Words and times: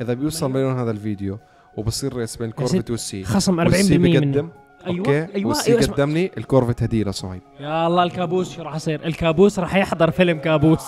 إذا 0.00 0.14
بيوصل 0.14 0.50
مليون 0.50 0.78
هذا 0.78 0.90
الفيديو 0.90 1.38
وبصير 1.76 2.16
ريس 2.16 2.36
بين 2.36 2.50
كورفت 2.50 2.90
والسي 2.90 3.24
خصم 3.24 3.64
40% 3.64 3.66
والسي 3.66 3.98
بيقدم 3.98 4.48
أيوه 4.86 4.98
أوكي؟ 4.98 5.34
أيوه 5.34 5.48
والسي 5.48 5.78
اسمع. 5.78 5.94
قدمني 5.94 6.30
الكورفت 6.38 6.82
هديه 6.82 7.04
لصهيب 7.04 7.42
يا 7.60 7.86
الله 7.86 8.02
الكابوس 8.02 8.56
شو 8.56 8.62
راح 8.62 8.74
يصير؟ 8.74 9.06
الكابوس 9.06 9.58
راح 9.58 9.74
يحضر 9.74 10.10
فيلم 10.10 10.38
كابوس. 10.38 10.86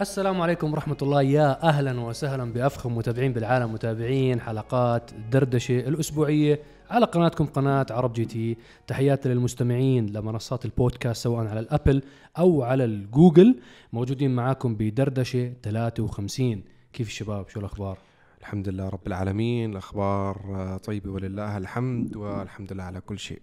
السلام 0.00 0.40
عليكم 0.40 0.72
ورحمة 0.72 0.96
الله. 1.02 1.22
يا 1.22 1.68
أهلا 1.68 2.00
وسهلا 2.00 2.52
بأفخم 2.52 2.96
متابعين 2.96 3.32
بالعالم 3.32 3.72
متابعين 3.72 4.40
حلقات 4.40 5.10
دردشة 5.32 5.78
الأسبوعية. 5.78 6.60
على 6.90 7.06
قناتكم 7.06 7.46
قناة 7.46 7.86
عرب 7.90 8.12
جي 8.12 8.24
تي. 8.24 8.56
تحياتي 8.86 9.28
للمستمعين 9.28 10.06
لمنصات 10.06 10.64
البودكاست 10.64 11.24
سواء 11.24 11.46
على 11.46 11.60
الأبل 11.60 12.02
أو 12.38 12.62
على 12.62 12.84
الجوجل. 12.84 13.60
موجودين 13.92 14.34
معاكم 14.34 14.74
بدردشة 14.74 15.52
53 15.62 16.62
كيف 16.92 17.08
الشباب؟ 17.08 17.48
شو 17.48 17.60
الأخبار؟ 17.60 17.98
الحمد 18.40 18.68
لله 18.68 18.88
رب 18.88 19.06
العالمين. 19.06 19.70
الاخبار 19.70 20.40
آه، 20.54 20.76
طيبة 20.76 21.10
ولله 21.10 21.56
الحمد 21.58 22.16
والحمد 22.16 22.72
لله 22.72 22.82
على 22.82 23.00
كل 23.00 23.18
شيء. 23.18 23.42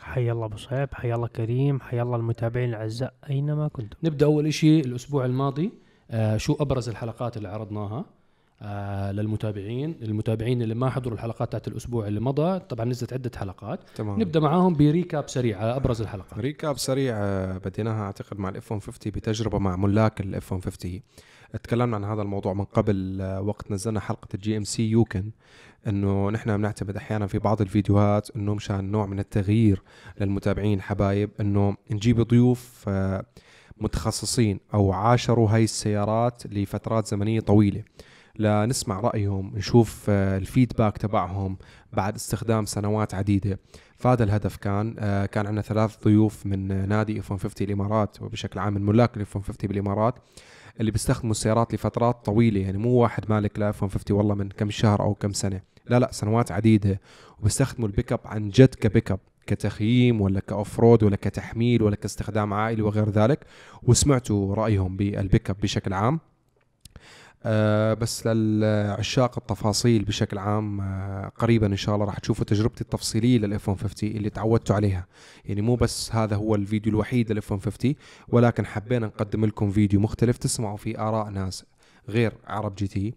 حي 0.00 0.30
الله 0.30 0.44
أبو 0.44 0.56
صهيب 0.56 0.88
حي 0.94 1.14
الله 1.14 1.26
كريم 1.28 1.80
حي 1.80 2.02
الله 2.02 2.16
المتابعين 2.16 2.68
الأعزاء 2.68 3.14
أينما 3.30 3.68
كنتم. 3.68 3.96
نبدأ 4.04 4.26
أول 4.26 4.54
شيء 4.54 4.84
الأسبوع 4.84 5.24
الماضي 5.24 5.72
آه 6.10 6.36
شو 6.36 6.56
أبرز 6.60 6.88
الحلقات 6.88 7.36
اللي 7.36 7.48
عرضناها؟ 7.48 8.04
آه 8.62 9.12
للمتابعين 9.12 9.94
المتابعين 10.02 10.62
اللي 10.62 10.74
ما 10.74 10.90
حضروا 10.90 11.14
الحلقات 11.14 11.52
تاعت 11.52 11.68
الأسبوع 11.68 12.06
اللي 12.06 12.20
مضى. 12.20 12.58
طبعا 12.58 12.84
نزلت 12.84 13.12
عدة 13.12 13.30
حلقات. 13.36 13.80
تمام. 13.94 14.20
نبدأ 14.20 14.40
معاهم 14.40 14.74
ب 14.74 14.83
recap 14.83 15.28
سريع 15.28 15.58
على 15.58 15.76
أبرز 15.76 16.00
الحلقات. 16.00 16.38
recap 16.38 16.78
سريع 16.78 17.14
آه، 17.16 17.58
بديناها 17.58 18.02
أعتقد 18.02 18.38
مع 18.38 18.48
ال 18.48 18.60
F 18.60 18.72
150 18.72 19.12
بتجربة 19.12 19.58
مع 19.58 19.76
ملاك 19.76 20.20
ال 20.20 20.36
F 20.36 20.52
150 20.52 21.02
تكلمنا 21.62 21.96
عن 21.96 22.04
هذا 22.04 22.22
الموضوع 22.22 22.52
من 22.52 22.64
قبل 22.64 23.18
آه، 23.20 23.40
وقت 23.40 23.70
نزلنا 23.70 24.00
حلقة 24.00 24.28
ال 24.34 24.56
GMC 24.56 24.90
Yukon 24.90 25.30
إنه 25.86 26.30
نحن 26.30 26.56
بنعتمد 26.56 26.96
أحيانا 26.96 27.26
في 27.26 27.38
بعض 27.38 27.60
الفيديوهات 27.60 28.30
إنه 28.36 28.54
مشان 28.54 28.90
نوع 28.90 29.06
من 29.06 29.18
التغيير 29.18 29.82
للمتابعين 30.20 30.78
الحبايب 30.78 31.30
إنه 31.40 31.76
نجيب 31.90 32.20
ضيوف 32.20 32.84
آه، 32.88 33.24
متخصصين 33.78 34.60
أو 34.74 34.92
عاشروا 34.92 35.50
هاي 35.50 35.64
السيارات 35.64 36.42
لفترات 36.46 37.06
زمنية 37.06 37.40
طويلة. 37.40 37.82
لنسمع 38.38 39.00
رأيهم 39.00 39.52
نشوف 39.56 40.06
آه، 40.08 40.38
ال 40.38 40.45
feedback 40.45 40.98
تبعهم 40.98 41.56
بعد 41.92 42.14
استخدام 42.14 42.64
سنوات 42.64 43.14
عديدة. 43.14 43.58
فهذا 43.96 44.24
الهدف 44.24 44.56
كان 44.56 44.96
آه، 44.98 45.26
كان 45.26 45.46
عندنا 45.46 45.62
ثلاث 45.62 46.04
ضيوف 46.04 46.46
من 46.46 46.88
نادي 46.88 47.20
F 47.20 47.30
150 47.30 47.66
الإمارات 47.68 48.22
وبشكل 48.22 48.58
عام 48.60 48.74
من 48.74 48.82
ملاك 48.82 49.16
ال 49.16 49.26
F 49.26 49.36
150 49.36 49.68
بالامارات 49.68 50.14
اللي 50.80 50.90
بيستخدموا 50.90 51.30
السيارات 51.30 51.74
لفترات 51.74 52.24
طويلة. 52.24 52.60
يعني 52.60 52.78
مو 52.78 52.90
واحد 52.90 53.30
مالك 53.30 53.58
ل 53.58 53.70
F 53.70 53.82
150 53.82 54.16
والله 54.16 54.34
من 54.34 54.48
كم 54.48 54.70
شهر 54.70 55.00
أو 55.02 55.14
كم 55.14 55.32
سنة. 55.32 55.60
لا 55.86 55.98
لا 55.98 56.08
سنوات 56.12 56.52
عديدة. 56.52 57.00
وبيستخدموا 57.40 57.88
البيك 57.88 58.12
اب 58.12 58.20
عن 58.24 58.48
جد 58.48 58.74
كبيك 58.74 59.10
اب 59.10 59.20
كتخييم 59.46 60.20
ولا 60.20 60.40
ك 60.40 60.80
off-road 60.80 61.02
ولا 61.02 61.16
كتحميل 61.16 61.82
ولا 61.82 61.96
كاستخدام 61.96 62.54
عائلي 62.54 62.82
وغير 62.82 63.10
ذلك. 63.10 63.46
وسمعتوا 63.82 64.54
رأيهم 64.54 64.96
بالبيك 64.96 65.50
اب 65.50 65.56
بشكل 65.62 65.92
عام. 65.92 66.20
آه 67.46 67.94
بس 67.94 68.26
للعشاق 68.26 69.38
التفاصيل 69.38 70.04
بشكل 70.04 70.38
عام 70.38 70.80
آه 70.80 71.28
قريبا 71.38 71.66
إن 71.66 71.76
شاء 71.76 71.94
الله 71.94 72.06
راح 72.06 72.18
تشوفوا 72.18 72.44
تجربتي 72.44 72.80
التفصيلية 72.80 73.38
لل 73.38 73.58
F 73.58 73.68
150 73.68 74.10
اللي 74.10 74.30
تعودتوا 74.30 74.76
عليها. 74.76 75.06
يعني 75.44 75.62
مو 75.62 75.74
بس 75.76 76.14
هذا 76.14 76.36
هو 76.36 76.54
الفيديو 76.54 76.92
الوحيد 76.92 77.32
لل 77.32 77.45
F 77.45 77.52
150 77.52 77.94
ولكن 78.28 78.66
حبينا 78.66 79.06
نقدم 79.06 79.44
لكم 79.44 79.70
فيديو 79.70 80.00
مختلف 80.00 80.36
تسمعوا 80.38 80.76
فيه 80.76 81.08
آراء 81.08 81.28
ناس 81.28 81.64
غير 82.08 82.32
ArabGT. 82.46 83.14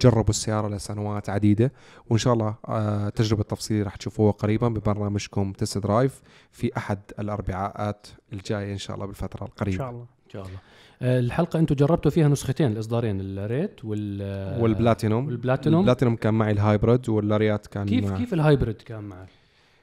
جربوا 0.00 0.30
السيارة 0.30 0.68
لسنوات 0.68 1.30
عديدة 1.30 1.72
وإن 2.10 2.18
شاء 2.18 2.32
الله 2.34 2.54
آه 2.68 3.08
تجربة 3.08 3.42
تفصيلية 3.42 3.82
راح 3.82 3.96
تشوفوها 3.96 4.32
قريبا 4.32 4.68
ببرنامجكم 4.68 5.52
Test 5.52 5.78
Drive 5.78 6.22
في 6.52 6.76
أحد 6.76 6.98
الأربعاءات 7.18 8.06
الجاية 8.32 8.72
إن 8.72 8.78
شاء 8.78 8.96
الله 8.96 9.06
بالفترة 9.06 9.42
إن 9.42 9.46
القريبة 9.46 9.76
شاء 9.78 9.90
الله. 9.90 10.02
إن 10.02 10.30
شاء 10.32 10.42
الله. 10.46 10.58
الحلقة 11.02 11.58
أنتم 11.58 11.74
جربتوا 11.74 12.10
فيها 12.10 12.28
نسختين 12.28 12.72
الإصدارين 12.72 13.20
الريت 13.20 13.84
وال 13.84 14.60
والبلاتينوم. 14.62 15.26
والبلاتينوم. 15.26 15.80
البلاتينوم 15.80 16.16
كان 16.16 16.34
معي 16.34 16.52
ال 16.52 16.60
hybrid 16.60 17.08
وال 17.08 17.22
Lariat 17.22 17.66
كان 17.66 17.86
كيف 17.86 18.10
مع- 18.10 18.16
كيف 18.16 18.34
ال 18.34 18.40
hybrid 18.40 18.74
كان 18.74 19.04
معك؟ 19.04 19.28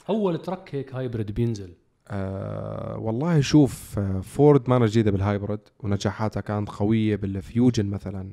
أول 0.09 0.41
truck 0.41 0.75
هيك 0.75 0.95
hybrid 0.95 1.31
بينزل. 1.31 1.69
آه 2.07 2.97
والله 2.99 3.41
شوف 3.41 3.99
آه 3.99 4.19
فورد 4.21 4.69
ما 4.69 4.85
جديدة 4.85 5.11
بال 5.11 5.23
hybrid 5.23 5.59
ونجاحاتها 5.79 6.41
كانت 6.41 6.69
قوية 6.69 7.15
بال 7.15 7.33
Fusion 7.33 7.85
مثلا. 7.85 8.31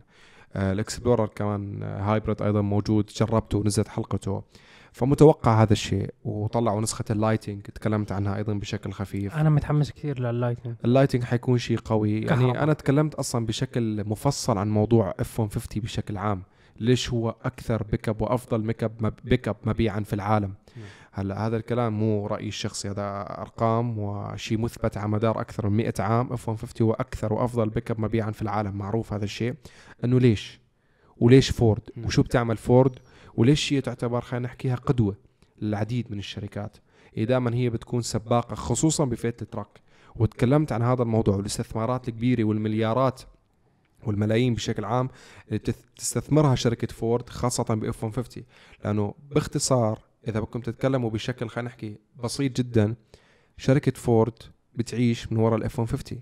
آه 0.57 0.73
ال 0.73 0.79
Explorer 0.79 1.27
كمان 1.27 1.83
آه 1.83 2.01
hybrid 2.01 2.43
أيضا 2.43 2.61
موجود 2.61 3.07
جربته 3.17 3.59
ونزلت 3.59 3.89
حلقته. 3.89 4.43
فمتوقع 4.95 5.63
هذا 5.63 5.73
الشيء 5.73 6.15
وطلعوا 6.25 6.81
نسخة 6.81 7.05
ال 7.11 7.16
Lightning 7.16 7.63
تكلمت 7.63 8.13
عنها 8.13 8.37
أيضا 8.37 8.55
بشكل 8.55 8.93
خفيف. 8.93 9.37
أنا 9.37 9.51
متحمس 9.51 9.93
كثير 9.93 10.21
لل 10.21 10.30
Lightning 10.30 10.75
ال 10.85 10.88
Lightning 10.88 11.23
حيكون 11.23 11.59
شيء 11.59 11.79
قوي. 11.79 12.13
يعني 12.13 12.27
كهرباء. 12.27 12.63
أنا 12.63 12.73
تكلمت 12.73 13.15
أصلا 13.15 13.47
بشكل 13.47 14.05
مفصل 14.09 14.59
عن 14.59 14.71
موضوع 14.71 15.15
F 15.21 15.41
150 15.41 15.83
بشكل 15.83 16.17
عام. 16.17 16.43
ليش 16.81 17.13
هو 17.13 17.35
أكثر 17.45 17.83
بيك 17.83 18.09
اب 18.09 18.23
وأفضل 18.23 18.63
pickup 18.63 19.15
pickup 19.25 19.57
مبيعا 19.65 20.01
في 20.01 20.13
العالم؟ 20.13 20.55
نعم. 20.77 20.87
هلأ 21.13 21.47
هذا 21.47 21.57
الكلام 21.57 21.99
مو 21.99 22.27
رأيي 22.27 22.49
الشخصي 22.49 22.91
هذا 22.91 23.21
أرقام 23.41 23.99
وشيء 23.99 24.59
مثبت 24.59 24.97
على 24.97 25.09
مدار 25.09 25.41
أكثر 25.41 25.69
من 25.69 25.77
100 25.77 25.95
عام. 25.99 26.33
F 26.33 26.49
150 26.49 26.87
هو 26.87 26.93
أكثر 26.93 27.33
وأفضل 27.33 27.69
بيك 27.69 27.91
اب 27.91 28.01
مبيعا 28.01 28.31
في 28.31 28.43
العالم 28.43 28.77
معروف 28.77 29.13
هذا 29.13 29.25
الشيء. 29.25 29.55
إنه 30.05 30.21
ليش؟ 30.21 30.61
وليش 31.17 31.51
فورد 31.51 31.83
نعم. 31.97 32.07
وشو 32.07 32.23
بتعمل 32.23 32.57
فورد 32.57 32.99
وليش 33.37 33.73
هي 33.73 33.81
تعتبر 33.81 34.21
خلينا 34.21 34.47
نحكيها 34.47 34.75
قدوة 34.75 35.17
للعديد 35.63 36.13
من 36.13 36.19
الشركات؟ 36.19 36.77
هي 37.15 37.25
دائما 37.25 37.55
هي 37.55 37.71
بتكون 37.71 38.03
سباقة 38.03 38.55
خصوصا 38.55 39.05
بفئة 39.05 39.35
ال 39.43 39.48
truck. 39.48 39.81
وتكلمت 40.17 40.73
عن 40.73 40.83
هذا 40.83 41.03
الموضوع 41.03 41.37
والاستثمارات 41.37 42.09
الكبيرة 42.09 42.45
والمليارات 42.45 43.23
والملايين 44.07 44.55
بشكل 44.55 44.85
عام 44.85 45.09
اللي 45.49 45.59
تستثمرها 45.97 46.55
شركة 46.55 46.87
فورد 46.87 47.29
خاصة 47.29 47.65
ب 47.65 47.85
F 47.85 48.05
150 48.05 48.45
لأنه 48.85 49.15
باختصار 49.31 49.99
إذا 50.29 50.41
بدكم 50.41 50.61
تتكلموا 50.61 51.11
بشكل 51.11 51.49
خلينا 51.49 51.69
نحكي 51.69 51.99
بسيط 52.25 52.57
جدا 52.57 52.95
شركة 53.57 53.93
فورد 53.93 54.33
بتعيش 54.75 55.33
من 55.33 55.39
وراء 55.39 55.59
ال 55.59 55.70
F 55.70 55.81
150 55.81 56.21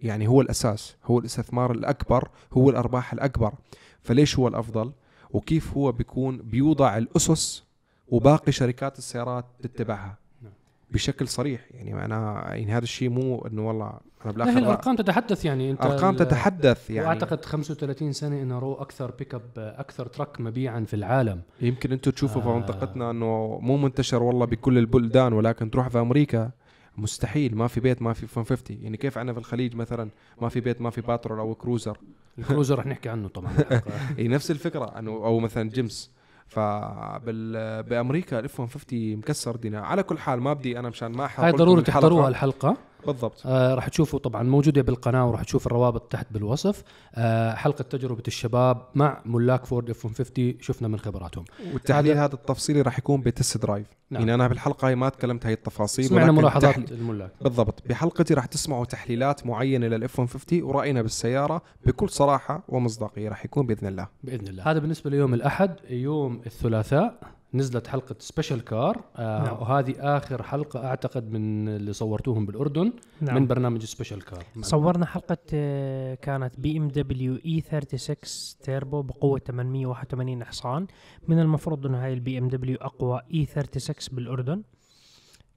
يعني 0.00 0.28
هو 0.28 0.40
الأساس 0.40 0.96
هو 1.04 1.18
الاستثمار 1.18 1.72
الأكبر 1.72 2.28
هو 2.52 2.70
الأرباح 2.70 3.12
الأكبر. 3.12 3.54
فليش 4.02 4.38
هو 4.38 4.48
الأفضل؟ 4.48 4.92
وكيف 5.32 5.76
هو 5.76 5.92
بيكون 5.92 6.36
بيوضع 6.36 6.98
الأسس 6.98 7.64
وباقي 8.08 8.52
شركات 8.52 8.98
السيارات 8.98 9.44
تتبعها 9.62 10.16
نعم. 10.42 10.52
بشكل 10.90 11.28
صريح. 11.28 11.60
يعني 11.74 12.04
أنا 12.04 12.44
يعني 12.54 12.72
هذا 12.72 12.84
الشيء 12.84 13.08
مو 13.08 13.46
إنه 13.46 13.68
والله 13.68 13.92
أنا 14.24 14.32
بالاخر 14.32 14.58
الأرقام 14.58 14.96
تتحدث 14.96 15.44
يعني 15.44 15.70
أنت 15.70 15.84
أرقام 15.84 16.16
تتحدث 16.16 16.90
يعني. 16.90 17.06
وأعتقد 17.06 17.44
35 17.44 18.12
سنة 18.12 18.42
إنه 18.42 18.58
هو 18.58 18.74
أكثر 18.74 19.10
بيك 19.10 19.34
اب 19.34 19.42
أكثر 19.56 20.06
truck 20.06 20.40
مبيعا 20.40 20.80
في 20.80 20.94
العالم. 20.94 21.40
يمكن 21.60 21.92
أنتم 21.92 22.10
تشوفوا 22.10 22.42
في 22.42 22.48
آه. 22.48 22.56
منطقتنا 22.56 23.10
إنه 23.10 23.58
مو 23.62 23.76
منتشر 23.76 24.22
والله 24.22 24.46
بكل 24.46 24.78
البلدان 24.78 25.32
ولكن 25.32 25.70
تروح 25.70 25.88
في 25.88 25.98
أمريكا 25.98 26.50
مستحيل 26.98 27.56
ما 27.56 27.68
في 27.68 27.80
بيت 27.80 28.02
ما 28.02 28.12
في 28.12 28.26
150 28.36 28.78
يعني 28.82 28.96
كيف 28.96 29.18
عندنا 29.18 29.32
في 29.32 29.38
الخليج 29.38 29.76
مثلا 29.76 30.10
ما 30.40 30.48
في 30.48 30.60
بيت 30.60 30.80
ما 30.80 30.90
في 30.90 31.00
Patrol 31.00 31.38
أو 31.38 31.54
Cruiser؟ 31.54 31.98
ال 32.38 32.43
Cruiser 32.43 32.78
رح 32.78 32.86
نحكي 32.86 33.08
عنه 33.08 33.28
طبعا. 33.28 33.52
هي 34.18 34.28
نفس 34.28 34.50
الفكرة 34.50 34.98
أنه 34.98 35.10
أو 35.10 35.38
مثلا 35.38 35.70
جيمس. 35.70 36.10
فبال 36.48 37.82
بأمريكا 37.82 38.38
ال 38.38 38.49
F 38.49 38.60
150 38.60 39.16
مكسر 39.16 39.54
الدنيا. 39.54 39.80
على 39.80 40.02
كل 40.02 40.18
حال 40.18 40.40
ما 40.40 40.52
بدي 40.52 40.78
أنا 40.78 40.88
مشان 40.88 41.12
ما 41.12 41.24
أحرق 41.24 41.44
هاي 41.44 41.52
ضروري. 41.52 41.82
تحضروها 41.82 42.28
الحلقة. 42.28 42.76
بالضبط. 43.06 43.42
آه 43.46 43.74
راح 43.74 43.88
تشوفوا 43.88 44.18
طبعا 44.18 44.42
موجوده 44.42 44.82
بالقناة 44.82 45.26
وراح 45.28 45.42
تشوف 45.42 45.66
الروابط 45.66 46.12
تحت 46.12 46.26
بالوصف. 46.30 46.82
آه 47.14 47.54
حلقة 47.54 47.82
تجربة 47.82 48.22
الشباب 48.28 48.82
مع 48.94 49.22
ملاك 49.24 49.64
فورد 49.66 49.90
F 49.90 50.04
150 50.06 50.54
شفنا 50.60 50.88
من 50.88 50.98
خبراتهم. 50.98 51.44
والتحليل 51.72 52.16
هذا 52.16 52.34
التفصيلي 52.34 52.82
راح 52.82 52.98
يكون 52.98 53.20
ب 53.20 53.27
Test 53.27 53.56
Drive. 53.58 53.86
نعم. 54.10 54.20
يعني 54.20 54.34
أنا 54.34 54.48
بالحلقة 54.48 54.88
هي 54.88 54.94
ما 54.94 55.08
تكلمت 55.08 55.46
هاي 55.46 55.52
التفاصيل 55.52 56.04
سمعنا 56.04 56.32
ملاحظات 56.32 56.72
تحليل- 56.74 56.92
الملاك. 56.92 57.30
بالضبط. 57.40 57.82
بحلقتي 57.88 58.34
راح 58.34 58.46
تسمعوا 58.46 58.84
تحليلات 58.84 59.46
معينة 59.46 59.86
لل 59.86 60.09
F 60.09 60.20
150 60.20 60.62
ورأينا 60.62 61.02
بالسيارة 61.02 61.62
بكل 61.86 62.08
صراحة 62.10 62.62
ومصداقية 62.68 63.28
راح 63.28 63.44
يكون 63.44 63.66
بإذن 63.66 63.86
الله. 63.88 64.08
بإذن 64.24 64.48
الله. 64.48 64.70
هذا 64.70 64.78
بالنسبة 64.78 65.10
ليوم 65.10 65.34
الأحد 65.34 65.74
يوم 65.90 66.40
الثلاثاء. 66.46 67.14
نزلت 67.54 67.86
حلقة 67.86 68.14
Special 68.18 68.64
Car 68.64 69.04
آه 69.16 69.44
نعم. 69.44 69.56
وهذه 69.62 69.94
آخر 69.98 70.42
حلقة 70.42 70.86
أعتقد 70.86 71.32
من 71.32 71.68
اللي 71.68 71.92
صورتوهم 71.92 72.46
بالأردن 72.46 72.92
نعم. 73.20 73.34
من 73.34 73.46
برنامج 73.46 73.84
Special 73.84 74.24
Car 74.24 74.44
صورنا 74.60 75.06
حلقة 75.06 75.38
آه، 75.54 76.14
كانت 76.14 76.60
BMW 76.60 76.88
E 76.88 77.60
36 77.60 78.16
تيربو 78.62 79.02
بقوة 79.02 79.38
881 79.38 80.44
حصان. 80.44 80.86
من 81.28 81.40
المفروض 81.40 81.86
إنه 81.86 82.04
هاي 82.04 82.12
ال 82.12 82.38
BMW 82.38 82.76
أقوى 82.80 83.20
E 83.34 83.44
36 83.44 84.16
بالأردن. 84.16 84.62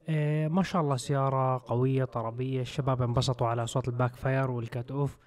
آه 0.10 0.48
ما 0.48 0.64
شاء 0.64 0.82
الله 0.82 0.96
سيارة 0.98 1.64
قوية 1.68 2.06
طربية 2.06 2.62
الشباب 2.62 3.02
انبسطوا 3.02 3.48
على 3.48 3.64
أصوات 3.64 3.88
ال 3.88 4.16
backfire 4.16 4.52
وال 4.52 4.68
cut 4.68 4.92
off 4.92 5.18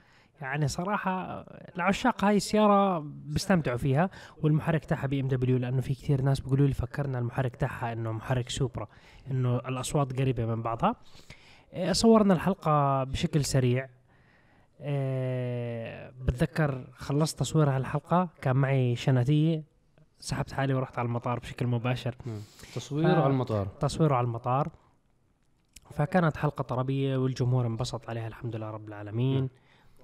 يعني 0.40 0.68
صراحة 0.68 1.40
العشاق 1.76 2.24
هاي 2.24 2.36
السيارة 2.36 2.98
بيستمتعوا 3.06 3.76
فيها 3.76 4.10
والمحرك 4.42 4.84
تاعها 4.84 5.06
BMW 5.06 5.56
لأنه 5.56 5.80
في 5.80 5.94
كثير 5.94 6.22
ناس 6.22 6.40
بيقولوا 6.40 6.66
لي 6.66 6.74
فكرنا 6.74 7.18
المحرك 7.18 7.56
تاعها 7.56 7.92
إنه 7.92 8.12
محرك 8.12 8.48
Supra 8.48 8.88
إنه 9.30 9.56
الأصوات 9.56 10.20
قريبة 10.20 10.46
من 10.46 10.62
بعضها. 10.62 10.96
آه 11.72 11.92
صورنا 11.92 12.34
الحلقة 12.34 13.04
بشكل 13.04 13.44
سريع. 13.44 13.88
آه 14.80 16.12
بتذكر 16.20 16.84
خلصت 16.96 17.38
تصوير 17.38 17.70
هالحلقة 17.70 18.28
كان 18.42 18.56
معي 18.56 18.96
شناتية 18.96 19.64
سحبت 20.18 20.52
حالي 20.52 20.74
ورحت 20.74 20.98
على 20.98 21.06
المطار 21.06 21.38
بشكل 21.38 21.66
مباشر. 21.66 22.14
تصوير. 22.74 23.20
على 23.20 23.26
المطار. 23.26 23.66
تصويره 23.66 24.14
على 24.14 24.24
المطار. 24.24 24.68
فكانت 25.90 26.36
حلقة 26.36 26.62
طربية 26.62 27.16
والجمهور 27.16 27.66
انبسط 27.66 28.10
عليها 28.10 28.28
الحمد 28.28 28.56
لله 28.56 28.70
رب 28.70 28.88
العالمين. 28.88 29.48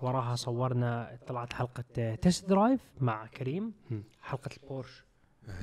وراها 0.02 0.34
صورنا 0.34 1.19
طلعت 1.26 1.52
حلقة 1.52 2.14
test 2.14 2.49
drive 2.49 2.81
مع 3.00 3.26
كريم. 3.26 3.72
مم. 3.90 4.02
حلقة 4.20 4.50
البورش. 4.62 5.04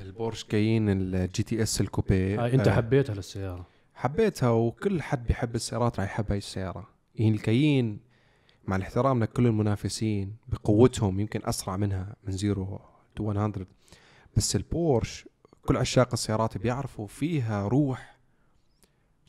البورش 0.02 0.44
كاين 0.44 0.90
ال 0.90 1.44
GTS 1.44 1.62
ال 1.64 1.82
coupe. 1.82 2.38
هاي 2.38 2.54
أنت 2.54 2.68
آه، 2.68 2.76
حبيتها 2.76 3.16
للسيارة. 3.16 3.66
حبيتها 3.94 4.50
وكل 4.50 5.02
حد 5.02 5.28
بيحب 5.28 5.56
السيارات 5.56 6.00
راح 6.00 6.10
يحب 6.12 6.26
هاي 6.30 6.38
السيارة. 6.38 6.88
يعني 7.16 7.32
الكاين 7.32 8.00
مع 8.68 8.76
الاحترام 8.76 9.24
لكل 9.24 9.46
المنافسين 9.48 10.36
بقوتهم 10.48 11.20
يمكن 11.20 11.42
أسرع 11.44 11.78
منها 11.78 12.16
من 12.24 12.32
zero 12.32 12.80
to 13.16 13.34
100 13.34 13.54
بس 14.38 14.56
البورش 14.56 15.28
كل 15.66 15.78
عشاق 15.78 16.10
السيارات 16.14 16.58
بيعرفوا 16.58 17.08
فيها 17.08 17.68
روح 17.68 18.18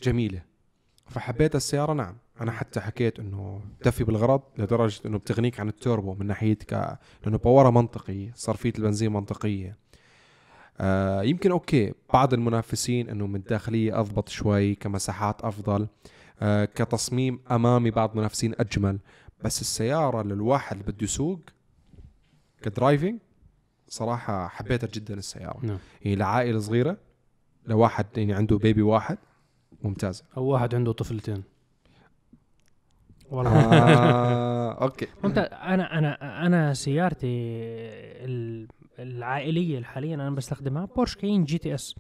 جميلة. 0.03 0.43
فحبيت 1.07 1.57
السيارة 1.57 1.93
نعم. 1.93 2.17
أنا 2.41 2.53
حتى 2.53 2.81
حكيت 2.81 3.19
إنه 3.19 3.61
تفي 3.83 4.05
بالغرض 4.05 4.43
لدرجة 4.59 5.01
إنه 5.07 5.19
بتغنيك 5.19 5.61
عن 5.61 5.69
التوربو 5.69 6.15
من 6.15 6.27
ناحية 6.27 6.55
ك... 6.55 6.99
لأنه 7.25 7.39
power 7.39 7.65
ها 7.65 7.71
منطقي 7.71 8.31
صرفية 8.35 8.73
البنزين 8.79 9.13
منطقية. 9.13 9.77
آه 10.81 11.23
يمكن 11.23 11.51
okay 11.51 11.95
بعض 12.13 12.35
المنافسين 12.35 13.09
إنه 13.09 13.27
من 13.27 13.37
الداخلية 13.37 14.01
أضبط 14.01 14.29
شوي 14.29 14.75
كمساحات 14.75 15.43
أفضل 15.43 15.89
آه 16.41 16.65
كتصميم 16.65 17.41
أمامي 17.51 17.91
بعض 17.91 18.11
المنافسين 18.11 18.55
أجمل. 18.59 18.99
بس 19.45 19.61
السيارة 19.61 20.23
للواحد 20.23 20.77
اللي 20.77 20.93
بده 20.93 21.05
يسوق 21.05 21.41
ك 22.63 22.70
driving 22.70 23.19
صراحة 23.89 24.49
حبيتها 24.49 24.89
جدا 24.93 25.15
السيارة. 25.15 25.59
نعم. 25.63 25.79
هي 26.03 26.15
لعائلة 26.15 26.59
صغيرة 26.59 26.97
لواحد 27.67 28.07
يعني 28.17 28.33
عنده 28.33 28.59
baby 28.59 28.83
واحد 28.83 29.19
ممتازة. 29.83 30.25
أو 30.37 30.45
واحد 30.45 30.75
عنده 30.75 30.93
طفلتين. 30.93 31.43
والله. 33.31 33.51
آه 33.53 34.83
okay. 34.83 35.07
انت 35.25 35.39
أنا 35.39 35.99
أنا 35.99 36.47
أنا 36.47 36.75
سيارتي 36.75 37.27
ال- 38.25 38.69
العائلية 38.99 39.83
حاليا 39.83 40.15
أنا 40.15 40.31
بستخدمها 40.31 40.85
بورش 40.85 41.17
كاين 41.17 41.45
GTS. 41.45 41.95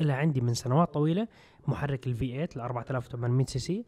اللي 0.00 0.12
عندي 0.12 0.40
من 0.40 0.54
سنوات 0.54 0.94
طويلة 0.94 1.28
محرك 1.66 2.06
ال 2.06 2.26
V8 2.46 2.48
ل 2.56 2.60
4800 2.60 3.46
سي 3.46 3.58
سي. 3.58 3.84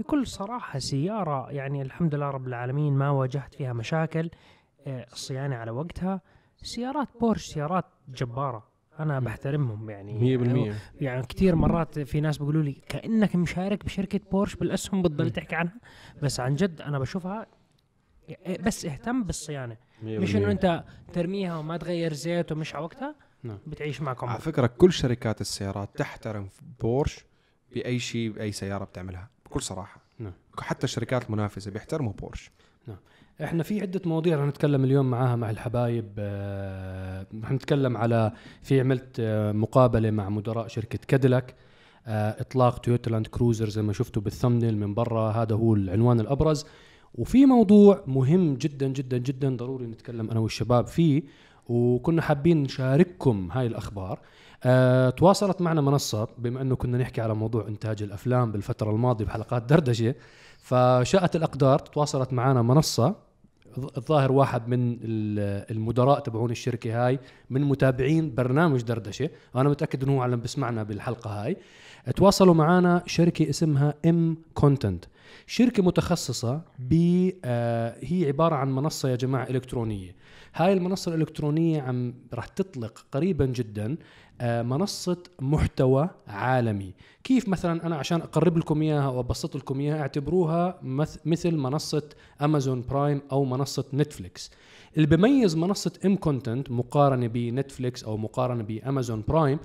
بكل 0.00 0.26
صراحة 0.26 0.78
سيارة 0.78 1.50
يعني 1.50 1.82
الحمد 1.82 2.14
لله 2.14 2.30
رب 2.30 2.46
العالمين 2.48 2.92
ما 2.94 3.10
واجهت 3.10 3.54
فيها 3.54 3.72
مشاكل 3.72 4.30
آه، 4.86 5.06
الصيانه 5.12 5.56
على 5.56 5.70
وقتها. 5.70 6.20
سيارات 6.62 7.08
بورش 7.20 7.46
سيارات 7.46 7.84
جبارة. 8.08 8.62
أنا 8.98 9.20
بحترمهم 9.20 9.90
يعني 9.90 10.38
100% 10.38 11.02
يعني 11.02 11.26
كثير 11.26 11.54
مرات 11.54 11.98
في 11.98 12.20
ناس 12.20 12.38
بيقولوا 12.38 12.62
لي 12.62 12.72
كأنك 12.88 13.36
مشارك 13.36 13.84
بشركة 13.84 14.20
بورش 14.32 14.56
بالأسهم 14.56 15.02
بتضل 15.02 15.30
تحكي 15.30 15.54
عنها 15.56 15.80
بس 16.22 16.40
عن 16.40 16.54
جد 16.54 16.80
أنا 16.80 16.98
بشوفها 16.98 17.46
بس 18.60 18.84
اهتم 18.84 19.24
بالصيانة. 19.24 19.76
مش 20.02 20.36
إنه 20.36 20.50
أنت 20.50 20.84
ترميها 21.12 21.56
وما 21.56 21.76
تغير 21.76 22.12
زيت 22.12 22.52
ومش 22.52 22.74
على 22.74 22.84
وقتها 22.84 23.14
نعم. 23.42 23.58
بتعيش 23.66 24.00
معك 24.00 24.24
على 24.24 24.40
فكرة 24.40 24.66
كل 24.66 24.92
شركات 24.92 25.40
السيارات 25.40 25.88
تحترم 25.96 26.48
بورش 26.80 27.24
بأي 27.74 27.98
شيء 27.98 28.30
بأي 28.30 28.52
سيارة 28.52 28.84
بتعملها 28.84 29.28
بكل 29.46 29.62
صراحة. 29.62 30.00
نعم. 30.18 30.32
حتى 30.58 30.84
الشركات 30.84 31.26
المنافسة 31.26 31.70
بيحترموا 31.70 32.12
بورش. 32.12 32.50
إحنا 33.44 33.62
في 33.62 33.80
عدة 33.80 34.00
مواضيع 34.06 34.38
رح 34.38 34.44
نتكلم 34.44 34.84
اليوم 34.84 35.10
معاها 35.10 35.36
مع 35.36 35.50
الحبايب 35.50 36.12
آه، 36.18 37.26
رح 37.42 37.52
نتكلم 37.52 37.96
على 37.96 38.32
في 38.62 38.80
عملت 38.80 39.16
آه، 39.20 39.52
مقابلة 39.52 40.10
مع 40.10 40.28
مدراء 40.28 40.68
شركة 40.68 40.98
كاديلاك 41.08 41.54
آه، 42.06 42.40
إطلاق 42.40 42.78
تويوتا 42.78 43.10
لاند 43.10 43.26
كروزر 43.26 43.68
زي 43.68 43.82
ما 43.82 43.92
شفتوا 43.92 44.22
بال 44.22 44.32
thumbnail 44.32 44.76
من 44.78 44.94
برا 44.94 45.30
هذا 45.30 45.54
هو 45.54 45.74
العنوان 45.74 46.20
الأبرز. 46.20 46.66
وفي 47.14 47.46
موضوع 47.46 48.04
مهم 48.06 48.54
جدا 48.54 48.88
جدا 48.88 49.18
جدا 49.18 49.56
ضروري 49.56 49.86
نتكلم 49.86 50.30
أنا 50.30 50.40
والشباب 50.40 50.86
فيه 50.86 51.22
وكنا 51.68 52.22
حابين 52.22 52.62
نشارككم 52.62 53.48
هاي 53.52 53.66
الأخبار. 53.66 54.20
أه 54.64 55.10
تواصلت 55.10 55.60
معنا 55.60 55.80
منصة 55.80 56.28
بما 56.38 56.60
إنه 56.62 56.76
كنا 56.76 56.98
نحكي 56.98 57.20
على 57.20 57.34
موضوع 57.34 57.68
إنتاج 57.68 58.02
الأفلام 58.02 58.52
بالفترة 58.52 58.90
الماضية 58.90 59.24
بحلقات 59.24 59.62
دردشة 59.62 60.14
فشاءت 60.58 61.36
الأقدار 61.36 61.78
تواصلت 61.78 62.32
معنا 62.32 62.62
منصة. 62.62 63.27
الظاهر 63.96 64.32
واحد 64.32 64.68
من 64.68 64.92
ال- 64.92 65.70
المدراء 65.70 66.20
تبعون 66.20 66.50
الشركة 66.50 67.06
هاي 67.06 67.18
من 67.50 67.60
متابعين 67.64 68.34
برنامج 68.34 68.82
دردشة. 68.82 69.30
أنا 69.56 69.68
متأكد 69.68 70.02
أنه 70.02 70.16
هو 70.16 70.22
علم 70.22 70.40
بسمعنا 70.40 70.82
بالحلقة 70.82 71.30
هاي. 71.44 71.56
تواصلوا 72.16 72.54
معنا 72.54 73.02
شركة 73.06 73.50
اسمها 73.50 73.94
ام 74.06 74.36
كونتنت 74.54 75.04
شركة 75.46 75.82
متخصصة 75.82 76.60
ب 76.78 76.94
آه، 77.44 77.96
هي 78.02 78.26
عبارة 78.26 78.54
عن 78.54 78.72
منصة 78.72 79.08
يا 79.08 79.16
جماعة 79.16 79.44
إلكترونية. 79.50 80.14
هاي 80.54 80.72
المنصة 80.72 81.14
الإلكترونية 81.14 81.82
عم 81.82 82.14
راح 82.34 82.46
تطلق 82.46 83.04
قريبا 83.12 83.46
جدا 83.46 83.96
منصة 84.42 85.16
محتوى 85.40 86.08
عالمي. 86.28 86.94
كيف 87.24 87.48
مثلا 87.48 87.86
أنا 87.86 87.96
عشان 87.96 88.20
أقرب 88.20 88.58
لكم 88.58 88.82
إياها 88.82 89.08
وأبسط 89.08 89.56
لكم 89.56 89.80
إياها 89.80 90.00
اعتبروها 90.00 90.78
مث- 90.82 91.18
مثل 91.26 91.56
منصة 91.56 92.02
أمازون 92.42 92.82
برايم 92.82 93.22
أو 93.32 93.44
منصة 93.44 93.84
نتفليكس 93.94 94.50
اللي 94.96 95.06
بيميز 95.06 95.56
منصة 95.56 95.92
ام 96.04 96.16
كونتنت 96.16 96.70
مقارنة 96.70 97.26
بنتفليكس 97.26 98.04
أو 98.04 98.16
مقارنة 98.16 98.62
بأمازون 98.62 99.24
برايم 99.28 99.58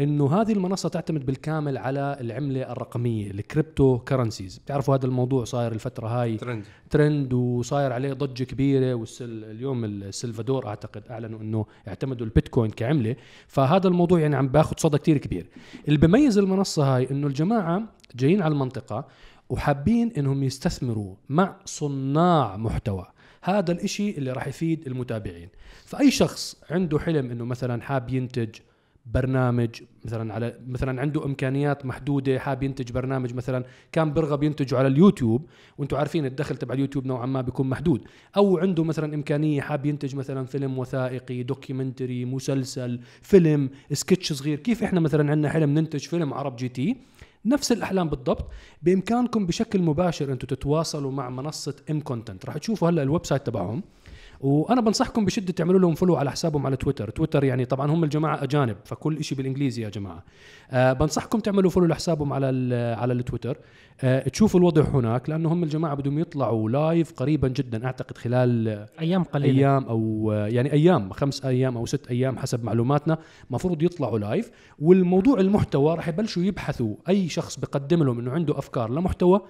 إنه 0.00 0.40
هذه 0.40 0.52
المنصة 0.52 0.88
تعتمد 0.88 1.26
بالكامل 1.26 1.78
على 1.78 2.16
العملة 2.20 2.72
الرقمية 2.72 3.30
ال 3.30 3.98
cryptocurrencies. 3.98 4.58
بتعرفوا 4.58 4.96
هذا 4.96 5.06
الموضوع 5.06 5.44
صاير 5.44 5.72
الفترة 5.72 6.08
هاي؟ 6.08 6.36
trend. 6.36 6.64
trend 6.90 7.32
وصاير 7.32 7.92
عليه 7.92 8.12
ضجة 8.12 8.44
كبيرة 8.44 8.94
والسل 8.94 9.44
اليوم 9.44 9.84
السلفادور 9.84 10.66
أعتقد 10.66 11.02
أعلنوا 11.10 11.40
إنه 11.40 11.66
اعتمدوا 11.88 12.26
البيتكوين 12.26 12.70
كعملة. 12.70 13.16
فهذا 13.46 13.88
الموضوع 13.88 14.20
يعني 14.20 14.36
عم 14.36 14.48
باخذ 14.48 14.76
صدى 14.78 14.98
كتير 14.98 15.18
كبير. 15.18 15.46
اللي 15.88 15.98
بيميز 15.98 16.38
المنصة 16.38 16.96
هاي 16.96 17.10
إنه 17.10 17.26
الجماعة 17.26 17.82
جايين 18.14 18.42
على 18.42 18.52
المنطقة 18.52 19.06
وحابين 19.48 20.12
إنهم 20.18 20.42
يستثمروا 20.42 21.14
مع 21.28 21.56
صناع 21.64 22.56
محتوى. 22.56 23.06
هذا 23.42 23.72
الإشي 23.72 24.10
اللي 24.10 24.32
راح 24.32 24.46
يفيد 24.46 24.86
المتابعين. 24.86 25.48
فأي 25.84 26.10
شخص 26.10 26.62
عنده 26.70 26.98
حلم 26.98 27.30
إنه 27.30 27.44
مثلا 27.44 27.82
حاب 27.82 28.10
ينتج 28.10 28.48
برنامج 29.06 29.68
مثلا 30.04 30.34
على 30.34 30.58
مثلا 30.68 31.00
عنده 31.00 31.24
إمكانيات 31.24 31.86
محدودة 31.86 32.38
حاب 32.38 32.62
ينتج 32.62 32.92
برنامج 32.92 33.34
مثلا 33.34 33.64
كان 33.92 34.12
برغب 34.12 34.42
ينتجه 34.42 34.78
على 34.78 34.88
اليوتيوب 34.88 35.46
وأنتم 35.78 35.96
عارفين 35.96 36.26
الدخل 36.26 36.56
تبع 36.56 36.74
اليوتيوب 36.74 37.06
نوعا 37.06 37.26
ما 37.26 37.40
بيكون 37.40 37.68
محدود. 37.68 38.04
أو 38.36 38.58
عنده 38.58 38.84
مثلا 38.84 39.14
إمكانية 39.14 39.60
حاب 39.60 39.86
ينتج 39.86 40.16
مثلا 40.16 40.46
فيلم 40.46 40.78
وثائقي 40.78 41.42
documentary 41.42 42.24
مسلسل 42.24 43.00
فيلم 43.22 43.70
سكتش 43.92 44.32
صغير. 44.32 44.58
كيف 44.58 44.82
إحنا 44.82 45.00
مثلا 45.00 45.30
عندنا 45.30 45.48
حلم 45.50 45.70
ننتج 45.70 46.00
فيلم 46.00 46.34
عرب 46.34 46.56
جي 46.56 46.68
تي؟ 46.68 46.96
نفس 47.46 47.72
الأحلام 47.72 48.08
بالضبط. 48.08 48.50
بإمكانكم 48.82 49.46
بشكل 49.46 49.82
مباشر 49.82 50.32
أنتم 50.32 50.46
تتواصلوا 50.46 51.12
مع 51.12 51.30
منصة 51.30 51.76
إم 51.90 52.00
كونتنت. 52.00 52.44
راح 52.46 52.58
تشوفوا 52.58 52.88
هلأ 52.88 53.02
ال 53.02 53.26
website 53.26 53.46
تبعهم. 53.46 53.82
وأنا 54.44 54.80
بنصحكم 54.80 55.24
بشدة 55.24 55.52
تعملوا 55.52 55.80
لهم 55.80 55.94
follow 55.94 56.16
على 56.16 56.30
حسابهم 56.30 56.66
على 56.66 56.76
تويتر 56.76 57.10
تويتر 57.10 57.44
يعني 57.44 57.64
طبعا 57.64 57.90
هم 57.90 58.04
الجماعة 58.04 58.42
أجانب 58.42 58.76
فكل 58.84 59.24
شيء 59.24 59.38
بالإنجليزي 59.38 59.82
يا 59.82 59.88
جماعة. 59.88 60.24
أه 60.70 60.92
بنصحكم 60.92 61.40
تعملوا 61.40 61.70
follow 61.70 61.86
لحسابهم 61.86 62.32
على 62.32 62.50
ال 62.50 62.94
على 62.98 63.12
التويتر 63.12 63.56
أه 64.00 64.28
تشوفوا 64.28 64.60
الوضع 64.60 64.82
هناك 64.82 65.30
لأنه 65.30 65.52
هم 65.52 65.62
الجماعة 65.64 65.94
بدهم 65.94 66.18
يطلعوا 66.18 66.70
live 66.70 67.12
قريبا 67.12 67.48
جدا 67.48 67.86
أعتقد 67.86 68.18
خلال 68.18 68.86
أيام 69.00 69.24
قليلة. 69.24 69.58
أيام 69.58 69.84
أو 69.84 70.32
يعني 70.32 70.72
أيام 70.72 71.12
خمس 71.12 71.44
أيام 71.44 71.76
أو 71.76 71.86
ست 71.86 72.06
أيام 72.10 72.38
حسب 72.38 72.64
معلوماتنا 72.64 73.18
مفروض 73.50 73.82
يطلعوا 73.82 74.18
live 74.18 74.50
والموضوع 74.78 75.40
المحتوى 75.40 75.94
راح 75.94 76.08
يبلشوا 76.08 76.42
يبحثوا 76.42 76.94
أي 77.08 77.28
شخص 77.28 77.58
بقدم 77.58 78.02
لهم 78.02 78.18
إنه 78.18 78.30
عنده 78.30 78.58
أفكار 78.58 78.90
لمحتوى 78.90 79.40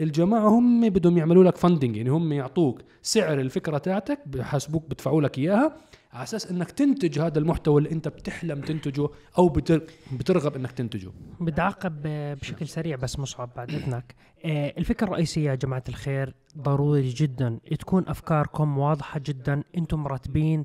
الجماعة 0.00 0.48
هم 0.48 0.88
بدهم 0.88 1.18
يعملوا 1.18 1.44
لك 1.44 1.56
funding 1.56 1.96
يعني 1.96 2.10
هم 2.10 2.32
يعطوك 2.32 2.80
سعر 3.02 3.40
الفكرة 3.40 3.78
تاعتك 3.78 4.18
بحسبوك 4.26 4.90
بدفعوا 4.90 5.22
لك 5.22 5.38
إياها 5.38 5.76
على 6.12 6.22
أساس 6.22 6.50
إنك 6.50 6.70
تنتج 6.70 7.18
هذا 7.20 7.38
المحتوى 7.38 7.78
اللي 7.78 7.90
أنت 7.90 8.08
بتحلم 8.08 8.60
تنتجه 8.60 9.08
أو 9.38 9.48
بتر- 9.48 9.82
بترغب 10.12 10.56
إنك 10.56 10.72
تنتجه. 10.72 11.10
بدي 11.40 11.60
اعقب 11.60 12.02
بشكل 12.40 12.68
سريع 12.68 12.96
بس 12.96 13.18
مصعب 13.18 13.50
بعد 13.56 13.70
إذنك. 13.70 14.14
آه، 14.44 14.74
الفكرة 14.78 15.06
الرئيسية 15.06 15.50
يا 15.50 15.54
جماعة 15.54 15.84
الخير 15.88 16.34
ضروري 16.58 17.08
جدا 17.08 17.58
تكون 17.78 18.04
أفكاركم 18.08 18.78
واضحة 18.78 19.20
جدا 19.26 19.62
أنتم 19.76 20.02
مرتبين 20.02 20.64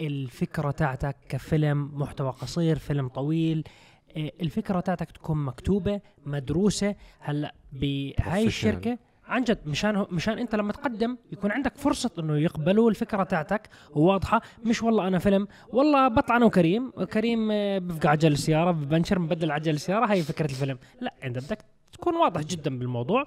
الفكرة 0.00 0.70
تاعتك 0.70 1.16
كفيلم 1.28 1.90
محتوى 2.00 2.30
قصير 2.30 2.78
فيلم 2.78 3.08
طويل 3.08 3.64
الفكرة 4.16 4.80
تاعتك 4.80 5.10
تكون 5.10 5.44
مكتوبة 5.44 6.00
مدروسة. 6.26 6.94
هلأ 7.20 7.54
بهاي. 7.72 8.46
الشركة 8.46 8.98
عن 9.26 9.44
جد 9.44 9.58
مشان 9.66 10.06
مشان 10.10 10.38
أنت 10.38 10.54
لما 10.54 10.72
تقدم 10.72 11.16
يكون 11.32 11.50
عندك 11.50 11.76
فرصة 11.76 12.10
إنه 12.18 12.36
يقبلوا 12.38 12.90
الفكرة 12.90 13.22
تاعتك 13.22 13.68
وواضحه 13.94 14.42
مش 14.64 14.82
والله 14.82 15.08
أنا 15.08 15.18
فيلم 15.18 15.48
والله 15.68 16.08
بطلع 16.08 16.36
أنا 16.36 16.44
وكريم. 16.44 16.90
كريم 16.90 17.48
آه، 17.52 17.78
بفقع 17.78 18.10
عجل 18.10 18.32
السيارة 18.32 18.70
ببنشر 18.70 19.18
مبدل 19.18 19.50
عجل 19.50 19.74
السيارة. 19.74 20.06
هاي 20.06 20.22
فكرة 20.22 20.44
الفيلم. 20.44 20.78
لا 21.00 21.14
انت 21.24 21.38
بدك 21.38 21.58
تكون 21.92 22.14
واضح 22.16 22.40
جدا 22.40 22.78
بالموضوع. 22.78 23.26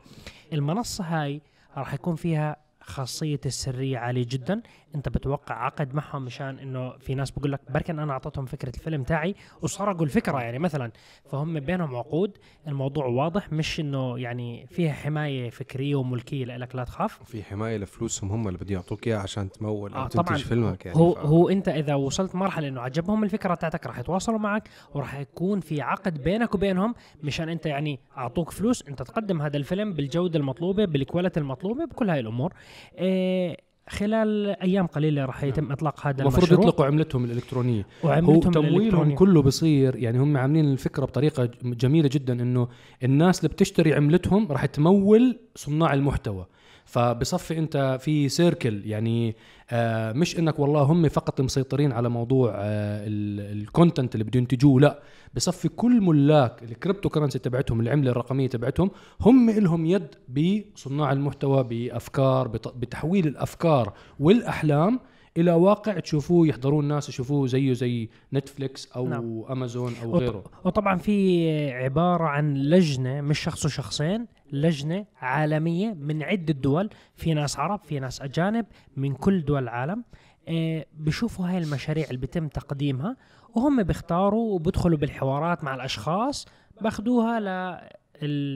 المنصة 0.54 1.04
هاي 1.04 1.42
راح 1.78 1.94
يكون 1.94 2.16
فيها 2.16 2.56
خاصية 2.82 3.40
السرية 3.46 3.98
عالية 3.98 4.26
جدا. 4.30 4.62
انت 4.96 5.10
بتوقع 5.10 5.56
عقد 5.66 5.94
معهم 5.96 6.26
مشان 6.26 6.60
انه 6.60 6.98
في 6.98 7.16
ناس 7.16 7.32
بقول 7.32 7.52
لك 7.52 7.60
بركن 7.70 8.00
أنا 8.00 8.12
اعطيتهم 8.14 8.46
فكرة 8.46 8.70
الفيلم 8.76 9.04
تاعي 9.04 9.36
وسرقوا 9.62 10.06
الفكرة 10.06 10.42
يعني 10.42 10.60
مثلا. 10.60 10.92
فهم 11.32 11.60
بينهم 11.60 11.96
عقود. 11.96 12.38
الموضوع 12.68 13.06
واضح 13.06 13.52
مش 13.54 13.80
انه 13.80 14.20
يعني 14.20 14.68
فيها 14.68 14.94
حماية 14.94 15.50
فكرية 15.50 15.96
وملكية 15.96 16.46
لك 16.46 16.76
لا 16.76 16.84
تخاف. 16.84 17.24
في 17.24 17.44
حماية 17.44 17.78
لفلوسهم 17.78 18.32
هم 18.32 18.48
اللي 18.48 18.58
بدهم 18.60 18.74
يعطوك 18.78 19.08
إياها 19.08 19.20
عشان 19.20 19.50
تمول 19.50 19.94
أو 19.94 20.02
آه، 20.04 20.08
تنتج. 20.08 20.36
فيلمك 20.38 20.86
يعني. 20.86 20.98
هو 20.98 21.14
ف- 21.14 21.18
هو 21.18 21.50
انت 21.50 21.68
إذا 21.70 21.96
وصلت 21.96 22.36
مرحلة 22.36 22.68
إنه 22.68 22.82
عجبهم 22.82 23.24
الفكرة 23.24 23.56
تاعتك 23.56 23.86
راح 23.88 24.00
يتواصلوا 24.00 24.40
معك 24.40 24.70
وراح 24.94 25.16
يكون 25.20 25.60
في 25.60 25.82
عقد 25.82 26.24
بينك 26.24 26.56
وبينهم 26.56 26.96
مشان 27.24 27.50
انت 27.50 27.66
يعني 27.66 28.00
أعطوك 28.18 28.52
فلوس. 28.52 28.88
انت 28.88 29.02
تقدم 29.02 29.42
هذا 29.42 29.58
الفيلم 29.58 29.94
بالجودة 29.94 30.40
المطلوبة 30.40 30.86
بال 30.86 30.98
quality 30.98 31.40
المطلوبة 31.40 31.86
بكل 31.86 32.10
هاي 32.10 32.20
الأمور. 32.20 32.54
إيه 32.98 33.58
خلال 33.92 34.48
أيام 34.48 34.88
قليلة 34.88 35.26
راح 35.26 35.44
يتم 35.44 35.72
إطلاق 35.72 36.08
هذا 36.08 36.22
المفروض 36.22 36.44
المشروع. 36.44 36.62
يطلقوا 36.68 36.86
عملتهم 36.86 37.26
الإلكترونية. 37.26 37.88
هو 38.06 38.10
وعملتهم 38.10 38.54
تمويلهم 38.54 38.78
الإلكترونية. 38.78 39.16
كله 39.16 39.42
بصير 39.42 39.96
يعني 39.96 40.20
هم 40.20 40.38
عاملين 40.38 40.72
الفكرة 40.72 41.06
بطريقة 41.06 41.50
جميلة 41.64 42.10
جدا 42.12 42.42
إنه 42.42 42.68
الناس 43.04 43.40
اللي 43.40 43.50
بتشتري 43.50 43.94
عملتهم 43.94 44.52
راح 44.52 44.66
تمول 44.66 45.40
صناع 45.56 45.94
المحتوى. 45.94 46.46
فبصفي 46.92 47.58
انت 47.58 47.98
في 48.02 48.30
circle 48.30 48.82
يعني 48.86 49.36
آه 49.70 50.12
مش 50.12 50.40
انك 50.40 50.60
والله 50.60 50.82
هم 50.82 51.10
فقط 51.10 51.42
مسيطرين 51.42 51.92
على 51.92 52.10
موضوع 52.10 52.52
آه 52.56 53.04
ال 53.08 53.21
content 53.21 54.16
اللي 54.16 54.24
بده 54.24 54.40
ينتجوه 54.40 54.82
لا 54.82 55.00
بصفي 55.36 55.68
كل 55.70 56.02
ملاك 56.02 56.64
ال 56.64 57.10
cryptocurrency 57.10 57.40
تبعتهم 57.40 57.80
العملة 57.82 58.12
الرقمية 58.12 58.48
تبعتهم 58.48 58.92
هم 59.22 59.50
لهم 59.50 59.86
يد 59.86 60.08
بصناع 60.30 61.12
المحتوى 61.12 61.64
بأفكار 61.64 62.48
بت- 62.48 62.74
بتحويل 62.78 63.28
الأفكار 63.28 63.94
والأحلام 64.20 65.00
إلى 65.38 65.52
واقع 65.52 66.00
تشوفوه 66.00 66.48
يحضروه 66.48 66.80
الناس 66.82 67.10
يشوفوه 67.10 67.48
زيه 67.48 67.74
زي 67.74 68.10
نتفليكس 68.34 68.92
أو 68.92 69.08
نعم. 69.08 69.44
امازون 69.50 69.94
أو 70.04 70.10
وط- 70.16 70.22
غيره. 70.22 70.44
وطبعا 70.66 70.98
في 70.98 71.72
عبارة 71.72 72.24
عن 72.24 72.54
لجنة 72.58 73.22
مش 73.22 73.40
شخص 73.40 73.66
وشخصين 73.66 74.28
لجنة 74.52 75.06
عالمية 75.22 75.94
من 75.94 76.24
عدة 76.24 76.54
دول. 76.54 76.90
في 77.16 77.34
ناس 77.34 77.60
عرب 77.60 77.80
في 77.84 78.00
ناس 78.00 78.22
أجانب 78.22 78.66
من 78.98 79.14
كل 79.14 79.46
دول 79.46 79.64
العالم. 79.64 80.04
آه، 80.48 80.86
بيشوفوا 80.94 81.48
هاي 81.48 81.58
المشاريع 81.58 82.06
اللي 82.06 82.18
بيتم 82.18 82.48
تقديمها 82.48 83.18
وهم 83.56 83.84
بيختاروا 83.84 84.54
وبيدخلوا 84.56 84.98
بالحوارات 84.98 85.64
مع 85.64 85.76
الأشخاص 85.76 86.48
باخدوها 86.82 87.40
ل 87.40 87.48
ال 87.48 87.92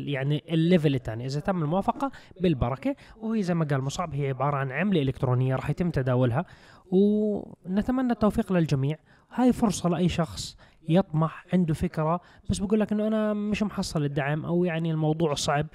يعني 0.08 0.44
الليفل 0.50 0.96
الثاني. 0.96 1.26
إذا 1.26 1.40
تم 1.40 1.64
الموافقة 1.64 2.12
بالبركة 2.42 2.96
وهي 3.18 3.44
زي 3.44 3.54
ما 3.54 3.66
قال 3.66 3.82
مصعب 3.82 4.16
هي 4.16 4.28
عبارة 4.28 4.58
عن 4.58 4.72
عملة 4.72 5.02
إلكترونية 5.02 5.56
راح 5.56 5.70
يتم 5.70 5.90
تداولها 5.90 6.46
ونتمنى 6.92 8.12
التوفيق 8.12 8.54
للجميع. 8.54 8.98
هاي 9.34 9.54
فرصة 9.54 9.90
لأي 9.90 10.10
شخص 10.10 10.58
يطمح 10.90 11.46
عنده 11.54 11.74
فكرة 11.74 12.22
بس 12.50 12.60
بقول 12.60 12.80
لك 12.80 12.92
إنه 12.92 13.08
أنا 13.08 13.34
مش 13.34 13.64
محصل 13.64 14.04
الدعم 14.04 14.46
أو 14.46 14.64
يعني 14.64 14.92
الموضوع 14.92 15.34
صعب. 15.34 15.68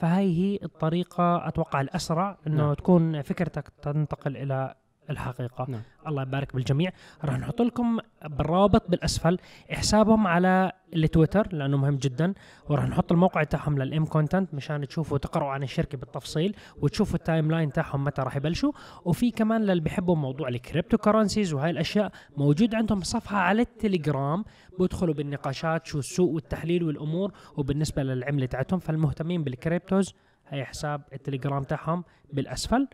فهاي 0.00 0.38
هي 0.38 0.58
الطريقة 0.62 1.48
أتوقع 1.48 1.80
الأسرع 1.80 2.38
إنه 2.46 2.62
نعم. 2.64 2.74
تكون 2.74 3.22
فكرتك 3.22 3.68
تنتقل 3.82 4.36
إلى 4.36 4.74
الحقيقة. 5.10 5.66
نعم. 5.68 5.82
الله 6.06 6.22
يبارك 6.22 6.54
بالجميع. 6.54 6.90
راح 7.24 7.38
نحط 7.38 7.62
لكم 7.62 7.98
بالرابط 8.24 8.90
بالأسفل 8.90 9.38
حسابهم 9.70 10.26
على 10.26 10.72
التويتر 10.94 11.48
لأنه 11.52 11.76
مهم 11.76 11.96
جدا 11.96 12.34
وراح 12.68 12.84
نحط 12.84 13.12
الموقع 13.12 13.42
تاعهم 13.42 13.78
للإم 13.78 14.04
كونتنت 14.04 14.54
مشان 14.54 14.88
تشوفوا 14.88 15.18
تقرأوا 15.18 15.50
عن 15.50 15.62
الشركة 15.62 15.98
بالتفصيل 15.98 16.56
وتشوفوا 16.82 17.16
ال 17.16 17.50
timeline 17.50 17.72
تاعهم 17.72 18.04
متى 18.04 18.22
راح 18.22 18.36
يبلشوا. 18.36 18.72
وفي 19.04 19.30
كمان 19.30 19.62
للي 19.62 19.80
بيحبوا 19.80 20.16
موضوع 20.16 20.48
ال 20.48 20.98
cryptocurrencies 20.98 21.54
وهاي 21.54 21.70
الأشياء 21.70 22.12
موجود 22.36 22.74
عندهم 22.74 23.00
صفحة 23.00 23.36
على 23.36 23.62
التليجرام. 23.62 24.44
بيدخلوا 24.78 25.14
بالنقاشات 25.14 25.86
شو 25.86 25.98
السوق 25.98 26.30
والتحليل 26.30 26.82
والأمور. 26.84 27.32
وبالنسبة 27.56 28.02
للعملة 28.02 28.46
تاعتهم 28.46 28.78
فالمهتمين 28.78 29.44
بال 29.44 29.60
cryptos 29.60 30.14
هي 30.48 30.64
حساب 30.64 31.02
التليجرام 31.12 31.62
تاعهم 31.62 32.04
بالأسفل. 32.32 32.88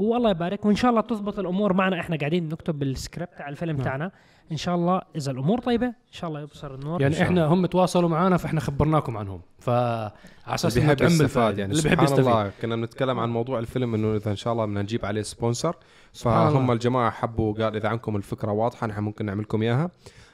والله 0.00 0.30
يبارك 0.30 0.64
وإن 0.66 0.76
شاء 0.76 0.90
الله 0.90 1.00
تضبط 1.00 1.38
الأمور 1.38 1.72
معنا. 1.72 2.00
إحنا 2.00 2.16
قاعدين 2.16 2.48
نكتب 2.48 2.78
بالسكريبت 2.78 3.40
على 3.40 3.50
الفيلم 3.50 3.76
نعم. 3.76 3.84
تاعنا 3.84 4.12
إن 4.52 4.56
شاء 4.56 4.74
الله 4.74 5.02
إذا 5.16 5.32
الأمور 5.32 5.60
طيبة 5.60 5.86
إن 5.86 6.12
شاء 6.12 6.30
الله 6.30 6.40
يبصر 6.40 6.74
النور. 6.74 7.02
يعني 7.02 7.22
إحنا 7.22 7.46
هم 7.46 7.66
تواصلوا 7.66 8.08
معنا 8.08 8.36
فإحنا 8.36 8.60
خبرناكم 8.60 9.16
عنهم. 9.16 9.40
فعلى 9.58 10.12
أساس 10.46 10.76
اللي 10.76 10.86
إنه 10.86 10.94
بيحب 10.94 11.10
يستفاد 11.10 11.24
الفائده 11.24 11.58
يعني. 11.60 11.70
اللي 11.70 11.82
سبحان 11.82 11.96
بيحب 11.96 12.08
يستفيد. 12.08 12.26
الله 12.26 12.50
كنا 12.62 12.76
بنتكلم 12.76 13.18
عن 13.18 13.30
موضوع 13.30 13.58
الفيلم 13.58 13.94
إنه 13.94 14.16
إذا 14.16 14.30
إن 14.30 14.36
شاء 14.36 14.52
الله 14.52 14.64
بدنا 14.64 14.82
نجيب 14.82 15.06
عليه 15.06 15.22
sponsor. 15.22 15.76
فهم 16.12 16.62
الله. 16.62 16.72
الجماعة 16.72 17.10
حبوا 17.10 17.64
قال 17.64 17.76
إذا 17.76 17.88
عندكم 17.88 18.16
الفكرة 18.16 18.52
واضحة 18.52 18.86
نحن 18.86 19.02
ممكن 19.02 19.26
نعمل 19.26 19.42
لكم 19.42 19.62
إياها. 19.62 19.90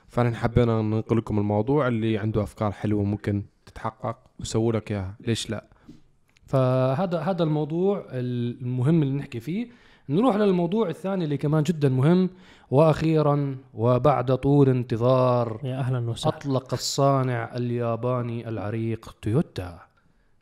فنحن 0.08 0.34
حبينا 0.34 0.82
ننقل 0.82 1.16
لكم 1.16 1.38
الموضوع 1.38 1.88
اللي 1.88 2.18
عنده 2.18 2.42
أفكار 2.42 2.72
حلوة 2.72 3.04
ممكن 3.04 3.42
تتحقق 3.66 4.18
وسووا 4.40 4.72
لك 4.72 4.92
إياها. 4.92 5.16
ليش 5.20 5.50
لا؟ 5.50 5.64
فهذا 6.46 7.18
هذا 7.18 7.42
الموضوع 7.42 8.06
المهم 8.10 9.02
اللي 9.02 9.14
نحكي 9.14 9.40
فيه. 9.40 9.66
نروح 10.08 10.36
للموضوع 10.36 10.88
الثاني 10.88 11.24
اللي 11.24 11.36
كمان 11.36 11.62
جدا 11.62 11.88
مهم. 11.88 12.30
وأخيرا 12.70 13.56
وبعد 13.74 14.36
طول 14.36 14.68
انتظار 14.68 15.60
يا 15.64 15.78
أهلا 15.78 16.10
وسهلا. 16.10 16.36
أطلق 16.36 16.72
الصانع 16.72 17.56
الياباني 17.56 18.48
العريق 18.48 19.16
تويوتا. 19.22 19.78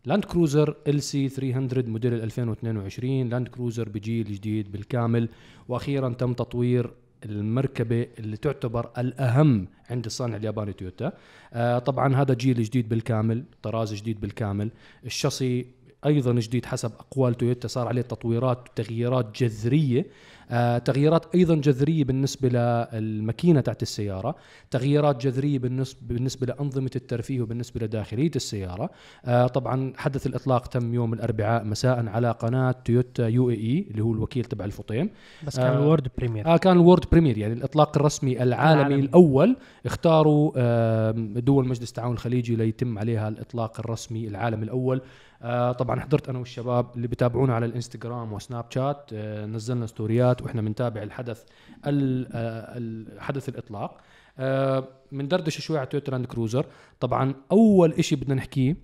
لاند 0.04 0.24
كروزر 0.24 0.76
LC 0.88 1.28
300 1.28 1.84
موديل 1.90 2.14
2022 2.14 3.28
لاند 3.28 3.48
كروزر 3.48 3.88
بجيل 3.88 4.24
جديد 4.24 4.72
بالكامل. 4.72 5.28
وأخيرا 5.68 6.08
تم 6.08 6.32
تطوير 6.32 6.90
المركبة 7.24 8.06
اللي 8.18 8.36
تعتبر 8.36 8.90
الأهم 8.98 9.68
عند 9.90 10.04
الصانع 10.04 10.36
الياباني 10.36 10.72
تويوتا. 10.72 11.12
آه 11.52 11.78
طبعا 11.78 12.14
هذا 12.16 12.34
جيل 12.34 12.62
جديد 12.62 12.88
بالكامل 12.88 13.44
طراز 13.62 13.94
جديد 13.94 14.20
بالكامل. 14.20 14.70
الشاصي 15.04 15.66
أيضا 16.06 16.32
جديد 16.32 16.66
حسب 16.66 16.92
أقوال 17.00 17.34
تويوتا 17.34 17.68
صار 17.68 17.88
عليه 17.88 18.02
تطويرات 18.02 18.68
وتغييرات 18.68 19.42
جذرية. 19.42 20.06
آه 20.50 20.78
تغييرات 20.78 21.34
أيضا 21.34 21.54
جذرية 21.54 22.04
بالنسبة 22.04 22.48
للماكينة 22.48 23.60
تاعت 23.60 23.82
السيارة 23.82 24.34
تغييرات 24.70 25.26
جذرية 25.26 25.58
بالنسبة 25.58 26.00
بالنسبة 26.02 26.46
لأنظمة 26.46 26.90
الترفيه 26.96 27.40
وبالنسبة 27.40 27.86
لداخلية 27.86 28.30
السيارة. 28.36 28.90
آه 29.24 29.46
طبعا 29.46 29.92
حدث 29.96 30.26
الإطلاق 30.26 30.66
تم 30.66 30.94
يوم 30.94 31.12
الأربعاء 31.12 31.64
مساء 31.64 32.06
على 32.08 32.30
قناة 32.30 32.74
تويوتا 32.84 33.28
UAE 33.28 33.86
اللي 33.90 34.02
هو 34.02 34.12
الوكيل 34.12 34.44
تبع 34.44 34.64
الفطيم. 34.64 35.10
بس 35.46 35.56
كان 35.56 35.66
آه، 35.66 35.78
ال 35.78 35.83
world 35.83 36.08
premiere 36.18 36.46
آه 36.46 36.56
كان 36.56 36.76
ال 36.76 36.81
world 36.81 37.04
premiere 37.12 37.38
يعني 37.38 37.54
الإطلاق 37.54 37.96
الرسمي 37.96 38.42
العالمي 38.42 38.80
العالمي. 38.82 39.00
الأول. 39.00 39.56
اختاروا 39.86 40.52
آه 40.56 41.10
دول 41.36 41.68
مجلس 41.68 41.88
التعاون 41.88 42.12
الخليجي 42.12 42.56
ليتم 42.56 42.98
عليها 42.98 43.28
الإطلاق 43.28 43.80
الرسمي 43.80 44.28
العالمي 44.28 44.64
الأول. 44.64 45.00
آه 45.42 45.72
طبعا 45.72 46.00
حضرت 46.00 46.28
أنا 46.28 46.38
والشباب 46.38 46.86
اللي 46.96 47.08
بتابعونا 47.08 47.54
على 47.54 47.66
الإنستغرام 47.66 48.32
وسناب 48.32 48.64
شات 48.70 49.10
آه 49.12 49.46
نزلنا 49.46 49.86
stories 49.86 50.42
وإحنا 50.42 50.62
بنتابع 50.62 51.02
الحدث 51.02 51.44
ال- 51.86 52.28
آه 52.32 53.20
حدث 53.20 53.48
الإطلاق. 53.48 53.96
آه 54.38 54.88
بندردش 55.12 55.60
شوي 55.60 55.78
على 55.78 55.86
تويوتا 55.86 56.10
لاند 56.10 56.26
كروزر. 56.26 56.66
طبعا 57.00 57.34
أول 57.52 57.92
إشي 57.92 58.16
بدنا 58.16 58.34
نحكيه 58.34 58.76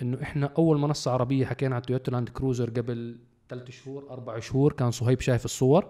إنه 0.00 0.22
إحنا 0.22 0.50
أول 0.58 0.78
منصة 0.78 1.10
عربية 1.10 1.46
حكينا 1.46 1.74
على 1.74 1.84
تويوتا 1.84 2.10
لاند 2.10 2.28
كروزر 2.28 2.70
قبل 2.70 3.18
ثلاث 3.48 3.70
شهور 3.70 4.06
أربع 4.10 4.38
شهور 4.38 4.72
كان 4.72 4.90
صهيب 4.90 5.20
شايف 5.20 5.44
الصور 5.44 5.86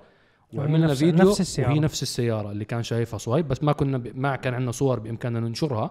وعملنا 0.55 0.87
نفس- 0.87 0.99
فيديو 0.99 1.29
نفس 1.29 1.41
السيارة. 1.41 1.71
وهي 1.71 1.79
نفس 1.81 2.03
السيارة 2.03 2.51
اللي 2.51 2.65
كان 2.65 2.83
شايفها 2.83 3.19
صهيب 3.19 3.49
بس 3.49 3.63
ما 3.63 3.73
كنا 3.73 3.99
ب... 3.99 4.17
ما 4.17 4.37
كان 4.37 4.55
عندنا 4.55 4.73
صور 4.73 4.99
بإمكاننا 5.01 5.41
ننشرها. 5.41 5.91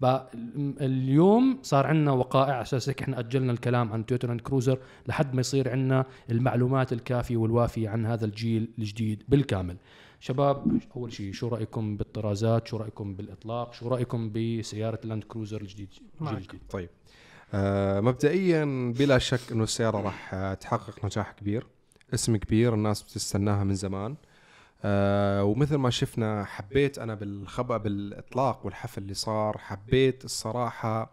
فاليوم 0.00 1.58
صار 1.62 1.86
عندنا 1.86 2.12
وقائع 2.12 2.52
على 2.52 2.62
أساس 2.62 2.88
هيك 2.88 3.02
إحنا 3.02 3.20
أجلنا 3.20 3.52
الكلام 3.52 3.92
عن 3.92 4.06
تويوتا 4.06 4.26
لاند 4.26 4.40
كروزر 4.40 4.78
لحد 5.06 5.34
ما 5.34 5.40
يصير 5.40 5.70
عندنا 5.70 6.04
المعلومات 6.30 6.92
الكافية 6.92 7.36
والوافية 7.36 7.88
عن 7.88 8.06
هذا 8.06 8.24
الجيل 8.24 8.68
الجديد 8.78 9.22
بالكامل. 9.28 9.76
شباب 10.20 10.78
أول 10.96 11.12
شيء 11.12 11.32
شو 11.32 11.48
رأيكم 11.48 11.96
بالطرازات؟ 11.96 12.68
شو 12.68 12.76
رأيكم 12.76 13.14
بالإطلاق؟ 13.14 13.72
شو 13.72 13.88
رأيكم 13.88 14.32
بسيارة 14.32 15.00
اللاند 15.04 15.24
كروزر 15.24 15.60
الجديد؟ 15.60 15.88
الجديد. 16.20 16.60
طيب. 16.70 16.88
آه 17.54 18.00
مبدئيا 18.00 18.94
بلا 18.98 19.18
شك 19.18 19.52
إنه 19.52 19.64
السيارة 19.64 20.00
راح 20.00 20.34
تحقق 20.54 21.04
نجاح 21.04 21.32
كبير. 21.32 21.66
اسم 22.14 22.36
كبير 22.36 22.74
الناس 22.74 23.02
بتستناها 23.02 23.64
من 23.64 23.74
زمان. 23.74 24.10
آه 24.10 24.16
ومثل 24.84 25.76
ما 25.76 25.90
شفنا 25.90 26.44
حبيت 26.44 26.98
أنا 26.98 27.14
بالخبأ 27.14 27.76
بالإطلاق 27.76 28.66
والحفل 28.66 29.02
اللي 29.02 29.14
صار. 29.14 29.58
حبيت 29.58 30.24
الصراحة 30.24 31.12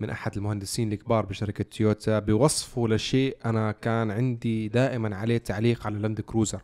من 0.00 0.10
أحد 0.10 0.36
المهندسين 0.36 0.92
الكبار 0.92 1.26
بشركة 1.26 1.64
تويوتا 1.64 2.18
بوصفه 2.18 2.88
لشيء 2.88 3.36
أنا 3.44 3.72
كان 3.72 4.10
عندي 4.10 4.68
دائما 4.68 5.16
عليه 5.16 5.38
تعليق 5.38 5.86
على 5.86 5.98
لاند 5.98 6.20
كروزر 6.20 6.62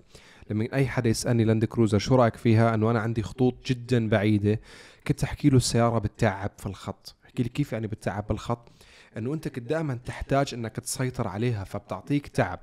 لما 0.50 0.68
أي 0.72 0.86
حدا 0.86 1.10
يسألني 1.10 1.44
لاند 1.44 1.64
كروزر 1.64 1.98
شو 1.98 2.14
رأيك 2.14 2.36
فيها؟ 2.36 2.74
إنه 2.74 2.90
أنا 2.90 3.00
عندي 3.00 3.22
خطوط 3.22 3.54
جدا 3.66 4.08
بعيدة. 4.08 4.60
كنت 5.06 5.24
أحكي 5.24 5.48
له 5.48 5.56
السيارة 5.56 5.98
بتتعب 5.98 6.50
في 6.58 6.66
الخط. 6.66 7.14
أحكي 7.24 7.42
لي 7.42 7.48
كيف 7.48 7.72
يعني 7.72 7.86
بتتعب 7.86 8.26
بالخط؟ 8.26 8.68
إنه 9.16 9.34
أنت 9.34 9.48
كنت 9.48 9.68
دائما 9.70 9.98
تحتاج 10.04 10.54
إنك 10.54 10.76
تسيطر 10.76 11.28
عليها 11.28 11.64
فبتعطيك 11.64 12.26
تعب. 12.26 12.58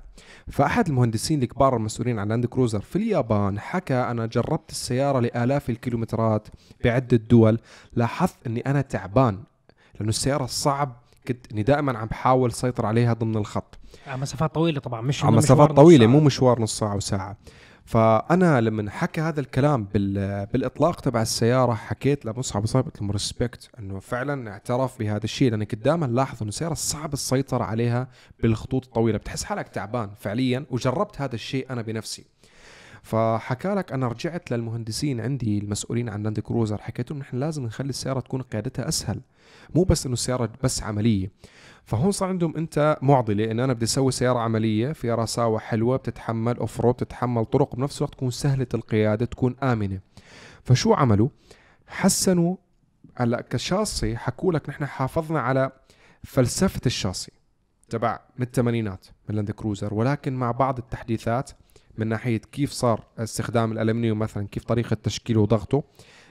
فأحد 0.50 0.88
المهندسين 0.88 1.42
الكبار 1.42 1.76
المسؤولين 1.76 2.18
عن 2.18 2.28
لاند 2.28 2.46
كروزر 2.46 2.80
في 2.80 2.96
اليابان 2.96 3.58
حكى 3.60 3.94
أنا 3.94 4.26
جربت 4.26 4.70
السيارة 4.70 5.20
لآلاف 5.20 5.70
الكيلومترات 5.70 6.48
بعدة 6.84 7.16
دول 7.16 7.58
لاحظت 7.92 8.36
إني 8.46 8.60
أنا 8.60 8.80
تعبان 8.80 9.38
لأنه 9.94 10.08
السيارة 10.08 10.46
صعب 10.46 10.96
كنت 11.28 11.52
إني 11.52 11.62
دائما 11.62 11.98
عم 11.98 12.06
بحاول 12.06 12.52
سيطر 12.52 12.86
عليها 12.86 13.12
ضمن 13.12 13.36
الخط. 13.36 13.78
على 14.06 14.20
مسافات 14.20 14.54
طويلة 14.54 14.80
طبعا 14.80 15.00
مش 15.00 15.24
على 15.24 15.36
مسافات 15.36 15.72
طويلة. 15.72 16.06
مو 16.06 16.20
مشوار 16.20 16.62
نص 16.62 16.78
ساعة 16.78 16.96
وساعه 16.96 17.36
فأنا 17.84 18.60
لما 18.60 18.90
حكى 18.90 19.20
هذا 19.20 19.40
الكلام 19.40 19.84
بال... 19.84 20.46
بالإطلاق 20.46 21.00
تبع 21.00 21.22
السيارة 21.22 21.74
حكيت 21.74 22.26
لمصعب 22.26 22.66
صاحب 22.66 22.84
قلت 22.84 23.02
له 23.02 23.10
respect 23.10 23.70
إنه 23.78 24.00
فعلا 24.00 24.50
اعترف 24.50 24.98
بهذا 24.98 25.24
الشيء 25.24 25.50
لاني 25.50 25.66
كنت 25.66 25.84
دائما 25.84 26.06
لاحظ 26.06 26.36
إنه 26.42 26.48
السيارة 26.48 26.74
صعب 26.74 27.12
السيطره 27.12 27.64
عليها 27.64 28.08
بالخطوط 28.42 28.84
الطويلة. 28.86 29.18
بتحس 29.18 29.44
حالك 29.44 29.68
تعبان 29.68 30.10
فعليا 30.18 30.66
وجربت 30.70 31.20
هذا 31.20 31.34
الشيء 31.34 31.66
أنا 31.70 31.82
بنفسي. 31.82 32.24
فحكى 33.02 33.68
لك 33.68 33.92
أنا 33.92 34.08
رجعت 34.08 34.50
للمهندسين 34.50 35.20
عندي 35.20 35.58
المسؤولين 35.58 36.08
عن 36.08 36.22
لاند 36.22 36.40
كروزر 36.40 36.78
حكيت 36.78 37.10
لهم 37.10 37.20
نحن 37.20 37.36
لازم 37.36 37.64
نخلي 37.64 37.88
السيارة 37.88 38.20
تكون 38.20 38.42
قيادتها 38.42 38.88
أسهل. 38.88 39.20
مو 39.74 39.82
بس 39.82 40.06
إنه 40.06 40.12
السيارة 40.12 40.48
بس 40.62 40.82
عملية. 40.82 41.30
فهون 41.84 42.10
صار 42.10 42.28
عندهم 42.28 42.56
أنه 42.56 42.96
معضلة 43.02 43.50
إن 43.50 43.60
أنا 43.60 43.72
بدي 43.72 43.84
أسوي 43.84 44.12
سيارة 44.12 44.38
عملية 44.38 44.92
فيها 44.92 45.14
قساوة 45.14 45.58
حلوة 45.58 45.96
بتتحمل 45.96 46.56
off 46.56 46.80
road 46.80 46.94
بتتحمل 46.94 47.44
طرق 47.44 47.76
بنفس 47.76 47.98
الوقت 47.98 48.14
تكون 48.14 48.30
سهلة 48.30 48.66
القيادة 48.74 49.26
تكون 49.26 49.56
آمنة. 49.62 50.00
فشو 50.64 50.94
عملوا؟ 50.94 51.28
حسنوا 51.86 52.56
هلأ 53.16 53.40
كشاصي 53.40 54.16
حكوا 54.16 54.52
لك 54.52 54.68
نحن 54.68 54.86
حافظنا 54.86 55.40
على 55.40 55.70
فلسفة 56.24 56.80
الشاصي 56.86 57.32
تبع 57.88 58.20
من 58.38 58.46
الثمانينات 58.46 59.06
من 59.28 59.34
لاند 59.34 59.50
كروزر 59.50 59.94
ولكن 59.94 60.32
مع 60.32 60.50
بعض 60.50 60.78
التحديثات 60.78 61.50
من 61.98 62.06
ناحية 62.06 62.40
كيف 62.52 62.70
صار 62.72 63.04
استخدام 63.18 63.72
الألمنيوم 63.72 64.18
مثلا 64.18 64.46
كيف 64.48 64.64
طريقة 64.64 64.96
تشكيله 65.02 65.40
وضغطه 65.40 65.82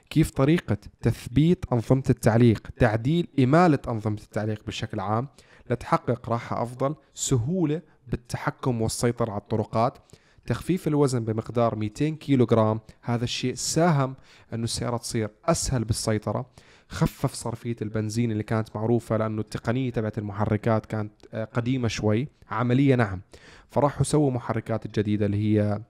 كيف 0.10 0.32
طريقة 0.32 0.78
تثبيت 1.02 1.66
أنظمة 1.74 2.04
التعليق 2.10 2.68
تعديل 2.78 3.28
إمالة 3.40 3.80
أنظمة 3.88 4.18
التعليق 4.24 4.66
بشكل 4.68 5.00
عام 5.00 5.28
لتحقق 5.70 6.30
راحة 6.30 6.64
أفضل 6.64 6.96
سهولة 7.14 7.82
بالتحكم 8.08 8.82
والسيطرة 8.82 9.32
على 9.32 9.42
الطرقات 9.42 9.98
تخفيف 10.46 10.88
الوزن 10.88 11.26
بمقدار 11.26 11.76
200 11.76 12.10
كيلو 12.10 12.46
جرام 12.46 12.80
هذا 13.02 13.24
الشيء 13.24 13.54
ساهم 13.56 14.16
أنه 14.54 14.64
السيارة 14.64 14.98
تصير 14.98 15.30
أسهل 15.46 15.84
بالسيطرة 15.84 16.46
خفف 16.88 17.34
صرفية 17.34 17.76
البنزين 17.82 18.32
اللي 18.32 18.44
كانت 18.44 18.76
معروفة 18.76 19.18
لأنه 19.18 19.42
التقنية 19.42 19.92
تبعت 19.92 20.18
المحركات 20.18 20.86
كانت 20.86 21.12
آه، 21.34 21.46
قديمة 21.46 21.88
شوي 21.88 22.28
عملية 22.52 22.96
نعم 22.96 23.22
فراحوا 23.70 24.04
سووا 24.04 24.32
محركات 24.32 24.86
الجديدة 24.86 25.26
اللي 25.26 25.38
هي 25.38 25.82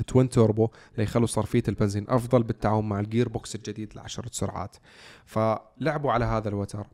ال 0.00 0.06
twin 0.06 0.28
turbo 0.28 0.68
ليخلوا 0.98 1.26
صرفية 1.26 1.62
البنزين 1.68 2.06
أفضل 2.08 2.42
بالتعاون 2.42 2.88
مع 2.88 3.00
ال 3.00 3.28
gearbox 3.28 3.54
الجديد 3.54 3.96
لعشرة 3.96 4.30
سرعات. 4.32 4.76
فلعبوا 5.24 6.12
على 6.12 6.24
هذا 6.24 6.48
الوتر. 6.48 6.86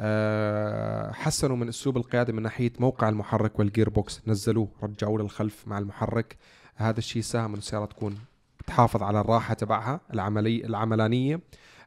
أه 0.00 1.12
حسنوا 1.12 1.56
من 1.56 1.68
أسلوب 1.68 1.96
القيادة 1.96 2.32
من 2.32 2.42
ناحية 2.42 2.72
موقع 2.78 3.08
المحرك 3.08 3.58
وال 3.58 3.90
gearbox. 3.90 4.22
نزلوه 4.26 4.68
رجعوه 4.82 5.22
للخلف 5.22 5.68
مع 5.68 5.78
المحرك. 5.78 6.36
هذا 6.76 6.98
الشيء 6.98 7.22
ساهم 7.22 7.50
انه 7.50 7.58
السيارة 7.58 7.84
تكون 7.84 8.18
تحافظ 8.66 9.02
على 9.02 9.20
الراحة 9.20 9.54
تبعها 9.54 10.00
العملية 10.14 10.64
العملانية. 10.64 11.40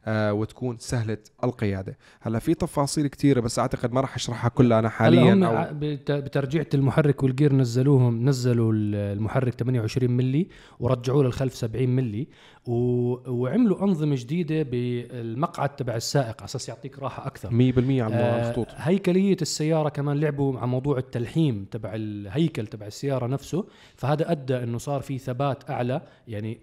وتكون 0.07 0.77
سهلة 0.79 1.17
القيادة 1.43 1.97
هلا 2.21 2.39
في 2.39 2.53
تفاصيل 2.53 3.07
كثيره 3.07 3.39
بس 3.39 3.59
أعتقد 3.59 3.93
ما 3.93 4.01
راح 4.01 4.15
أشرحها 4.15 4.49
كلها 4.49 4.79
أنا 4.79 4.87
هم 4.87 4.91
حاليا 4.91 5.47
ع- 5.47 5.63
أو 5.69 5.73
بت- 5.73 6.11
بترجيعة 6.11 6.67
المحرك 6.73 7.23
والجير 7.23 7.53
نزلوهم 7.53 8.25
نزلوا 8.29 8.73
ال- 8.73 8.95
المحرك 8.95 9.53
28 9.53 10.11
ملي 10.11 10.47
ورجعوه 10.79 11.23
للخلف 11.23 11.55
70 11.55 11.89
ملي. 11.89 12.27
وعملوا 12.67 13.83
أنظمة 13.83 14.15
جديدة 14.15 14.63
بالمقعد 14.63 15.75
تبع 15.75 15.95
السائق 15.95 16.35
على 16.37 16.45
أساس 16.45 16.69
يعطيك 16.69 16.99
راحة 16.99 17.27
أكثر. 17.27 17.49
100% 17.49 17.53
على 18.01 18.15
آه، 18.15 18.49
الخطوط 18.49 18.67
هيكلية 18.75 19.37
السيارة 19.41 19.89
كمان 19.89 20.19
لعبوا 20.19 20.57
على 20.59 20.67
موضوع 20.67 20.97
التلحيم 20.97 21.65
تبع 21.71 21.91
الهيكل 21.95 22.67
تبع 22.67 22.85
السيارة 22.87 23.27
نفسه 23.27 23.65
فهذا 23.95 24.31
أدى 24.31 24.55
أنه 24.63 24.77
صار 24.77 25.01
في 25.01 25.17
ثبات 25.17 25.69
أعلى 25.69 26.01
يعني 26.27 26.59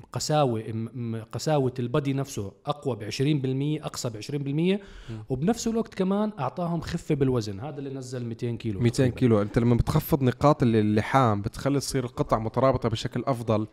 م- 0.72 1.16
قساوة 1.32 1.72
البدي 1.78 2.12
نفسه 2.12 2.52
أقوى 2.66 2.96
ب 2.96 3.02
20% 3.80 3.84
أقصى 3.86 4.10
ب 4.10 4.16
20% 4.16 4.80
وبنفس 5.30 5.68
الوقت 5.68 5.94
كمان 5.94 6.32
أعطاهم 6.38 6.80
خفة 6.80 7.14
بالوزن 7.14 7.60
هذا 7.60 7.78
اللي 7.78 7.90
نزل 7.94 8.24
200 8.24 8.56
كيلو 8.56 8.80
200 8.80 8.96
تقريباً. 8.96 9.16
كيلو. 9.16 9.42
أنت 9.42 9.58
لما 9.58 9.74
بتخفض 9.74 10.22
نقاط 10.22 10.62
ال- 10.62 10.76
اللحام 10.76 11.42
بتخلي 11.42 11.78
تصير 11.80 12.04
القطع 12.04 12.38
مترابطة 12.38 12.88
بشكل 12.88 13.22
أفضل. 13.26 13.66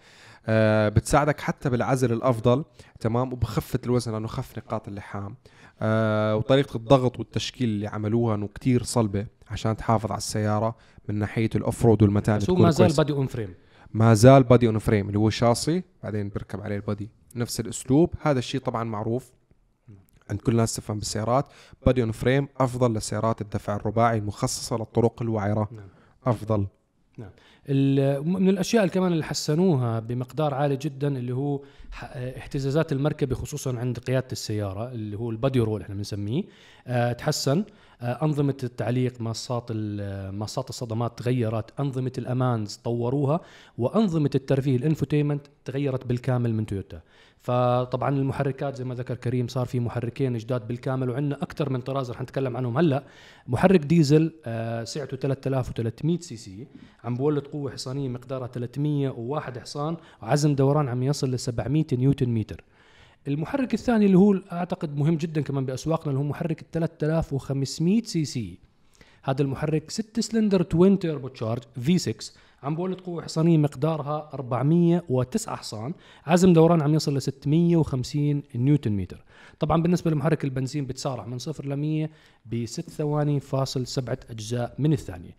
آه 0.48 0.90
بتساعدك 0.90 1.42
حتى 1.42 1.70
بالعزل 1.70 2.14
الأفضل 2.14 2.66
تمام؟ 3.00 3.34
وبخفت 3.34 3.86
الوزن 3.86 4.12
لأنه 4.12 4.28
خف 4.28 4.58
نقاط 4.58 4.88
اللحام. 4.88 5.36
آه 5.82 6.36
وطريقة 6.36 6.78
الضغط 6.78 7.20
والتشكيل 7.20 7.70
اللي 7.70 7.88
عملوها 7.88 8.36
إنه 8.36 8.48
كتير 8.48 8.84
صلبة 8.84 9.26
عشان 9.50 9.78
تحافظ 9.78 10.12
على 10.12 10.18
السيارة 10.18 10.76
من 11.10 11.16
ناحية 11.16 11.50
ال 11.56 11.63
off 11.63 11.86
road 11.86 12.02
والمتانة 12.04 12.38
بس 12.38 12.50
هو 12.50 12.56
ما 12.56 12.72
زال. 12.72 12.94
body 12.98 13.14
on 13.14 13.28
frame 13.28 13.54
ما 13.94 14.14
زال 14.14 14.44
body 14.44 14.68
on 14.68 14.80
frame 14.80 15.08
اللي 15.08 15.20
هو 15.20 15.30
شاصي 15.30 15.84
بعدين 16.04 16.30
بيركب 16.30 16.62
عليه 16.62 16.76
ال 16.76 16.83
body 16.83 17.10
نفس 17.36 17.60
الأسلوب. 17.60 18.14
هذا 18.22 18.40
الشيء 18.40 18.62
طبعا 18.62 18.84
معروف 18.84 19.32
عند 20.30 20.42
كل 20.42 20.52
الناس 20.52 20.76
تفهم 20.76 20.98
بالسيارات. 20.98 21.46
body 21.86 22.04
on 22.04 22.12
frame 22.12 22.48
أفضل 22.58 22.94
لسيارات 22.94 23.42
الدفع 23.42 23.76
الرباعي 23.76 24.18
المخصصة 24.18 24.78
للطرق 24.78 25.22
الوعرة. 25.22 25.68
نعم. 25.72 25.88
أفضل. 26.26 26.68
ال- 27.70 28.28
من 28.28 28.50
الأشياء 28.50 28.84
اللي 28.84 28.94
كمان 28.94 29.12
اللي 29.12 29.24
حسنوها 29.24 30.00
بمقدار 30.00 30.54
عالي 30.54 30.76
جدا 30.78 31.08
اللي 31.18 31.36
هو 31.36 31.62
اهتزازات 32.16 32.92
المركبة 32.92 33.36
خصوصا 33.36 33.78
عند 33.78 34.00
قيادة 34.00 34.28
السيارة 34.32 34.92
اللي 34.92 35.18
هو 35.18 35.30
ال 35.30 35.36
body 35.36 35.60
roll 35.60 35.82
إحنا 35.82 35.96
بنسميه. 35.96 36.44
آه، 36.88 37.12
تحسن. 37.14 37.64
آه، 38.02 38.26
أنظمة 38.26 38.58
التعليق 38.64 39.22
ماصات 39.22 39.66
ماصات 40.32 40.70
الصدمات 40.70 41.20
تغيرت 41.20 41.80
أنظمة 41.80 42.12
الأمان 42.18 42.66
طوروها 42.84 43.40
وأنظمة 43.78 44.30
الترفيه 44.36 44.76
ال 44.76 44.81
infotainment 44.81 45.42
تغيرت 45.66 46.06
بالكامل 46.08 46.54
من 46.54 46.66
تويوتا. 46.66 47.02
فطبعا 47.42 48.10
المحركات 48.10 48.76
زي 48.76 48.84
ما 48.84 48.96
ذكر 48.96 49.16
كريم 49.16 49.48
صار 49.48 49.66
في 49.66 49.80
محركين 49.80 50.38
جداد 50.38 50.68
بالكامل 50.68 51.10
وعندنا 51.10 51.36
أكثر 51.36 51.70
من 51.70 51.82
طراز 51.82 52.12
رح 52.12 52.22
نتكلم 52.22 52.58
عنهم 52.58 52.78
هلأ. 52.78 53.04
محرك 53.48 53.80
ديزل 53.80 54.34
آه، 54.46 54.84
سعته 54.84 55.18
3300 55.18 56.20
سي 56.20 56.38
سي 56.38 56.68
عم 57.04 57.16
بولّد 57.16 57.48
قوة 57.48 57.72
حصانية 57.72 58.10
مقدارها 58.10 58.48
301 58.48 59.58
حصان 59.58 59.98
وعزم 60.22 60.56
دوران 60.56 60.88
عم 60.88 61.04
يصل 61.04 61.32
ل 61.32 61.40
700 61.40 61.86
نيوتن 61.94 62.30
متر. 62.30 62.64
المحرك 63.28 63.74
الثاني 63.74 64.06
اللي 64.06 64.18
هو 64.18 64.34
أعتقد 64.52 64.98
مهم 64.98 65.16
جدا 65.16 65.42
كمان 65.42 65.66
بأسواقنا 65.66 66.12
اللي 66.12 66.20
هو 66.20 66.24
محرك 66.24 66.62
ال 66.62 66.72
3500 66.72 68.04
سي 68.04 68.26
سي. 68.26 68.60
هذا 69.24 69.42
المحرك 69.42 69.92
6 69.92 70.22
cylinder 70.22 70.64
twin 70.64 71.00
turbocharged 71.00 71.64
V6 71.82 72.34
عم 72.64 72.76
بولّد 72.76 73.02
قوة 73.02 73.24
حصانية 73.24 73.58
مقدارها 73.58 74.30
409 74.34 75.56
حصان 75.56 75.94
عزم 76.26 76.54
دوران 76.54 76.82
عم 76.82 76.94
يصل 76.94 77.18
ل 77.18 77.22
650 77.22 78.44
نيوتن 78.56 78.92
متر. 78.92 79.24
طبعا 79.60 79.82
بالنسبة 79.82 80.12
لمحرك 80.12 80.44
البنزين 80.44 80.86
بتسارع 80.86 81.26
من 81.26 81.38
صفر 81.38 81.66
ل 81.66 81.76
100 81.76 82.10
ب 82.46 82.66
6 82.66 82.92
ثواني 82.92 83.40
فاصل 83.40 83.88
سبعة 83.88 84.20
أجزاء 84.30 84.76
من 84.80 84.94
الثانية. 84.94 85.36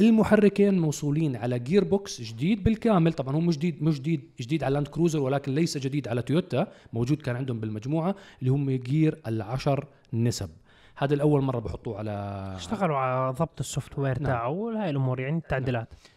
المحركين 0.00 0.78
موصولين 0.78 1.36
على 1.36 1.58
gearbox 1.58 2.20
جديد 2.20 2.64
بالكامل 2.64 3.12
طبعا 3.12 3.36
هو 3.36 3.40
مش 3.40 3.58
جديد 3.58 3.82
مش 3.82 4.00
جديد 4.00 4.30
جديد 4.40 4.64
على 4.64 4.74
لاند 4.74 4.88
كروزر 4.88 5.20
ولكن 5.20 5.54
ليس 5.54 5.78
جديد 5.78 6.08
على 6.08 6.22
تويوتا 6.22 6.66
موجود 6.92 7.22
كان 7.22 7.36
عندهم 7.36 7.60
بالمجموعة 7.60 8.14
اللي 8.40 8.50
هم 8.50 8.70
gear 8.70 9.20
العشر 9.26 9.86
نسب. 10.12 10.50
هذا 10.96 11.14
الأول 11.14 11.42
مرة 11.42 11.58
بحطوه 11.58 11.98
على 11.98 12.10
اشتغلوا 12.56 12.96
على 12.96 13.32
ضبط 13.32 13.60
ال 13.60 13.98
software 13.98 14.18
نعم. 14.18 14.32
تاعه 14.32 14.48
وهاي 14.48 14.90
الأمور 14.90 15.20
يعني 15.20 15.38
التعديلات. 15.38 15.88
آه، 15.92 16.13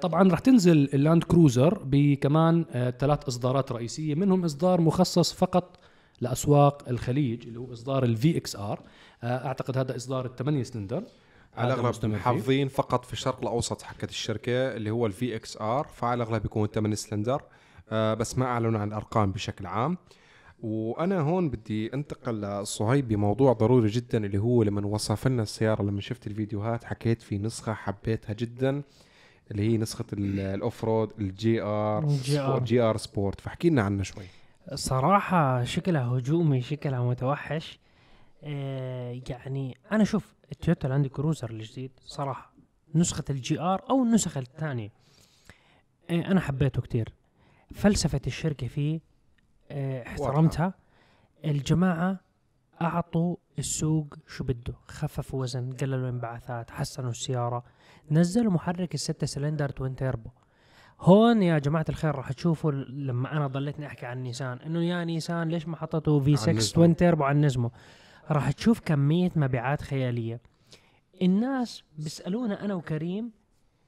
طبعا 0.00 0.30
راح 0.30 0.38
تنزل 0.38 0.88
اللاند 0.94 1.24
كروزر 1.24 1.82
بكمان 1.84 2.64
آه، 2.70 2.90
ثلاث 2.90 3.24
إصدارات 3.28 3.72
رئيسية 3.72 4.14
منهم 4.14 4.44
إصدار 4.44 4.80
مخصص 4.80 5.32
فقط 5.32 5.78
لأسواق 6.20 6.88
الخليج 6.88 7.46
اللي 7.46 7.58
هو 7.58 7.72
إصدار 7.72 8.04
ال 8.04 8.36
VXR 8.36 8.80
أعتقد 9.24 9.78
هذا 9.78 9.96
إصدار 9.96 10.26
الثمانية 10.26 10.62
سلندر. 10.62 11.04
على 11.56 11.74
الأغلب. 11.74 12.06
محافظين 12.06 12.68
فقط 12.68 13.04
في 13.04 13.12
الشرق 13.12 13.40
الأوسط 13.40 13.82
حكت 13.82 14.10
الشركة 14.10 14.52
اللي 14.76 14.90
هو 14.90 15.06
ال 15.06 15.36
VXR 15.36 15.86
فعلى 15.94 16.22
الأغلب 16.22 16.42
بيكون 16.42 16.66
8 16.66 16.94
سلندر. 16.94 17.42
آه 17.90 18.14
بس 18.14 18.38
ما 18.38 18.46
أعلنوا 18.46 18.80
عن 18.80 18.88
الأرقام 18.88 19.32
بشكل 19.32 19.66
عام. 19.66 19.98
وأنا 20.62 21.20
هون 21.20 21.50
بدي 21.50 21.94
أنتقل 21.94 22.40
لصهيب 22.40 23.08
بموضوع 23.08 23.52
ضروري 23.52 23.88
جدا 23.88 24.24
اللي 24.26 24.38
هو 24.38 24.62
لما 24.62 24.86
وصف 24.86 25.26
لنا 25.28 25.42
السيارة 25.42 25.82
لما 25.82 26.00
شفت 26.00 26.26
الفيديوهات 26.26 26.84
حكيت 26.84 27.22
في 27.22 27.38
نسخة 27.38 27.74
حبيتها 27.74 28.32
جدا. 28.32 28.82
اللي 29.50 29.62
هي 29.72 29.76
نسخة 29.78 30.04
ال- 30.12 30.40
ال 30.40 30.84
off-road 30.84 31.12
ال 31.18 31.62
GR 31.62 32.06
GR. 32.64 32.96
Sport. 32.96 33.40
فاحكي 33.40 33.70
لنا 33.70 33.82
عنها 33.82 34.02
شوي. 34.04 34.24
صراحة 34.74 35.64
شكلها 35.64 36.02
هجومي 36.06 36.60
شكلها 36.62 37.00
متوحش. 37.02 37.78
آه 38.42 39.20
يعني 39.28 39.76
أنا 39.92 40.04
شوف 40.04 40.34
التويوتا 40.52 40.86
لاند 40.86 41.06
كروزر 41.06 41.50
الجديد 41.50 41.90
صراحة 42.06 42.52
نسخة 42.94 43.24
ال 43.30 43.60
GR 43.60 43.82
أو 43.90 44.02
النسخة 44.02 44.38
الثانية 44.38 44.90
آه 46.10 46.20
أنا 46.26 46.40
حبيته 46.40 46.82
كتير. 46.82 47.12
فلسفة 47.74 48.20
الشركة 48.26 48.66
فيه 48.66 49.00
آه 49.70 50.06
احترمتها. 50.06 50.74
الجماعة 51.44 52.20
أعطوا 52.82 53.36
السوق 53.58 54.14
شو 54.28 54.44
بده 54.44 54.74
خففوا 54.88 55.40
وزن 55.42 55.72
قللوا 55.72 55.98
الانبعاثات 56.00 56.70
حسنوا 56.70 57.10
السيارة. 57.10 57.64
نزلوا 58.10 58.52
محرك 58.52 58.94
الستة 58.94 59.26
cylinder 59.26 59.68
twin 59.68 59.96
turbo. 59.96 60.30
هون 61.00 61.42
يا 61.42 61.58
جماعة 61.58 61.84
الخير 61.88 62.14
راح 62.14 62.32
تشوفوا 62.32 62.72
لما 62.72 63.32
أنا 63.32 63.46
ضليتني 63.46 63.86
أحكي 63.86 64.06
عن 64.06 64.22
نيسان. 64.22 64.58
إنه 64.58 64.84
يا 64.84 65.04
نيسان 65.04 65.48
ليش 65.48 65.68
ما 65.68 65.76
حطيتوا 65.76 66.20
في 66.20 66.36
6 66.36 66.50
ال 66.50 66.53
Nismo. 66.53 66.74
twin 66.74 66.96
turbo 66.96 67.24
عن 67.24 67.44
Nismo 67.44 67.70
راح 68.30 68.50
تشوف 68.50 68.80
كمية 68.80 69.30
مبيعات 69.36 69.82
خيالية. 69.82 70.40
الناس 71.22 71.82
بيسألونا 71.98 72.64
أنا 72.64 72.74
وكريم 72.74 73.30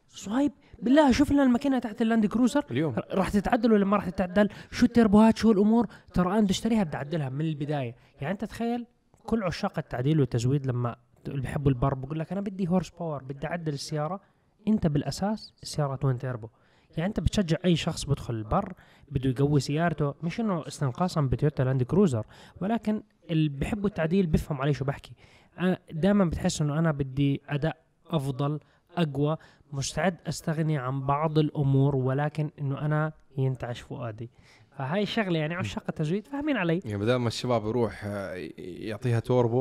صهيب 0.09 0.52
بالله 0.83 1.12
شوف 1.12 1.33
لنا 1.33 1.42
الماكينة 1.42 1.79
تحت 1.79 2.02
اللاند 2.02 2.26
كروزر. 2.26 2.64
اليوم. 2.70 2.94
راح 3.11 3.29
تتعدل 3.29 3.72
ولا 3.72 3.85
ما 3.85 3.96
راح 3.96 4.09
تتعدل؟ 4.09 4.48
شو 4.70 4.87
ال 4.87 4.93
turboهات 4.93 5.37
شو 5.37 5.52
الأمور؟ 5.52 5.87
ترى 6.14 6.33
أنا 6.33 6.40
بدي 6.40 6.50
اشتريها 6.50 6.83
بدي 6.83 6.96
أعدلها 6.96 7.29
من 7.29 7.40
البداية. 7.40 7.94
يعني 8.20 8.33
أنت 8.33 8.44
تخيل 8.44 8.87
كل 9.26 9.42
عشاق 9.42 9.79
التعديل 9.79 10.20
والتزويد 10.20 10.66
لما 10.66 10.96
اللي 11.28 11.42
بيحبوا 11.42 11.70
البر 11.70 11.94
بقول 11.94 12.18
لك 12.18 12.32
أنا 12.32 12.40
بدي 12.40 12.68
horse 12.68 12.90
power 12.90 13.22
بدي 13.22 13.46
أعدل 13.46 13.72
السيارة. 13.72 14.20
أنت 14.68 14.86
بالأساس 14.86 15.54
السياره 15.62 15.96
twin 15.96 16.18
turbo. 16.18 16.48
يعني 16.96 17.08
أنت 17.08 17.20
بتشجع 17.20 17.56
أي 17.64 17.76
شخص 17.76 18.04
بدخل 18.04 18.34
البر 18.34 18.72
بده 19.10 19.30
يقوي 19.30 19.60
سيارته. 19.60 20.14
مش 20.22 20.40
إنه 20.40 20.66
استنقاصا 20.66 21.20
بتويوتا 21.20 21.62
لاند 21.62 21.82
كروزر 21.82 22.26
ولكن 22.60 23.02
اللي 23.30 23.48
بيحبوا 23.48 23.88
التعديل 23.88 24.26
بيفهم 24.26 24.60
علي 24.60 24.72
شو 24.72 24.84
بحكي. 24.84 25.12
دائما 25.92 26.24
بتحس 26.24 26.62
إنه 26.62 26.78
أنا 26.78 26.92
بدي 26.92 27.42
أداء 27.48 27.76
أفضل 28.06 28.60
أقوى 28.96 29.36
مستعد 29.72 30.16
أستغني 30.26 30.78
عن 30.78 31.06
بعض 31.06 31.38
الأمور 31.38 31.96
ولكن 31.96 32.50
إنه 32.60 32.80
أنا 32.80 33.12
ينتعش 33.38 33.80
فؤادي. 33.80 34.30
فهاي 34.78 35.02
الشغله 35.02 35.38
يعني 35.38 35.54
عشاق 35.54 35.84
التزويد 35.88 36.26
فاهمين 36.26 36.56
علي؟ 36.56 36.80
يعني 36.84 36.98
بدل 36.98 37.16
ما 37.16 37.28
الشباب 37.28 37.66
يروح 37.66 38.04
آه، 38.04 38.48
يعطيها 38.58 39.20
توربو 39.20 39.58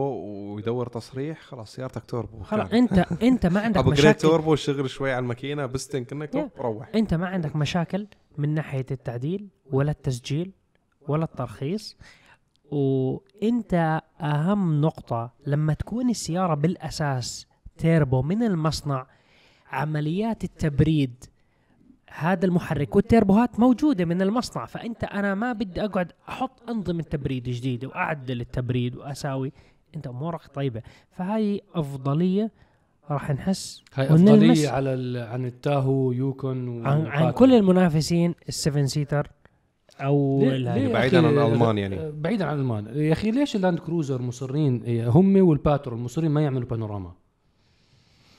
ويدور 0.56 0.88
تصريح 0.88 1.42
خلاص 1.42 1.74
سيارتك 1.76 2.06
توربو. 2.06 2.44
خلاص. 2.44 2.72
انت 2.74 3.06
انت 3.24 3.46
ما 3.46 3.60
عندك 3.60 3.86
مشاكل. 3.88 4.20
توربو 4.20 4.56
شغل 4.56 4.90
شوي 4.90 5.12
على 5.12 5.20
الماكينة 5.24 5.66
بستن 5.66 6.04
كانك 6.04 6.32
Yeah. 6.36 6.60
روح. 6.62 6.90
انت 6.96 7.14
ما 7.14 7.28
عندك 7.28 7.56
مشاكل 7.56 8.08
من 8.38 8.50
ناحية 8.54 8.86
التعديل 8.92 9.48
ولا 9.72 9.92
التسجيل 9.92 10.52
ولا 11.08 11.24
الترخيص. 11.24 11.98
وانت 12.72 14.02
اهم 14.22 14.82
نقطة 14.82 15.34
لما 15.48 15.74
تكون 15.74 16.10
السيارة 16.10 16.54
بالاساس 16.54 17.48
تيربو 17.78 18.22
من 18.22 18.44
المصنع 18.44 19.08
عمليات 19.72 20.44
التبريد 20.44 21.24
هذا 22.18 22.46
المحرك 22.46 22.96
وال 22.96 23.10
turboهات 23.10 23.60
موجودة 23.60 24.06
من 24.06 24.22
المصنع 24.22 24.66
فأنت 24.66 25.04
أنا 25.04 25.36
ما 25.36 25.54
بدي 25.54 25.86
أقعد 25.86 26.12
أحط 26.30 26.70
أنظمة 26.70 27.04
تبريد 27.04 27.44
جديدة 27.44 27.88
وأعدل 27.88 28.42
التبريد 28.42 28.96
وأساوي. 28.96 29.52
أنت 29.96 30.08
امورك 30.08 30.42
طيبة. 30.54 30.82
فهاي 31.12 31.62
أفضلية 31.76 32.52
راح 33.12 33.32
نحس 33.32 33.84
هاي 33.94 34.08
ونلمس- 34.08 34.12
أفضلية 34.30 34.70
على 34.70 34.94
ال- 34.94 35.18
عن 35.30 35.46
التاهو 35.46 36.12
يوكون 36.12 36.88
عن, 36.88 37.06
عن. 37.06 37.32
كل 37.32 37.54
المنافسين 37.54 38.36
ال 38.48 38.54
seven 38.54 38.88
seater 38.88 39.28
أو 40.02 40.40
ليه- 40.44 40.94
بعيداً 40.94 41.18
عن 41.18 41.26
الألمان 41.26 41.78
يعني. 41.78 42.12
بعيدا 42.12 42.46
عن 42.46 42.56
الألمان. 42.56 42.86
يا 42.96 43.12
أخي 43.14 43.32
ليش 43.32 43.56
اللاند 43.56 43.80
كروزر 43.80 44.22
مصرين 44.22 44.84
هم 45.08 45.48
والباترول 45.48 46.00
مصرين 46.00 46.32
ما 46.32 46.42
يعملوا 46.42 46.68
panorama؟ 46.68 47.12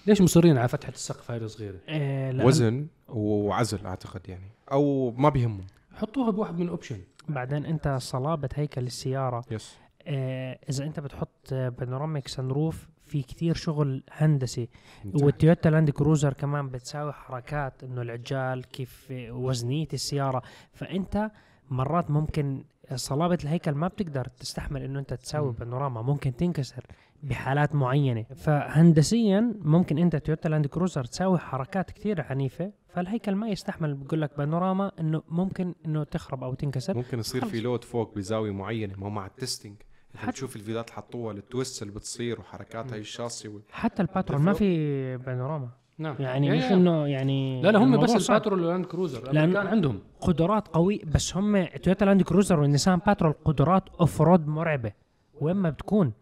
ليش 0.06 0.20
مصرين 0.20 0.58
على 0.58 0.68
فتحة 0.68 0.92
السقف 0.92 1.30
هاي 1.30 1.38
الصغيرة؟ 1.38 1.78
لأن 1.88 2.40
وزن 2.46 2.86
وعزل 3.08 3.86
أعتقد 3.86 4.28
يعني 4.28 4.50
أو 4.72 5.10
ما 5.10 5.28
بيهمهم. 5.28 5.66
حطوها 5.94 6.30
بواحد 6.30 6.54
من 6.54 6.62
ال 6.62 6.68
option 6.68 7.00
بعدين 7.28 7.64
أنت 7.66 7.96
صلابه 8.00 8.48
هيكل 8.54 8.86
السياره 8.86 9.44
yes 9.50 9.76
آه، 10.08 10.58
إذا 10.70 10.84
أنت 10.84 11.00
بتحط 11.00 11.54
panoramic 11.54 12.28
sunroof 12.28 12.88
في 13.04 13.22
كتير 13.22 13.54
شغل 13.54 14.02
هندسي. 14.12 14.68
والتويوتا 15.14 15.68
لاند 15.68 15.90
كروزر 15.90 16.32
كمان 16.32 16.68
بتساوي 16.68 17.12
حركات 17.12 17.84
إنه 17.84 18.02
العجال 18.02 18.64
كيف 18.64 19.06
وزنية 19.30 19.86
السيارة. 19.92 20.42
فأنت 20.72 21.30
مرات 21.70 22.10
ممكن 22.10 22.64
صلابه 22.94 23.38
الهيكل 23.44 23.72
ما 23.72 23.88
بتقدر 23.88 24.28
تستحمل 24.40 24.82
إنه 24.82 24.98
أنت 24.98 25.14
تساوي. 25.14 25.52
panorama 25.52 26.02
ممكن 26.02 26.36
تنكسر. 26.36 26.84
بحالات 27.22 27.74
معينة. 27.74 28.24
فهندسيا 28.34 29.54
ممكن 29.62 29.98
أنت 29.98 30.16
تويوتا 30.16 30.48
لاند 30.48 30.66
كروزر 30.66 31.04
تساوي 31.04 31.38
حركات 31.38 31.90
كثير 31.90 32.20
عنيفة 32.22 32.72
فالهيكل 32.88 33.34
ما 33.34 33.48
يستحمل. 33.48 33.94
بقول 33.94 34.20
لك 34.22 34.30
panorama 34.38 34.92
إنه 35.00 35.22
ممكن 35.28 35.74
إنه 35.86 36.04
تخرب 36.04 36.44
أو 36.44 36.54
تنكسر. 36.54 36.96
ممكن 36.96 37.18
يصير 37.18 37.44
في. 37.44 37.60
load 37.60 37.84
فوق 37.84 38.14
بزاوية 38.14 38.50
معينة 38.50 38.94
ما 38.98 39.06
هو 39.06 39.10
مع 39.10 39.26
ال 39.26 39.32
testing. 39.32 39.74
انت 40.14 40.22
حتى- 40.24 40.28
بتشوف 40.28 40.56
الفيديوهات 40.56 40.88
اللي 40.90 40.96
حطوها 40.96 41.32
ال 41.34 41.42
twist 41.42 41.82
اللي 41.82 41.94
بتصير 41.94 42.40
وحركات 42.40 42.92
هاي 42.92 43.00
الشاصي 43.00 43.48
وال... 43.48 43.62
حتى 43.70 44.02
الباترول 44.02 44.42
ما 44.42 44.52
في 44.52 45.16
panorama. 45.16 45.68
نعم. 45.98 46.16
يعني 46.18 46.50
مش. 46.50 46.62
إنه 46.64 47.06
يعني 47.06 47.62
لا 47.62 47.70
لا 47.72 47.78
هم 47.78 48.00
بس. 48.00 48.30
الباترول 48.30 48.60
واللاند 48.60 48.84
كروزر 48.86 49.24
لأن- 49.24 49.32
كان 49.32 49.56
عندهم. 49.56 50.00
قدرات 50.20 50.68
قوية 50.68 51.04
بس 51.04 51.36
هم 51.36 51.64
تويوتا 51.64 52.04
لاند 52.04 52.22
كروزر 52.22 52.60
والنيسان 52.60 52.98
باترول 53.06 53.34
قدرات 53.44 53.84
off-road 54.00 54.46
مرعبة. 54.48 54.92
وين 55.40 55.56
ما 55.56 55.70
بتكون. 55.70 56.12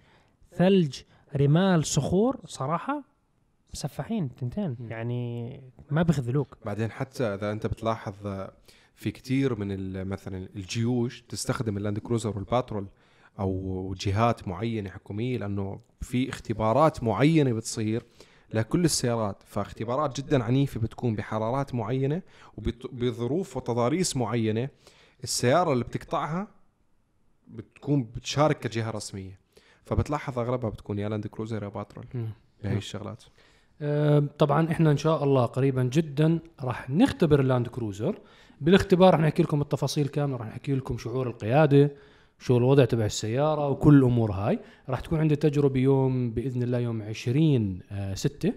ثلج 0.56 1.00
رمال 1.36 1.86
صخور 1.86 2.40
صراحة 2.46 3.02
مسفحين 3.74 4.34
تنتين. 4.34 4.76
يعني 4.80 5.60
ما 5.90 6.02
بيخذلوك. 6.02 6.58
بعدين 6.64 6.90
حتى 6.90 7.24
إذا 7.24 7.52
أنت 7.52 7.66
بتلاحظ 7.66 8.14
في 8.94 9.10
كتير 9.10 9.58
من 9.58 9.72
ال- 9.72 10.08
مثلا 10.08 10.48
الجيوش 10.56 11.22
تستخدم 11.22 11.76
اللاند 11.76 11.98
كروزر 11.98 12.36
والباترول 12.36 12.86
أو 13.38 13.94
جهات 13.98 14.48
معينة 14.48 14.90
حكومية 14.90 15.38
لأنه 15.38 15.80
في 16.00 16.28
اختبارات 16.28 17.02
معينة 17.02 17.52
بتصير 17.52 18.02
لكل 18.52 18.84
السيارات. 18.84 19.42
فاختبارات 19.46 20.20
جدا 20.20 20.44
عنيفة 20.44 20.80
بتكون 20.80 21.14
بحرارات 21.14 21.74
معينة 21.74 22.22
وبظروف 22.56 23.56
وتضاريس 23.56 24.16
معينة. 24.16 24.68
السيارة 25.24 25.72
اللي 25.72 25.84
بتقطعها 25.84 26.48
بتكون 27.48 28.04
بتشارك 28.04 28.58
كجهة 28.58 28.90
رسمية. 28.90 29.43
فبتلاحظ 29.86 30.38
أغلبها 30.38 30.70
بتكون 30.70 30.98
يا 30.98 31.08
لاند 31.08 31.26
كروزر 31.26 31.62
يا 31.62 31.68
باترول 31.68 32.04
بهي 32.64 32.76
الشغلات. 32.76 33.24
آه، 33.82 34.22
طبعا 34.38 34.70
إحنا 34.70 34.90
إن 34.90 34.96
شاء 34.96 35.24
الله 35.24 35.44
قريبا 35.46 35.82
جدا 35.82 36.38
راح 36.62 36.90
نختبر 36.90 37.40
اللاند 37.40 37.68
كروزر 37.68 38.18
بالاختبار 38.60 39.12
راح 39.12 39.20
نحكي 39.20 39.42
لكم 39.42 39.60
التفاصيل 39.60 40.08
كاملة 40.08 40.36
راح 40.36 40.46
نحكي 40.46 40.74
لكم 40.74 40.98
شعور 40.98 41.26
القيادة 41.26 41.90
شو 42.38 42.56
الوضع 42.56 42.84
تبع 42.84 43.04
السيارة 43.04 43.68
وكل 43.68 43.94
الأمور 43.98 44.32
هاي. 44.32 44.58
راح 44.88 45.00
تكون 45.00 45.18
عندي 45.20 45.36
تجربة 45.36 45.80
يوم 45.80 46.30
بإذن 46.30 46.62
الله 46.62 46.78
يوم 46.78 47.02
20 47.02 47.80
آه، 47.92 48.14
ستة. 48.14 48.52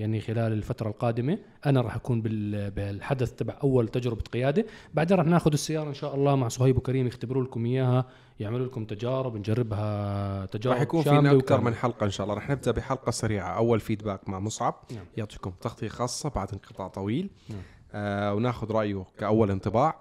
يعني 0.00 0.20
خلال 0.20 0.52
الفترة 0.52 0.88
القادمة 0.88 1.38
أنا 1.66 1.80
راح 1.80 1.94
أكون 1.96 2.22
بال- 2.22 2.70
بالحدث 2.70 3.32
تبع 3.32 3.56
أول 3.62 3.88
تجربة 3.88 4.22
قيادة. 4.32 4.66
بعدين 4.94 5.16
راح 5.16 5.26
ناخذ 5.26 5.52
السيارة 5.52 5.88
إن 5.88 5.94
شاء 5.94 6.14
الله 6.14 6.36
مع 6.36 6.48
صهيب 6.48 6.76
وكريم 6.76 7.06
يختبروا 7.06 7.44
لكم 7.44 7.64
إياها 7.66 8.04
يعملوا 8.40 8.66
لكم 8.66 8.84
تجارب 8.84 9.36
نجربها 9.36 10.46
تجارب 10.46 10.74
راح 10.74 10.82
يكون 10.82 11.02
فينا 11.02 11.32
وكاملة. 11.32 11.64
من 11.70 11.74
حلقة 11.74 12.04
إن 12.04 12.10
شاء 12.10 12.24
الله. 12.24 12.34
راح 12.34 12.50
نبدأ 12.50 12.70
بحلقة 12.70 13.10
سريعة. 13.10 13.56
أول 13.56 13.80
فيدباك 13.80 14.28
مع 14.28 14.40
مصعب. 14.40 14.74
نعم. 14.94 15.04
يعطيكم 15.16 15.50
تغطية 15.60 15.88
خاصة 15.88 16.28
بعد 16.28 16.52
انقطاع 16.52 16.88
طويل. 16.88 17.30
نعم. 17.48 17.58
آه 17.92 18.34
وناخذ 18.34 18.72
رأيه 18.72 19.04
كأول 19.18 19.50
انطباع. 19.50 20.00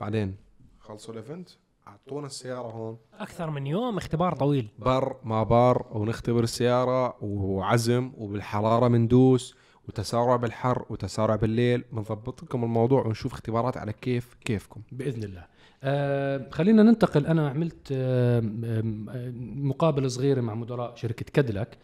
بعدين 0.00 0.36
خلصوا 0.80 1.14
ال 1.14 1.20
event 1.20 1.48
أعطونا 1.88 2.26
السيارة 2.26 2.68
هون. 2.70 2.96
أكثر 3.18 3.50
من 3.50 3.66
يوم 3.66 3.96
اختبار 3.96 4.34
طويل. 4.34 4.68
بر 4.78 5.16
ما 5.24 5.42
بر 5.42 5.86
ونختبر 5.92 6.42
السياره 6.42 7.24
وعزم 7.24 8.12
وبالحرارة 8.18 8.88
مندوس 8.88 9.54
وتسارع 9.88 10.36
بالحر 10.36 10.84
وتسارع 10.90 11.36
بالليل. 11.36 11.84
بنضبط 11.92 12.42
لكم 12.42 12.64
الموضوع 12.64 13.06
ونشوف 13.06 13.32
اختبارات 13.32 13.76
على 13.76 13.92
كيف 13.92 14.36
كيفكم. 14.44 14.80
بإذن 14.92 15.22
الله. 15.24 15.44
آه 15.82 16.48
خلينا 16.50 16.82
ننتقل. 16.82 17.26
أنا 17.26 17.48
عملت 17.48 17.88
آه 17.92 18.38
آه، 18.64 18.82
مقابلة 19.56 20.08
صغيرة 20.08 20.40
مع 20.40 20.54
مدراء 20.54 20.94
شركة 20.94 21.26
كاديلاك 21.32 21.78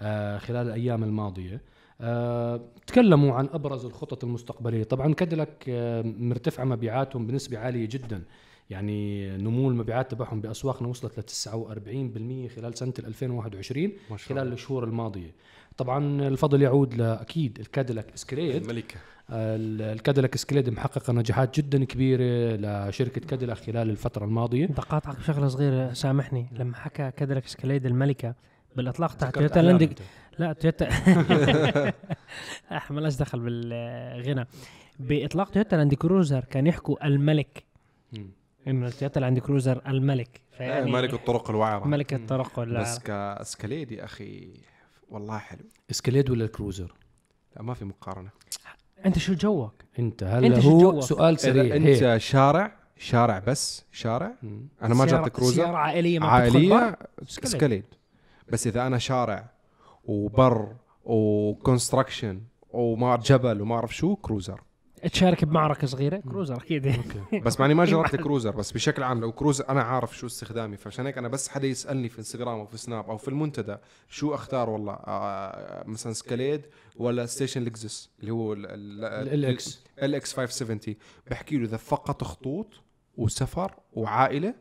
آه 0.00 0.38
خلال 0.38 0.66
الأيام 0.66 1.04
الماضية. 1.04 1.60
آه 2.00 2.60
تكلموا 2.86 3.34
عن 3.34 3.48
أبرز 3.52 3.84
الخطط 3.84 4.24
المستقبلية. 4.24 4.84
طبعا 4.84 5.14
كاديلاك 5.14 5.64
آه 5.68 6.02
مرتفعة 6.02 6.64
مبيعاتهم 6.64 7.26
بنسبة 7.26 7.58
عالية 7.58 7.88
جدا. 7.88 8.22
يعني 8.70 9.30
نمو 9.36 9.68
المبيعات 9.70 10.10
تبعهم 10.10 10.40
بأسواقنا 10.40 10.88
وصلت 10.88 11.18
ل 11.18 11.22
49% 11.22 12.56
خلال 12.56 12.78
سنة 12.78 12.92
2021 12.98 13.92
ما 14.10 14.16
شاء 14.16 14.28
خلال 14.28 14.52
الشهور 14.52 14.84
الماضية. 14.84 15.34
طبعا 15.76 16.28
الفضل 16.28 16.62
يعود 16.62 16.94
لأكيد 16.94 17.58
الكاديلاك 17.60 18.06
اسكاليد 18.14 18.62
الملكة. 18.62 18.96
ال- 19.30 19.82
الكاديلاك 19.82 20.34
إسكاليد 20.34 20.70
محققة 20.70 21.12
نجاحات 21.12 21.56
جدا 21.60 21.84
كبيرة 21.84 22.56
لشركة 22.88 23.20
كاديلاك 23.20 23.56
خلال 23.56 23.90
الفترة 23.90 24.24
الماضية. 24.24 24.66
بدي 24.66 24.78
اقاطعك 24.80 25.16
بشغلة 25.18 25.48
صغيرة 25.48 25.92
سامحني. 25.92 26.46
لما 26.52 26.76
حكى 26.76 27.10
كاديلاك 27.16 27.46
اسكاليد 27.46 27.86
الملكة 27.86 28.34
بالإطلاق 28.76 29.14
تاع 29.14 29.30
تويوتا 29.30 29.60
أحلام 29.60 29.66
لاند 29.78 29.82
أنت. 29.82 29.98
لا 30.38 30.52
تويوتا 30.52 30.88
ما 32.90 33.00
لهاش 33.00 33.16
دخل 33.16 33.40
بالغنى. 33.40 34.46
بإطلاق 34.98 35.50
تويوتا 35.50 35.76
لاند 35.76 35.94
كروزر 35.94 36.44
كان 36.44 36.66
يحكوا 36.66 37.06
الملك. 37.06 37.64
مم. 38.72 38.82
انه 38.84 38.90
تويوتا 38.90 39.20
لاند 39.20 39.38
كروزر 39.38 39.82
الملك 39.86 40.40
فيعني 40.56 40.90
ملك 40.92 41.14
الطرق 41.14 41.50
الوعره 41.50 41.84
ملك 41.86 42.14
الطرق 42.14 42.58
ولا 42.58 42.80
بس 42.80 42.98
كاسكاليد 42.98 43.92
يا 43.92 44.04
أخي 44.04 44.48
والله 45.10 45.38
حلو 45.38 45.64
اسكليد 45.90 46.30
ولا 46.30 46.44
الكروزر 46.44 46.92
لا 47.56 47.62
ما 47.62 47.74
في 47.74 47.84
مقارنة 47.84 48.30
أنت 49.06 49.18
شو 49.18 49.34
جوك؟ 49.34 49.74
أنت 49.98 50.22
هلا 50.22 50.46
أنت 50.46 50.60
شو 50.60 50.70
هو 50.70 50.78
جوك؟ 50.80 51.00
سؤال 51.02 51.38
سريع. 51.38 51.76
أنت 51.76 52.16
شارع 52.20 52.72
شارع 52.96 53.38
بس 53.38 53.84
شارع 53.92 54.32
مم. 54.42 54.68
أنا 54.82 54.94
ما 54.94 55.06
سيارة- 55.06 55.08
جبت 55.08 55.28
كروزر 55.28 55.54
سيارة 55.54 55.76
عائلية 55.76 56.18
ما 56.18 56.46
اسكاليد. 56.48 56.94
اسكاليد 57.44 57.84
بس 58.52 58.66
إذا 58.66 58.86
أنا 58.86 58.98
شارع 58.98 59.50
وبر 60.04 60.72
و 61.04 61.14
construction 61.14 62.40
وما 62.70 63.16
جبل 63.16 63.60
وما 63.62 63.74
أعرف 63.74 63.96
شو 63.96 64.16
كروزر 64.16 64.60
تشارك 64.98 65.44
بمعركة 65.44 65.86
صغيرة؟ 65.86 66.16
كروزر 66.16 66.56
أكيد. 66.56 66.96
بس 67.44 67.60
معني 67.60 67.74
ما 67.74 67.84
جربت 67.90 68.16
كروزر 68.16 68.50
بس 68.50 68.72
بشكل 68.72 69.02
عام 69.02 69.20
لو 69.20 69.32
كروزر 69.32 69.68
أنا 69.68 69.82
عارف 69.82 70.16
شو 70.18 70.26
استخدامي 70.26 70.76
فعشان 70.76 71.06
هيك 71.06 71.18
أنا 71.18 71.28
بس 71.28 71.48
حدا 71.48 71.66
يسألني 71.66 72.08
في 72.08 72.18
انستغرام 72.18 72.58
أو 72.58 72.66
في 72.66 72.78
سناب 72.78 73.10
أو 73.10 73.16
في 73.16 73.28
المنتدى 73.28 73.76
شو 74.08 74.34
أختار 74.34 74.70
والله 74.70 74.92
آه 74.92 75.84
مثلا 75.86 76.12
سكاليد 76.12 76.62
ولا 76.96 77.26
ستيشن 77.26 77.64
لكزس 77.64 78.10
اللي 78.20 78.32
هو 78.32 78.52
LX 78.52 79.84
LX 80.02 80.34
570 80.34 80.96
بحكي 81.30 81.56
له 81.58 81.64
إذا 81.64 81.76
فقط 81.76 82.24
خطوط 82.24 82.66
وسفر 83.16 83.74
وعائلة 83.92 84.54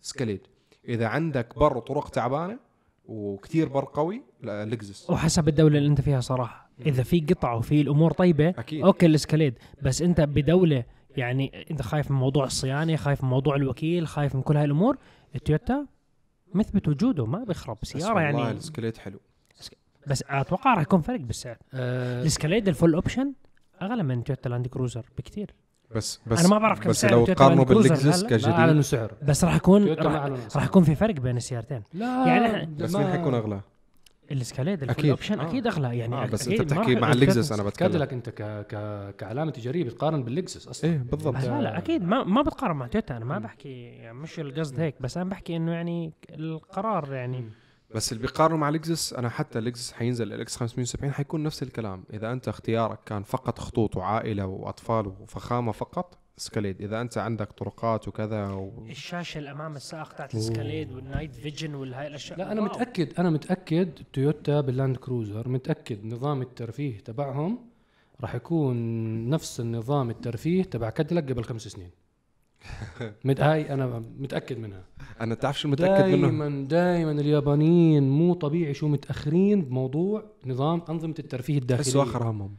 سكاليد 0.00 0.40
إذا 0.88 1.06
عندك 1.06 1.58
بر 1.58 1.78
طرق 1.78 2.08
تعبانة 2.08 2.58
وكتير 3.06 3.68
بر 3.68 3.84
قوي 3.84 4.22
لكزس 4.42 5.10
وحسب 5.10 5.48
الدولة 5.48 5.78
اللي 5.78 5.88
أنت 5.88 6.00
فيها 6.00 6.20
صراحة. 6.20 6.63
إذا 6.86 7.02
في 7.02 7.20
قطع 7.20 7.52
وفي 7.52 7.80
الأمور 7.80 8.12
طيبة 8.12 8.48
أكيد. 8.48 8.84
OK 8.84 9.06
الاسكاليد 9.06 9.54
بس 9.82 10.02
أنت 10.02 10.20
بدولة 10.20 10.84
يعني 11.16 11.66
أنت 11.70 11.82
خايف 11.82 12.10
من 12.10 12.16
موضوع 12.16 12.44
الصيانة 12.44 12.96
خايف 12.96 13.24
من 13.24 13.30
موضوع 13.30 13.56
الوكيل 13.56 14.06
خايف 14.06 14.34
من 14.34 14.42
كل 14.42 14.56
هاي 14.56 14.64
الأمور 14.64 14.96
التويوتا 15.34 15.86
مثبت 16.54 16.88
وجوده 16.88 17.26
ما 17.26 17.44
بيخرب. 17.44 17.76
بس 17.82 17.88
سيارة 17.88 18.14
والله 18.14 18.44
يعني 18.44 18.50
السكاليد 18.58 18.96
حلو. 18.96 19.20
بس 20.06 20.24
أتوقع 20.28 20.74
راح 20.74 20.82
يكون 20.82 21.00
فرق 21.00 21.20
بالسعر. 21.20 21.56
آه. 21.74 22.20
الاسكاليد 22.22 22.68
ال 22.68 22.73
full 22.73 22.94
option 22.94 23.32
أغلى 23.82 24.02
من 24.02 24.24
تويوتا 24.24 24.48
لاند 24.48 24.66
كروزر 24.66 25.06
بكثير 25.18 25.54
بس 25.94 26.20
بس 26.26 26.38
أنا 26.40 26.48
ما 26.48 26.58
بعرف 26.58 26.80
كم 26.80 26.90
بس 26.90 27.00
سعر 27.00 27.10
لو 27.10 27.24
قارنوا. 27.24 27.64
ما 27.64 27.74
كجديد 28.28 28.44
أعلنوا 28.44 28.82
بس 29.22 29.44
راح 29.44 29.54
يكون 29.54 29.88
راح, 29.88 30.64
يكون 30.64 30.82
في 30.84 30.94
فرق 30.94 31.14
بين 31.14 31.36
السيارتين. 31.36 31.82
لا 31.94 32.26
يعني 32.26 32.66
بس 32.66 32.92
ما- 32.94 32.98
مين 32.98 33.08
حيكون 33.08 33.34
أغلى؟ 33.34 33.60
الاسكاليد 34.30 34.82
ال 34.82 34.85
full 34.85 34.96
أكيد. 34.98 35.10
option 35.10 35.40
آه. 35.40 35.48
أكيد 35.48 35.66
أغلى. 35.66 35.98
يعني 35.98 36.14
آه 36.14 36.26
بس 36.26 36.48
أكيد 36.48 36.60
أنت 36.60 36.72
بتحكي 36.72 36.94
مع 36.94 37.12
اللكزس 37.12 37.52
أنا 37.52 37.62
بتكلم. 37.62 37.88
كاديلاك 37.88 38.12
أنت 38.12 38.28
ك... 38.28 38.42
ك... 38.42 39.16
كعلامه 39.16 39.50
تجاريه 39.50 39.84
بتقارن 39.84 40.24
باللكزس 40.24 40.68
أصلا. 40.68 40.90
إيه 40.90 40.98
بالضبط. 40.98 41.34
لا 41.34 41.62
لا 41.62 41.78
أكيد 41.78 42.02
ما 42.02 42.24
ما 42.24 42.42
بتقارن 42.42 42.76
مع 42.76 42.86
تويوتا. 42.86 43.16
أنا 43.16 43.24
ما. 43.24 43.38
بحكي 43.38 43.82
يعني 43.82 44.18
مش 44.18 44.40
القصد 44.40 44.80
هيك 44.80 44.94
بس 45.00 45.16
أنا 45.16 45.30
بحكي 45.30 45.56
إنه 45.56 45.72
يعني 45.72 46.12
القرار 46.30 47.12
يعني. 47.12 47.44
بس 47.94 48.12
اللي 48.12 48.22
بيقارنوا 48.22 48.58
مع 48.58 48.68
لكزس 48.68 49.12
أنا 49.12 49.28
حتى 49.28 49.60
لكزس 49.60 49.92
حينزل 49.92 50.32
ال 50.32 50.40
LX 50.40 50.56
570 50.56 51.12
حيكون 51.12 51.42
نفس 51.42 51.62
الكلام. 51.62 52.04
إذا 52.12 52.32
أنت 52.32 52.48
اختيارك 52.48 52.98
كان 53.06 53.22
فقط 53.22 53.58
خطوط 53.58 53.96
وعائلة 53.96 54.46
وأطفال 54.46 55.06
وفخامة 55.06 55.72
فقط 55.72 56.18
سكاليد 56.36 56.82
إذا 56.82 57.00
أنت 57.00 57.18
عندك 57.18 57.52
طرقات 57.52 58.08
وكذا 58.08 58.46
و... 58.46 58.86
الشاشة 58.90 59.38
الامام 59.38 59.76
السائق 59.76 60.12
تاعت 60.12 60.34
السكاليد 60.34 60.92
وال 60.92 61.04
night 61.04 61.34
vision 61.34 61.74
والهاي 61.74 62.06
الأشياء. 62.06 62.38
لا 62.38 62.52
أنا 62.52 62.60
wow. 62.60 62.70
متأكد 62.70 63.12
أنا 63.18 63.30
متأكد 63.30 63.90
تويوتا 64.12 64.60
باللاند 64.60 64.96
كروزر 64.96 65.48
متأكد 65.48 66.04
نظام 66.04 66.42
الترفيه 66.42 66.98
تبعهم 66.98 67.58
راح 68.20 68.34
يكون 68.34 68.76
نفس 69.28 69.60
النظام 69.60 70.10
الترفيه 70.10 70.62
تبع 70.62 70.90
كاديلاك 70.90 71.32
قبل 71.32 71.44
خمس 71.44 71.62
سنين. 71.62 71.90
مت 73.24 73.40
هاي 73.40 73.74
أنا 73.74 74.02
متأكد 74.18 74.58
منها. 74.58 74.84
أنا 75.20 75.34
تعرف 75.34 75.60
شو 75.60 75.68
متأكد 75.68 76.04
منه؟ 76.04 76.26
دائما 76.28 76.68
دائما 76.68 77.10
اليابانيين 77.10 78.08
مو 78.10 78.34
طبيعي 78.34 78.74
شو 78.74 78.88
متأخرين 78.88 79.64
بموضوع 79.64 80.24
نظام 80.46 80.82
أنظمة 80.88 81.14
الترفيه 81.18 81.56
بس 81.56 81.62
الداخلية. 81.62 82.02
اخر 82.02 82.30
همهم 82.30 82.56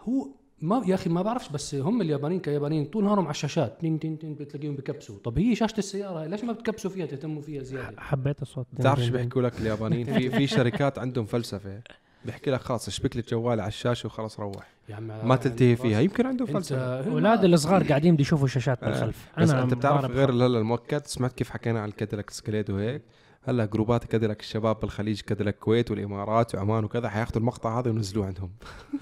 هو 0.00 0.28
ما 0.64 0.82
يا 0.86 0.94
أخي 0.94 1.10
ما 1.10 1.22
بعرفش 1.22 1.48
بس 1.48 1.74
هم 1.74 2.02
اليابانيين 2.02 2.40
كيابانيين 2.40 2.84
طول 2.84 3.04
نهارهم 3.04 3.24
على 3.24 3.30
الشاشات. 3.30 3.80
تين 3.80 3.98
تين 3.98 4.18
تين 4.18 4.34
بتلاقيهم 4.34 4.76
بكبسوا. 4.76 5.18
طب 5.24 5.38
هي 5.38 5.54
شاشة 5.54 5.78
السيارة 5.78 6.20
هاي 6.20 6.28
ليش 6.28 6.44
ما 6.44 6.52
بتكبسوا 6.52 6.90
فيها 6.90 7.06
تهتموا 7.06 7.42
فيها 7.42 7.62
زيادة؟ 7.62 8.00
حبيت 8.00 8.42
الصوت. 8.42 8.66
بتعرف 8.72 9.00
شو 9.00 9.12
بيحكوا 9.12 9.42
لك 9.42 9.60
اليابانيين؟ 9.60 10.06
في 10.06 10.30
في 10.30 10.46
شركات 10.46 10.98
عندهم 10.98 11.26
فلسفة. 11.26 11.80
بيحكي 12.24 12.50
لك 12.50 12.60
خلاص 12.60 12.88
اشبك 12.88 13.16
لي 13.16 13.22
الجوال 13.22 13.60
على 13.60 13.68
الشاشة 13.68 14.06
وخلاص 14.06 14.40
روح. 14.40 14.68
يا 14.88 14.94
عم 14.94 15.28
ما 15.28 15.36
تلتهي 15.36 15.76
فيها. 15.76 16.00
يمكن 16.00 16.26
عندهم 16.26 16.46
فلسفة. 16.46 17.10
أولاد 17.10 17.44
الصغار 17.44 17.82
قاعدين 17.82 18.14
بده 18.14 18.22
يشوفوا 18.22 18.48
شاشات 18.48 18.82
آه. 18.82 18.86
بالخلف 18.86 19.28
بس 19.38 19.50
أنت 19.50 19.74
بتعرف 19.74 20.10
غير 20.10 20.30
هلا 20.30 20.46
المؤكد؟ 20.46 21.06
سمعت 21.06 21.32
كيف 21.32 21.50
حكينا 21.50 21.80
عن 21.80 21.88
الكاديلاك 21.88 22.30
سكليد 22.30 22.70
وهيك؟ 22.70 23.02
هلا 23.46 23.64
جروبات 23.64 24.04
كاديلاك 24.04 24.40
الشباب 24.40 24.80
بالخليج 24.80 25.20
كاديلاك 25.20 25.54
الكويت 25.54 25.90
والإمارات 25.90 26.54
وعمان 26.54 26.84
وكذا 26.84 27.08
حياخذوا 27.08 27.40
المقطع 27.40 27.80
هذا 27.80 27.90
وينزلوه 27.90 28.26
عندهم. 28.26 28.50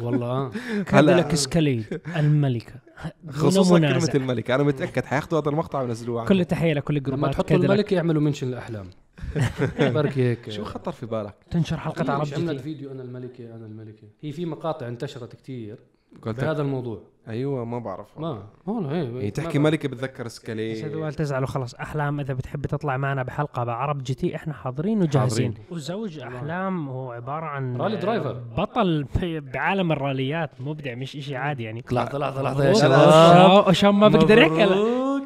والله. 0.01 0.27
آه 0.33 0.51
كادلك 0.87 1.35
سكاليد 1.35 2.01
الملكة. 2.17 2.75
خصوصا. 3.29 3.79
كلمة 3.79 4.11
الملك 4.15 4.51
أنا 4.51 4.63
متأكد 4.63 5.05
حياخذوا 5.05 5.41
هذا 5.41 5.49
المقطع 5.49 5.81
وينزلوه 5.81 6.21
عنهم 6.21 6.29
كل 6.29 6.45
تحية 6.45 6.73
لكل 6.75 6.95
لما 6.95 6.99
الجروبات 6.99 7.33
تحطوا 7.33 7.49
كادلك. 7.49 7.71
الملك 7.71 7.93
يعملوا 7.93 8.23
mention 8.23 8.49
لأحلام. 8.49 8.87
بركي 9.95 10.23
هيك. 10.23 10.51
شو 10.51 10.65
خطر 10.65 10.93
في 10.93 11.07
بالك؟ 11.07 11.35
تنشر 11.51 11.77
حلقة 11.77 12.13
عرب 12.13 12.29
عملت 12.35 12.61
فيديو 12.61 12.93
أنا 12.93 13.03
الملكة 13.03 13.55
أنا 13.55 13.67
الملكة. 13.67 14.09
هي 14.21 14.33
في 14.33 14.47
مقاطع 14.47 14.89
انتشرت 14.89 15.37
كتير. 15.37 15.79
قلت 16.23 16.41
بهذا 16.41 16.63
الموضوع. 16.63 17.01
أيوه 17.29 17.65
ما 17.65 17.79
بعرف 17.79 18.19
ما 18.19 18.43
والله 18.67 18.93
هي 18.93 19.25
هي 19.25 19.31
تحكي 19.31 19.59
ملكة 19.59 19.89
بتذكر 19.89 20.29
سكالي 20.29 20.87
هدول 20.87 21.15
تزعلوا 21.15 21.47
خلاص 21.47 21.75
أحلام 21.75 22.21
إذا 22.21 22.35
بتحب 22.35 22.67
تطلع 22.67 22.97
معنا 22.97 23.23
بحلقة 23.23 23.65
بعرب 23.65 24.03
GT 24.03 24.37
إحنا 24.37 24.53
حاضرين 24.53 25.03
وجاهزين. 25.03 25.53
حاضرين. 25.53 25.67
وزوج 25.71 26.19
أحلام. 26.19 26.89
هو 26.89 27.13
عبارة 27.13 27.45
عن 27.45 27.77
rally 27.77 27.97
driver. 27.97 28.33
بطل 28.59 29.07
بعالم 29.55 29.93
الراليات. 29.93 30.51
مبدع 30.61 30.95
مش 30.95 31.17
إشي 31.17 31.37
عادي 31.37 31.63
يعني. 31.63 31.85
لحظه 31.93 32.19
لحظه 32.19 32.43
لحظه 32.43 32.65
يا. 32.65 32.73
شباب. 32.73 33.69
عشان 33.69 33.91
ما 33.91 34.09
بقدر 34.09 34.43
احكي 34.43 34.69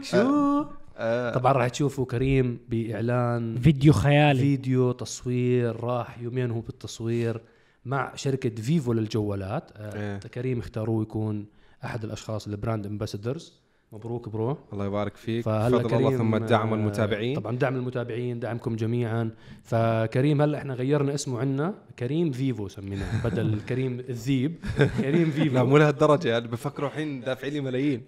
شو؟ 0.03 0.65
آه 0.99 1.35
طبعا 1.35 1.53
راح 1.53 1.69
تشوفوا 1.69 2.05
كريم 2.05 2.59
بإعلان 2.69 3.57
فيديو 3.57 3.93
خيالي. 3.93 4.41
فيديو 4.41 4.93
تصوير 4.93 5.85
راح 5.85 6.19
يومين 6.19 6.51
هو 6.51 6.61
بالتصوير. 6.61 7.41
مع 7.87 8.15
شركة 8.15 8.63
فيفو 8.63 8.93
للجوالات 8.93 9.71
إيه. 9.77 10.17
آه 10.17 10.19
كريم 10.19 10.59
اختاروه 10.59 11.03
يكون 11.03 11.47
أحد 11.85 12.05
الأشخاص 12.05 12.47
ال 12.47 12.53
brand 12.53 12.87
ambassadors 12.87 13.61
مبروك 13.93 14.29
bro. 14.29 14.57
الله 14.73 14.87
يبارك 14.87 15.17
فيك. 15.17 15.45
فضل 15.45 15.67
الله 15.67 15.83
كريم 15.83 16.19
ثم 16.19 16.35
الدعم 16.35 16.69
آه، 16.73 16.75
المتابعين. 16.75 17.37
طبعا 17.37 17.57
دعم 17.57 17.77
المتابعين 17.77 18.41
دعمكم 18.41 18.77
جميعا. 18.77 19.31
فكريم 19.65 20.43
هلا 20.43 20.59
إحنا 20.59 20.75
غيرنا 20.75 21.15
اسمه 21.15 21.41
عنا 21.41 21.75
كريم 21.99 22.33
فيفو 22.33 22.69
سميناه 22.69 23.25
بدل 23.25 23.61
كريم 23.69 24.01
الذيب. 24.09 24.55
كريم 25.03 25.25
لا 25.25 25.31
فيفو 25.31 25.65
مو 25.65 25.79
لهالدرجة 25.79 26.29
يعني 26.29 26.49
بفكروا 26.49 26.89
الحين 26.89 27.21
دافعين 27.21 27.53
لي 27.53 27.61
ملايين. 27.61 28.03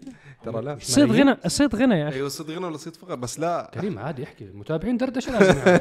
ترى 0.44 0.62
لا. 0.62 0.76
صيد 0.80 1.12
غنى 1.12 1.36
صيد 1.46 1.74
غنى 1.74 1.94
يا 1.94 2.08
أخي. 2.08 2.16
أيوه 2.16 2.28
صدق 2.28 2.54
غنى 2.54 2.66
ولا 2.66 2.76
صيد 2.76 2.96
فقر 2.96 3.14
بس 3.14 3.40
لا. 3.40 3.70
كريم 3.74 3.98
عادي 3.98 4.24
احكي 4.24 4.44
المتابعين 4.44 4.96
دردشة 4.96 5.32
لازم. 5.38 5.78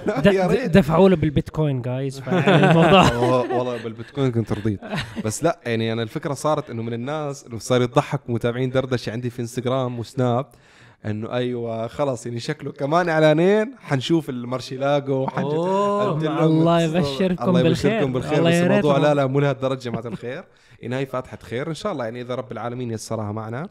دفعوا 0.79 1.10
له 1.10 1.15
بالبيتكوين 1.15 1.81
جايز 1.81 2.21
والله 2.27 3.83
بالبيتكوين 3.83 4.31
كنت 4.31 4.51
رضيت. 4.53 4.79
بس 5.25 5.43
لا 5.43 5.60
يعني 5.65 5.93
أنا 5.93 6.03
الفكرة 6.03 6.33
صارت 6.33 6.69
إنه 6.69 6.83
من 6.83 6.93
الناس 6.93 7.45
إنه 7.45 7.60
صار 7.60 7.81
يضحك 7.81 8.21
متابعين 8.29 8.69
دردشة 8.69 9.12
عندي 9.12 9.29
في 9.29 9.39
انستغرام 9.39 9.87
وسناب 9.88 10.45
إنه 11.06 11.34
أيوه 11.34 11.88
خلص 11.88 12.26
يعني 12.26 12.39
شكله 12.39 12.71
كمان 12.71 13.10
إعلانين 13.10 13.76
حنشوف 13.80 14.30
المارشيلاجو 14.30 15.26
قلت 15.26 16.23
لهم 16.23 16.38
الله 16.43 16.82
يبشركم 16.82 17.50
الله 17.50 17.63
بالخير. 17.63 17.91
يبشركم 17.91 18.13
بالخير 18.13 18.43
والله 18.43 18.50
بس 18.50 18.65
الموضوع. 18.65 18.97
لا 18.97 19.13
لا 19.13 19.26
مو 19.26 19.39
لهالدرجة 19.39 19.80
جماعة 19.80 20.08
الخير 20.08 20.43
يعني 20.80 20.95
هاي 20.95 21.06
فاتحة 21.06 21.38
خير 21.41 21.69
إن 21.69 21.73
شاء 21.73 21.91
الله 21.91 22.06
يعني 22.06 22.21
إذا 22.21 22.36
رب 22.36 22.52
العالمين 22.52 22.91
يسرها 22.91 23.32
معنا 23.32 23.69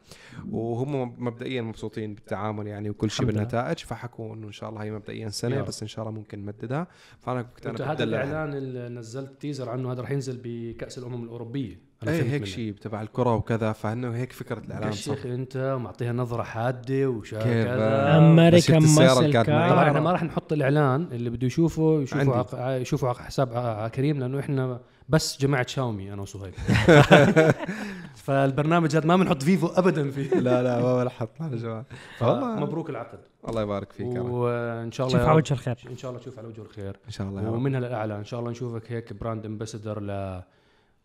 وهم 0.51 1.15
مبدئيا 1.19 1.63
مبسوطين 1.63 2.15
بالتعامل 2.15 2.67
يعني 2.67 2.91
وكل 2.91 3.11
شيء. 3.11 3.27
بالنتائج 3.27 3.79
فحكوا 3.79 4.35
انه 4.35 4.47
إن 4.47 4.53
شاء 4.53 4.71
الله 4.71 4.83
هي 4.83 4.91
مبدئيا 4.91 5.25
يا 5.25 5.29
سنه. 5.29 5.63
بس 5.63 5.83
إن 5.83 5.89
شاء 5.89 6.09
الله 6.09 6.19
ممكن 6.19 6.39
نمددها 6.39 6.87
فأنا 7.21 7.43
كنت 7.43 7.67
أنا 7.67 7.93
هذا. 7.93 8.05
الإعلان 8.05 8.55
اللي 8.55 8.89
نزلت 8.89 9.41
teaser 9.41 9.69
عنه 9.69 9.93
هذا 9.93 10.03
رح 10.03 10.11
ينزل 10.11 10.41
بكأس 10.45 10.99
الأمم 10.99 11.25
الأوروبية 11.25 11.86
إيه 12.03 12.21
فهمت 12.21 12.31
هيك. 12.31 12.45
شيء 12.45 12.73
تبع 12.73 13.03
الكرة 13.03 13.35
وكذا 13.35 13.73
فانه 13.73 14.17
هيك 14.17 14.33
فكرة 14.33 14.59
يا 14.61 14.65
الاعلان 14.65 14.93
صح. 14.93 14.99
شيخ 14.99 15.27
أنت 15.27 15.79
معطيها 15.81 16.13
نظرة 16.13 16.43
حادة 16.43 17.11
وشايف 17.11 17.39
كيف؟ 17.39 17.65
كذا 17.65 17.77
بقى؟ 17.77 18.19
امريكان 18.19 18.83
معي؟ 18.97 19.33
طبعا 19.45 19.89
إحنا 19.89 20.01
ما 20.01 20.13
راح 20.13 20.23
نحط 20.23 20.53
الإعلان 20.53 21.09
اللي 21.13 21.31
بده 21.31 21.47
يشوفه 21.47 22.01
يشوفه. 22.03 22.37
عق... 22.37 22.81
يشوفه 22.81 23.09
على 23.09 23.17
حساب 23.17 23.89
كريم 23.95 24.21
لأنه 24.21 24.41
إحنا 24.41 24.81
بس 25.09 25.41
جماعة 25.41 25.67
شاومي 25.67 26.13
أنا 26.13 26.23
وصهيب. 26.23 26.55
فالبرنامج 28.25 28.97
هذا 28.97 29.07
ما 29.07 29.17
بنحط 29.17 29.43
فيفو 29.43 29.67
ابدا 29.67 30.11
فيه. 30.11 30.31
لا 30.31 30.63
لا 30.63 30.83
ما 30.83 31.03
بنحط 31.05 31.31
يا 31.41 31.49
جماعة 31.49 31.85
والله 32.21 32.57
مبروك 32.61 32.91
العقد. 32.91 33.19
الله 33.49 33.63
يبارك 33.63 33.93
فيك 33.93 34.15
يا 34.15 34.21
رب. 34.21 34.31
وإن 34.31 34.93
شاء 34.93 35.07
الله 35.07 35.19
شوف 35.19 35.27
يا 35.27 35.31
على 35.31 35.37
وجه 35.37 35.53
الخير. 35.53 35.77
إن 35.91 35.97
شاء 35.97 36.11
الله 36.11 36.23
تشوف 36.23 36.39
على 36.39 36.49
وجه 36.49 36.61
الخير. 36.61 36.97
إن 37.07 37.11
شاء 37.11 37.29
الله 37.29 37.51
ومنها 37.51 37.81
للاعلى 37.81 38.17
إن 38.17 38.25
شاء 38.25 38.41
الله 38.41 38.51
نشوفك 38.51 38.93
هيك 38.93 39.13
brand 39.13 39.47
ambassador 39.47 40.03
ل 40.03 40.43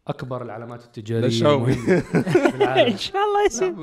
أكبر 0.07 0.41
العلامات 0.41 0.83
التجارية. 0.83 1.25
إن 1.27 1.31
شاء 2.97 3.23
الله 3.23 3.45
يصير. 3.45 3.75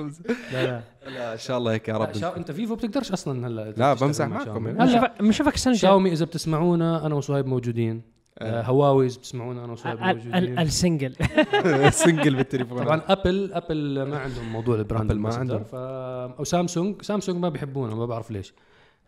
لا 0.53 0.67
لا. 0.67 0.83
لا 1.07 1.33
إن 1.33 1.39
شاء 1.39 1.59
الله 1.59 1.73
هيك 1.73 1.89
يا 1.89 1.97
رب. 1.97 2.11
أنت 2.37 2.51
فيفو 2.53 2.75
بتقدرش 2.75 3.13
أصلا 3.13 3.47
هلا 3.47 3.71
لا، 3.77 3.95
بمزح 3.95 4.25
مع 4.27 4.37
معكم. 4.37 4.45
شاومي. 4.45 4.71
هلا. 4.71 5.15
بنشوفك- 5.21 5.55
السنة 5.55 5.75
شاومي 5.75 6.13
إذا 6.13 6.25
بتسمعونا 6.25 7.07
أنا 7.07 7.15
وصهيب 7.15 7.47
موجودين. 7.47 8.03
آه، 8.39 8.63
هواوي 8.63 8.99
إذا 8.99 9.17
بتسمعونا 9.17 9.65
أنا 9.65 9.73
وصهيب 9.73 10.01
موجودين. 10.01 10.59
ال 10.59 10.66
single. 10.66 11.15
single 11.91 12.37
بالتليفون. 12.37 12.85
طبعا 12.85 13.01
أبل 13.09 13.53
أبل 13.53 14.03
ما 14.03 14.19
عندهم 14.19 14.53
موضوع 14.53 14.77
ال 14.77 14.83
brand 14.83 15.13
ما 15.13 15.35
عندهم. 15.35 15.65
ف 15.65 15.75
أو 15.75 16.45
سامسونج 16.45 17.03
سامسونج 17.03 17.39
ما 17.39 17.49
بيحبونا 17.49 17.95
ما 17.95 18.07
بعرف 18.07 18.31
ليش. 18.31 18.55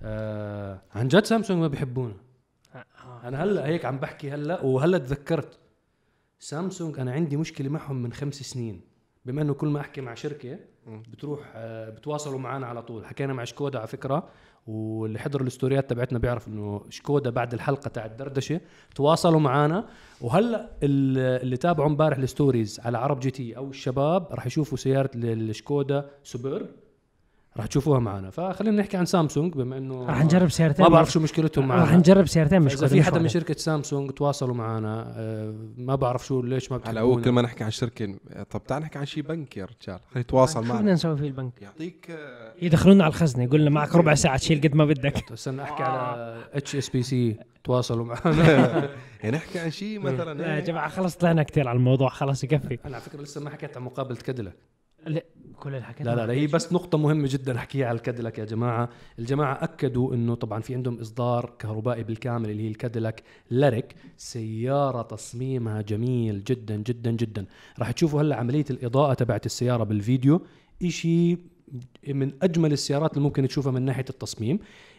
آه 0.02 0.82
عن 0.94 1.08
جد 1.08 1.24
سامسونج 1.24 1.60
ما 1.60 1.68
بيحبونا. 1.68 2.14
أنا 3.24 3.44
هلا 3.44 3.66
هيك 3.66 3.84
عم 3.84 3.98
بحكي 3.98 4.30
هلا 4.30 4.60
وهلا 4.64 4.98
تذكرت. 4.98 5.58
سامسونج 6.40 6.98
أنا 6.98 7.12
عندي 7.12 7.36
مشكلة 7.36 7.68
معهم 7.68 8.02
من 8.02 8.12
خمس 8.12 8.34
سنين. 8.34 8.80
بما 9.26 9.42
إنه 9.42 9.54
كل 9.54 9.68
ما 9.68 9.80
أحكي 9.80 10.00
مع 10.00 10.14
شركة. 10.14 10.58
بتروح 10.86 11.52
آه، 11.54 11.90
بتواصلوا 11.90 12.38
معنا 12.38 12.66
على 12.66 12.82
طول. 12.82 13.06
حكينا 13.06 13.32
مع 13.32 13.44
شكودا 13.44 13.78
على 13.78 13.88
فكرة 13.88 14.28
واللي 14.66 15.18
حضر 15.18 15.40
الاستوريات 15.42 15.90
تبعتنا 15.90 16.18
بيعرف 16.18 16.48
إنه 16.48 16.84
شكودا 16.88 17.30
بعد 17.30 17.54
الحلقة 17.54 17.88
تاع 17.88 18.04
الدردشة 18.06 18.60
تواصلوا 18.94 19.40
معنا 19.40 19.88
وهلأ 20.20 20.60
ال- 20.82 21.42
اللي 21.42 21.56
تابعوا 21.56 21.88
امبارح 21.88 22.16
ال 22.18 22.26
stories 22.26 22.80
على 22.80 22.98
عرب 22.98 23.20
جي 23.20 23.30
تي 23.30 23.56
أو 23.56 23.70
الشباب 23.70 24.26
راح 24.32 24.46
يشوفوا 24.46 24.78
سيارة 24.78 25.10
الشكودا 25.14 26.10
سوبيرب. 26.22 26.66
راح 27.56 27.66
تشوفوها 27.66 27.98
معنا. 27.98 28.30
فخلينا 28.30 28.76
نحكي 28.82 28.96
عن 28.96 29.04
سامسونج 29.06 29.54
بما 29.54 29.78
إنه 29.78 30.06
راح 30.06 30.24
نجرب 30.24 30.48
سيارتين. 30.50 30.84
ما 30.84 30.90
بعرف 30.90 31.10
شو 31.12 31.20
مشكلتهم 31.20 31.72
راح 31.72 31.80
معنا 31.86 31.96
نجرب 31.96 32.26
سيارتين 32.26 32.62
مش 32.62 32.74
إذا 32.74 32.86
في 32.86 33.02
حدا 33.02 33.18
من. 33.18 33.28
شركة 33.28 33.54
سامسونج 33.54 34.10
تواصلوا 34.10 34.54
معنا 34.54 35.14
آه، 35.16 35.54
ما 35.76 35.94
بعرف 35.94 36.26
شو 36.26 36.42
ليش 36.42 36.72
ما 36.72 36.80
هلا 36.84 37.00
هو 37.00 37.14
كل 37.14 37.20
بتحبونا 37.20 37.34
ما 37.42 37.42
نحكي 37.48 37.64
عن 37.64 37.70
شركة 37.70 38.14
طب 38.50 38.64
تعال 38.64 38.82
نحكي 38.82 38.98
عن 38.98 39.06
شيء 39.06 39.22
بنك 39.22 39.56
يا 39.56 39.64
رجال. 39.64 40.00
خلينا 40.10 40.20
نتواصل 40.24 40.52
شو 40.54 40.60
بدنا 40.60 40.74
معنا. 40.74 40.92
نسوي 40.92 41.16
في 41.16 41.26
البنك. 41.26 41.62
يعطيك 41.62 42.06
آه، 42.10 42.52
يدخلونا 42.62 43.04
على 43.04 43.10
الخزنة 43.10 43.44
يقول 43.44 43.60
لنا 43.60 43.70
معك 43.70 43.94
ربع 43.96 44.14
ساعة 44.14 44.36
تشيل 44.36 44.60
قد 44.60 44.74
ما 44.74 44.84
بدك. 44.84 45.32
استنى 45.32 45.62
أحكي 45.62 45.82
على 45.82 46.36
HSBC 46.52 47.36
تواصلوا 47.64 48.04
معنا. 48.04 48.88
يعني 49.22 49.36
نحكي 49.36 49.58
عن 49.58 49.70
شيء 49.70 50.00
مثلا 50.12 50.38
لا 50.38 50.46
يا 50.48 50.54
إيه. 50.56 50.60
جماعة 50.64 50.88
خلص 50.88 51.16
طلعنا 51.16 51.42
كثير 51.42 51.68
على 51.68 51.76
الموضوع 51.76 52.08
خلاص 52.08 52.44
يكفي. 52.44 52.78
أنا 52.86 52.94
على 52.96 53.04
فكرة 53.04 53.22
لسه 53.22 53.40
ما 53.40 53.50
حكيت 53.50 53.76
عن 53.76 53.82
مقابله 53.82 54.52
لا، 55.06 55.22
كل 55.60 55.74
الحكي 55.74 56.04
لا 56.04 56.16
لا 56.16 56.26
لا 56.26 56.32
هي 56.32 56.46
بس 56.46 56.72
نقطة 56.72 56.98
مهمة 56.98 57.28
جدا 57.30 57.56
أحكيها 57.56 57.86
على 57.86 57.96
الكاديلاك 57.96 58.38
يا 58.38 58.44
جماعة، 58.44 58.88
الجماعة 59.18 59.64
أكدوا 59.64 60.14
إنه 60.14 60.34
طبعا 60.34 60.60
في 60.60 60.74
عندهم 60.74 61.00
إصدار 61.00 61.52
كهربائي 61.58 62.02
بالكامل 62.02 62.50
اللي 62.50 62.62
هي 62.62 62.68
الكاديلاك 62.68 63.22
ليريك، 63.50 63.94
سيارة 64.16 65.02
تصميمها 65.02 65.82
جميل 65.82 66.44
جدا 66.44 66.76
جدا 66.76 67.10
جدا، 67.10 67.44
راح 67.78 67.90
تشوفوا 67.90 68.20
هلأ 68.22 68.36
عملية 68.36 68.64
الإضاءة 68.70 69.14
تبعت 69.14 69.46
السيارة 69.46 69.84
بالفيديو، 69.84 70.42
إشي 70.82 71.38
من 72.08 72.32
أجمل 72.42 72.72
السيارات 72.72 73.12
اللي 73.12 73.22
ممكن 73.24 73.48
تشوفها 73.48 73.72
من 73.72 73.82
ناحية 73.82 74.04
التصميم، 74.10 74.58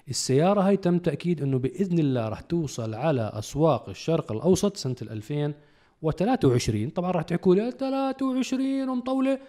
السيارة 0.10 0.62
هاي 0.62 0.78
تم 0.78 0.98
تأكيد 0.98 1.42
إنه 1.42 1.60
بإذن 1.60 2.00
الله 2.00 2.30
راح 2.30 2.42
توصل 2.42 2.94
على 2.94 3.32
أسواق 3.34 3.90
الشرق 3.90 4.32
الأوسط 4.32 4.78
سنة 4.78 4.96
2023 5.02 6.90
طبعا 6.90 7.12
راح 7.12 7.24
تحكوا 7.24 7.56
لي 7.56 7.72
23 7.72 8.90
ومطولة. 8.90 9.40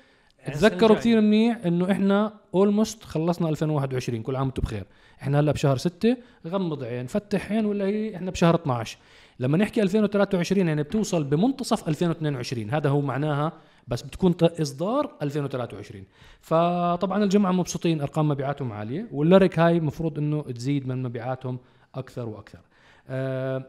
تذكروا 0.46 0.96
كثير 0.96 1.20
منيح 1.20 1.58
إنه 1.66 1.92
إحنا 1.92 2.32
اولموست 2.54 3.04
خلصنا 3.04 3.48
2021 3.48 4.22
كل 4.22 4.36
عام 4.36 4.46
وأنتم 4.46 4.62
بخير. 4.62 4.84
إحنا 5.22 5.40
هلأ 5.40 5.52
بشهر 5.52 5.76
6 5.76 6.16
غمض 6.46 6.84
عين 6.84 7.06
فتح 7.06 7.52
عين 7.52 7.66
ولا 7.66 7.84
هي 7.84 8.16
إحنا 8.16 8.30
بشهر 8.30 8.54
12 8.54 8.98
لما 9.40 9.58
نحكي 9.58 9.82
2023 9.82 10.68
يعني 10.68 10.82
بتوصل 10.82 11.24
بمنتصف 11.24 11.88
2022 11.88 12.70
هذا 12.70 12.90
هو 12.90 13.00
معناها 13.00 13.52
بس 13.88 14.02
بتكون 14.02 14.34
إصدار 14.42 15.10
2023 15.22 16.04
فطبعا 16.40 17.24
الجماعه 17.24 17.52
مبسوطين 17.52 18.00
أرقام 18.00 18.28
مبيعاتهم 18.28 18.72
عالية 18.72 19.06
والليريك 19.12 19.58
هاي 19.58 19.76
المفروض 19.76 20.18
إنه 20.18 20.42
تزيد 20.42 20.88
من 20.88 21.02
مبيعاتهم 21.02 21.58
أكثر 21.94 22.28
وأكثر. 22.28 22.60
آه 23.08 23.66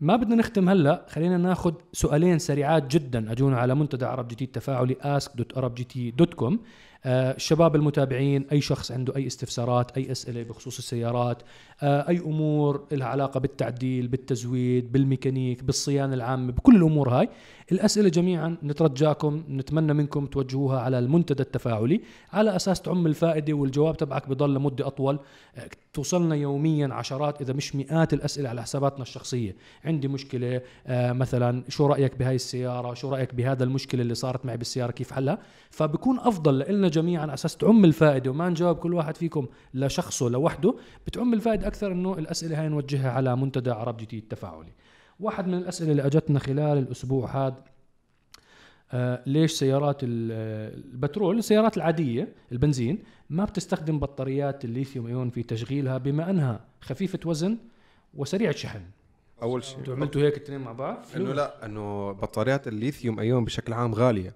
ما 0.00 0.16
بدنا 0.16 0.34
نختم 0.34 0.68
هلا. 0.68 1.06
خلينا 1.08 1.36
ناخذ 1.38 1.74
سؤالين 1.92 2.38
سريعات 2.38 2.96
جدا. 2.96 3.32
أجونا 3.32 3.58
على 3.58 3.74
منتدى 3.74 4.04
عرب 4.04 4.28
جي 4.28 4.34
تي 4.34 4.44
التفاعلي 4.44 4.94
ask.arabgt.com 4.94 6.54
آه 7.04 7.30
الشباب 7.36 7.76
المتابعين 7.76 8.46
أي 8.52 8.60
شخص 8.60 8.92
عنده 8.92 9.16
أي 9.16 9.26
استفسارات 9.26 9.96
أي 9.98 10.12
أسئلة 10.12 10.42
بخصوص 10.42 10.78
السيارات 10.78 11.42
أي 11.82 12.18
أمور 12.18 12.84
لها 12.92 13.06
علاقة 13.06 13.40
بالتعديل 13.40 14.08
بالتزويد 14.08 14.92
بالميكانيك 14.92 15.64
بالصيانة 15.64 16.14
العامة 16.14 16.52
بكل 16.52 16.76
الأمور 16.76 17.08
هاي 17.08 17.28
الأسئلة 17.72 18.08
جميعا 18.08 18.56
نترجاكم 18.62 19.44
نتمنى 19.48 19.92
منكم 19.92 20.26
توجهوها 20.26 20.80
على 20.80 20.98
المنتدى 20.98 21.42
التفاعلي 21.42 22.00
على 22.32 22.56
أساس 22.56 22.82
تعم 22.82 23.06
الفائدة 23.06 23.52
والجواب 23.52 23.96
تبعك 23.96 24.28
بضل 24.28 24.54
لمدة 24.54 24.86
أطول. 24.86 25.18
آه، 25.56 25.68
توصلنا 25.92 26.34
يوميا 26.34 26.88
عشرات 26.92 27.40
إذا 27.40 27.52
مش 27.52 27.76
مئات 27.76 28.12
الأسئلة 28.12 28.48
على 28.48 28.62
حساباتنا 28.62 29.02
الشخصية. 29.02 29.56
عندي 29.84 30.08
مشكلة 30.08 30.60
آه 30.86 31.12
مثلا 31.12 31.64
شو 31.68 31.86
رأيك 31.86 32.16
بهاي 32.16 32.34
السيارة؟ 32.34 32.94
شو 32.94 33.08
رأيك 33.08 33.34
بهذا 33.34 33.64
المشكلة 33.64 34.02
اللي 34.02 34.14
صارت 34.14 34.46
معي 34.46 34.56
بالسيارة؟ 34.56 34.90
كيف 34.90 35.12
حلها 35.12 35.38
فبكون 35.70 36.18
أفضل 36.18 36.58
لنا 36.58 36.88
جميعا 36.88 37.22
على 37.22 37.34
أساس 37.34 37.56
تعم 37.56 37.84
الفائدة 37.84 38.30
وما 38.30 38.48
نجاوب 38.48 38.76
كل 38.76 38.94
واحد 38.94 39.16
فيكم 39.16 39.46
لشخصه 39.74 40.28
لوحده 40.28 40.74
بتعم 41.06 41.34
الفائدة 41.34 41.68
أكثر 41.70 41.92
إنه 41.92 42.18
الأسئلة 42.18 42.60
هاي 42.60 42.68
نوجهها 42.68 43.10
على 43.10 43.36
منتدى 43.36 43.70
عرب 43.70 43.96
جي 43.96 44.06
تي 44.06 44.18
التفاعلي. 44.18 44.72
واحد 45.20 45.46
من 45.46 45.54
الأسئلة 45.54 45.90
اللي 45.90 46.06
أجتنا 46.06 46.38
خلال 46.38 46.78
الأسبوع 46.78 47.46
هذا 47.46 47.64
آه 48.92 49.22
ليش 49.26 49.52
سيارات 49.52 50.02
ال- 50.02 50.32
البترول 50.94 51.38
السيارات 51.38 51.76
العادية 51.76 52.28
البنزين 52.52 52.98
ما 53.30 53.44
بتستخدم 53.44 53.98
بطاريات 53.98 54.64
ال 54.64 54.69
lithium 54.69 55.06
ion 55.06 55.30
في 55.30 55.42
تشغيلها 55.42 55.98
بما 55.98 56.30
أنها 56.30 56.60
خفيفة 56.80 57.18
وزن 57.24 57.58
وسريعة 58.14 58.52
شحن 58.56 58.80
أول 59.42 59.64
شيء 59.64 59.78
أنتوا 59.78 59.94
عملتوا 59.94 60.20
هيك 60.22 60.36
الاثنين 60.36 60.60
مع 60.60 60.72
بعض؟ 60.72 61.04
إنه 61.16 61.32
لا 61.32 61.66
إنه 61.66 62.12
بطاريات 62.12 62.68
ال 62.68 62.75
lithium 62.75 63.20
ion 63.20 63.44
بشكل 63.44 63.72
عام 63.72 63.94
غالية 63.94 64.34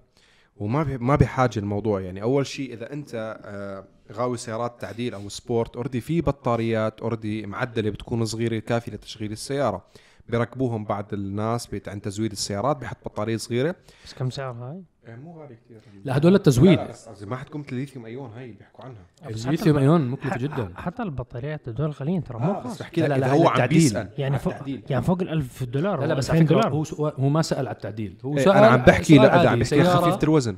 وما 0.57 0.97
ما 1.01 1.15
بحاجة 1.15 1.59
الموضوع 1.59 2.01
يعني. 2.01 2.21
أول 2.21 2.45
شيء 2.45 2.73
إذا 2.73 2.93
أنت 2.93 3.39
آه، 3.45 3.85
غاوي 4.11 4.37
سيارات 4.37 4.81
تعديل 4.81 5.13
أو 5.13 5.29
sport 5.29 5.75
already 5.75 6.01
في 6.01 6.21
بطاريات 6.21 7.01
already 7.01 7.45
معدلة 7.45 7.89
بتكون 7.89 8.25
صغيرة 8.25 8.59
كافية 8.59 8.91
لتشغيل 8.91 9.31
السيارة 9.31 9.85
بيركبوهم 10.29 10.85
بعض 10.85 11.05
الناس 11.13 11.67
بت- 11.67 11.89
عند 11.89 12.01
تزويد 12.01 12.31
السيارات 12.31 12.77
بحط 12.77 12.97
بطارية 13.05 13.37
صغيرة 13.37 13.75
بس 14.05 14.13
كم 14.13 14.29
سعر 14.29 14.51
هاي؟ 14.53 14.81
مو 15.23 15.39
غالي 15.41 15.55
كثير 15.65 15.81
لا 16.05 16.17
هدول 16.17 16.35
التزويد 16.35 16.79
ما 17.21 17.35
حتكون 17.35 17.61
مثل 17.61 17.69
ال 17.71 17.75
lithium 17.75 18.05
ion 18.05 18.31
هي 18.35 18.43
اللي 18.45 18.55
بيحكوا 18.55 18.85
عنها 18.85 19.01
الليثيوم 19.25 19.75
الب- 19.77 19.83
أيون 19.83 20.07
مكلفة 20.07 20.29
ح- 20.29 20.37
جدا 20.37 20.71
حتى 20.75 21.03
البطاريات 21.03 21.69
هدول 21.69 21.89
غاليين 21.91 22.23
ترى 22.23 22.39
مو 22.39 22.51
آه 22.51 22.63
بس. 22.63 22.79
بحكي 22.81 23.01
لا، 23.01 23.05
لك 23.07 23.11
لا، 23.11 23.19
لا، 23.19 23.31
هو 23.31 23.47
عم. 23.47 23.67
بيسأل 23.67 24.09
يعني 24.17 24.39
فوق. 24.39 24.53
يعني 24.89 25.03
فوق 25.03 25.21
ال 25.21 25.29
1000 25.29 25.63
دولار 25.63 25.99
لا 26.01 26.05
لا 26.05 26.13
بس 26.13 26.29
2000 26.29 26.37
على 26.37 26.45
دولار 26.47 26.73
هو 26.73 27.07
هو 27.19 27.29
ما 27.29 27.41
سأل 27.41 27.67
على 27.67 27.75
التعديل 27.75 28.15
هو 28.25 28.37
إيه، 28.37 28.43
سأل 28.45 28.53
أنا 28.57 28.67
عم 28.67 28.81
بحكي 28.81 29.17
لا. 29.17 29.49
عم 29.49 29.59
بحكي 29.59 29.83
خفيفه 29.83 30.19
الوزن 30.23 30.55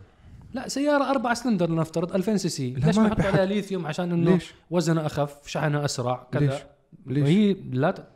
لا 0.54 0.68
سيارة 0.68 1.10
أربعة 1.10 1.34
سلندر 1.34 1.70
لنفترض 1.70 2.16
2000 2.16 2.38
سي 2.38 2.50
سي. 2.50 2.70
ليش 2.74 2.98
ما 2.98 3.08
يحطوا 3.08 3.24
بحط- 3.24 3.34
عليها 3.34 3.45
ليثيوم؟ 3.45 3.86
عشان 3.86 4.12
إنه 4.12 4.32
ليش؟ 4.32 4.54
وزنها 4.70 5.06
أخف 5.06 5.48
شحنها 5.48 5.86
أسرع 5.86 6.28
ليش؟ 6.34 6.50
كذا. 6.52 6.64
ليش؟ 7.06 7.24
وهي 7.24 7.54
لا 7.72 7.91
ت... 7.91 8.08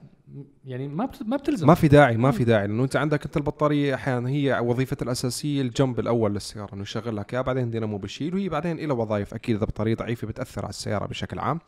يعني 0.65 0.87
ما 0.87 1.05
بت- 1.05 1.23
ما 1.23 1.37
بتلزم. 1.37 1.67
ما 1.67 1.73
في 1.73 1.87
داعي 1.87 2.17
ما 2.17 2.31
في 2.31 2.43
داعي 2.43 2.67
لأنه 2.67 2.83
أنت 2.83 2.95
عندك 2.95 3.25
أنت 3.25 3.37
البطارية 3.37 3.95
أحيانا 3.95 4.29
هي 4.29 4.59
وظيفتها 4.59 5.05
الأساسية 5.05 5.61
الجنب 5.61 5.99
الأول 5.99 6.33
للسيارة 6.33 6.73
إنه 6.73 6.81
يشغل 6.81 7.15
لك 7.17 7.33
إياها 7.33 7.43
بعدين 7.43 7.69
دينامو 7.71 7.97
بشيل 7.97 8.33
وهي 8.35 8.49
بعدين 8.49 8.77
لها 8.77 8.93
وظائف. 8.95 9.33
أكيد 9.33 9.55
إذا 9.55 9.65
بطارية 9.65 9.95
ضعيفة 9.95 10.27
بتأثر 10.27 10.61
على 10.61 10.69
السيارة 10.69 11.05
بشكل 11.05 11.39
عام. 11.39 11.59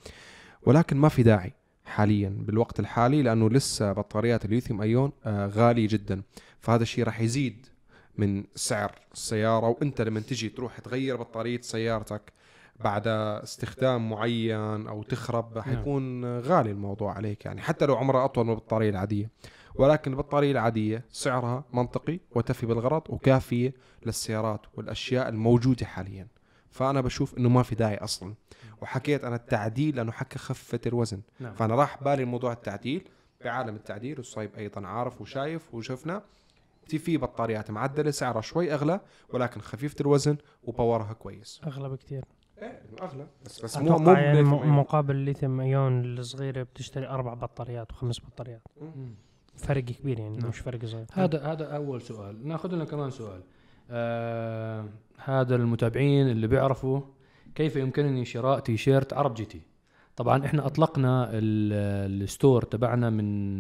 ولكن 0.65 0.97
ما 0.97 1.09
في 1.09 1.23
داعي 1.23 1.53
حاليا 1.85 2.29
بالوقت 2.39 2.79
الحالي 2.79 3.21
لأنه 3.21 3.49
لسه 3.49 3.91
بطاريات 3.91 4.45
الليثيوم 4.45 4.81
أيون 4.81 5.11
آه 5.25 5.47
غالية 5.47 5.87
جدا. 5.87 6.21
فهذا 6.59 6.83
الشيء 6.83 7.03
راح 7.03 7.21
يزيد 7.21 7.65
من 8.17 8.43
سعر 8.55 8.99
السيارة 9.13 9.67
وأنت 9.67 10.01
لما 10.01 10.19
تجي 10.19 10.49
تروح 10.49 10.79
تغير 10.79 11.15
بطارية 11.15 11.61
سيارتك 11.61 12.33
بعد 12.79 13.07
استخدام 13.07 14.09
معين 14.09 14.87
أو 14.87 15.03
تخرب 15.03 15.59
حيكون 15.59 16.39
غالي 16.39 16.71
الموضوع 16.71 17.13
عليك 17.13 17.45
يعني 17.45 17.61
حتى 17.61 17.85
لو 17.85 17.95
عمرها 17.95 18.25
أطول 18.25 18.45
من 18.45 18.51
البطارية 18.51 18.89
العادية. 18.89 19.29
ولكن 19.75 20.11
البطارية 20.11 20.51
العادية 20.51 21.05
سعرها 21.11 21.63
منطقي 21.73 22.19
وتفي 22.31 22.65
بالغرض 22.65 23.01
وكافية 23.09 23.73
للسيارات 24.05 24.61
والأشياء 24.73 25.29
الموجودة 25.29 25.85
حاليا. 25.85 26.27
فأنا 26.71 27.01
بشوف 27.01 27.37
إنه 27.37 27.49
ما 27.49 27.63
في 27.63 27.75
داعي 27.75 27.97
أصلا. 27.97 28.33
وحكيت 28.81 29.23
أنا 29.23 29.35
التعديل 29.35 29.95
لأنه 29.95 30.11
حكى 30.11 30.39
خفة 30.39 30.79
الوزن. 30.85 31.21
نعم. 31.39 31.53
فأنا 31.53 31.75
راح 31.75 32.03
بالي 32.03 32.25
موضوع 32.25 32.53
التعديل 32.53 33.07
بعالم 33.43 33.75
التعديل 33.75 34.17
والصيب 34.17 34.55
أيضا 34.57 34.87
عارف 34.87 35.21
وشايف 35.21 35.73
وشفنا. 35.73 36.23
في 36.87 36.97
في 36.97 37.17
بطاريات 37.17 37.71
معدلة 37.71 38.11
سعرها 38.11 38.41
شوي 38.41 38.73
أغلى 38.73 38.99
ولكن 39.33 39.61
خفيفة 39.61 39.95
الوزن 40.01 40.37
وباورها 40.63 41.13
كويس. 41.13 41.61
أغلى 41.67 41.89
بكثير 41.89 42.25
إيه 42.61 42.81
أغلى. 43.01 43.27
بس 43.45 43.61
بس 43.61 43.77
مو 43.77 43.97
مو 43.97 44.11
يعني. 44.11 44.41
مقابل 44.43 45.15
الليثيوم 45.15 45.59
ايون 45.61 46.05
الصغيرة 46.05 46.63
بتشتري 46.63 47.07
أربع 47.07 47.33
بطاريات 47.33 47.91
وخمس 47.91 48.19
بطاريات. 48.19 48.61
مم. 48.81 49.15
فرق 49.57 49.83
كبير 49.83 50.19
يعني 50.19 50.37
نعم. 50.37 50.49
مش 50.49 50.59
فرق 50.59 50.85
صغير. 50.85 51.05
هذا 51.13 51.43
هذا 51.43 51.75
أول 51.75 52.01
سؤال. 52.01 52.47
ناخذ 52.47 52.71
لنا 52.71 52.85
كمان 52.85 53.09
سؤال. 53.11 53.43
آه 53.91 54.85
هذا 55.17 55.55
المتابعين 55.55 56.29
اللي 56.29 56.47
بيعرفوا 56.47 57.01
كيف 57.55 57.75
يمكنني 57.75 58.25
شراء 58.25 58.59
تيشيرت 58.59 59.13
عرب 59.13 59.33
جي 59.33 59.45
تي. 59.45 59.61
طبعا 60.15 60.45
إحنا 60.45 60.65
أطلقنا 60.65 61.29
ال- 61.31 62.23
ال 62.23 62.30
store 62.30 62.63
تبعنا 62.63 63.09
من 63.09 63.59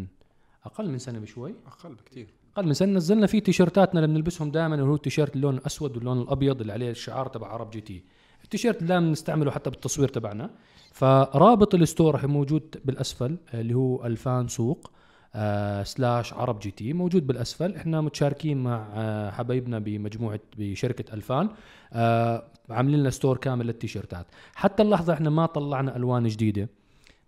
أقل 0.65 0.89
من 0.89 0.97
سنة 0.97 1.19
بشوي. 1.19 1.55
أقل 1.67 1.95
بكثير 1.95 2.27
من 2.61 2.73
سنه 2.73 2.93
نزلنا 2.93 3.27
فيه 3.27 3.39
تيشيرتاتنا 3.39 3.99
اللي 3.99 4.13
بنلبسهم 4.13 4.51
دائما 4.51 4.75
اللي 4.75 4.85
هو 4.85 4.95
التيشيرت 4.95 5.35
اللون 5.35 5.57
الأسود 5.57 5.95
واللون 5.97 6.21
الأبيض 6.21 6.61
اللي 6.61 6.73
عليه 6.73 6.91
الشعار 6.91 7.27
تبع 7.27 7.47
عرب 7.47 7.69
جي 7.69 7.81
تي. 7.81 8.03
التيشيرت 8.43 8.77
اللي 8.77 8.87
دائما 8.87 9.11
نستعمله 9.11 9.51
حتى 9.51 9.69
بالتصوير 9.69 10.07
تبعنا. 10.07 10.49
فرابط 10.91 11.75
ال 11.75 11.82
store 11.82 12.13
راح 12.13 12.25
موجود 12.25 12.75
بالأسفل 12.85 13.37
اللي 13.53 13.73
هو 13.73 14.05
ألفان 14.05 14.47
سوق 14.47 14.91
آه 15.35 15.83
slash 15.83 16.33
عرب 16.33 16.59
جي 16.59 16.71
تي. 16.71 16.93
موجود 16.93 17.27
بالأسفل. 17.27 17.75
إحنا 17.75 18.01
متشاركين 18.01 18.63
مع 18.63 18.87
آه 18.93 19.31
حبايبنا 19.31 19.79
بمجموعة 19.79 20.39
بشركة 20.57 21.13
ألفان 21.13 21.49
آه 21.93 22.43
عاملين 22.69 22.99
لنا 22.99 23.09
store 23.09 23.37
كامل 23.37 23.65
للتيشيرتات. 23.65 24.25
حتى 24.55 24.83
اللحظة 24.83 25.13
إحنا 25.13 25.29
ما 25.29 25.45
طلعنا 25.45 25.95
ألوان 25.95 26.27
جديدة 26.27 26.69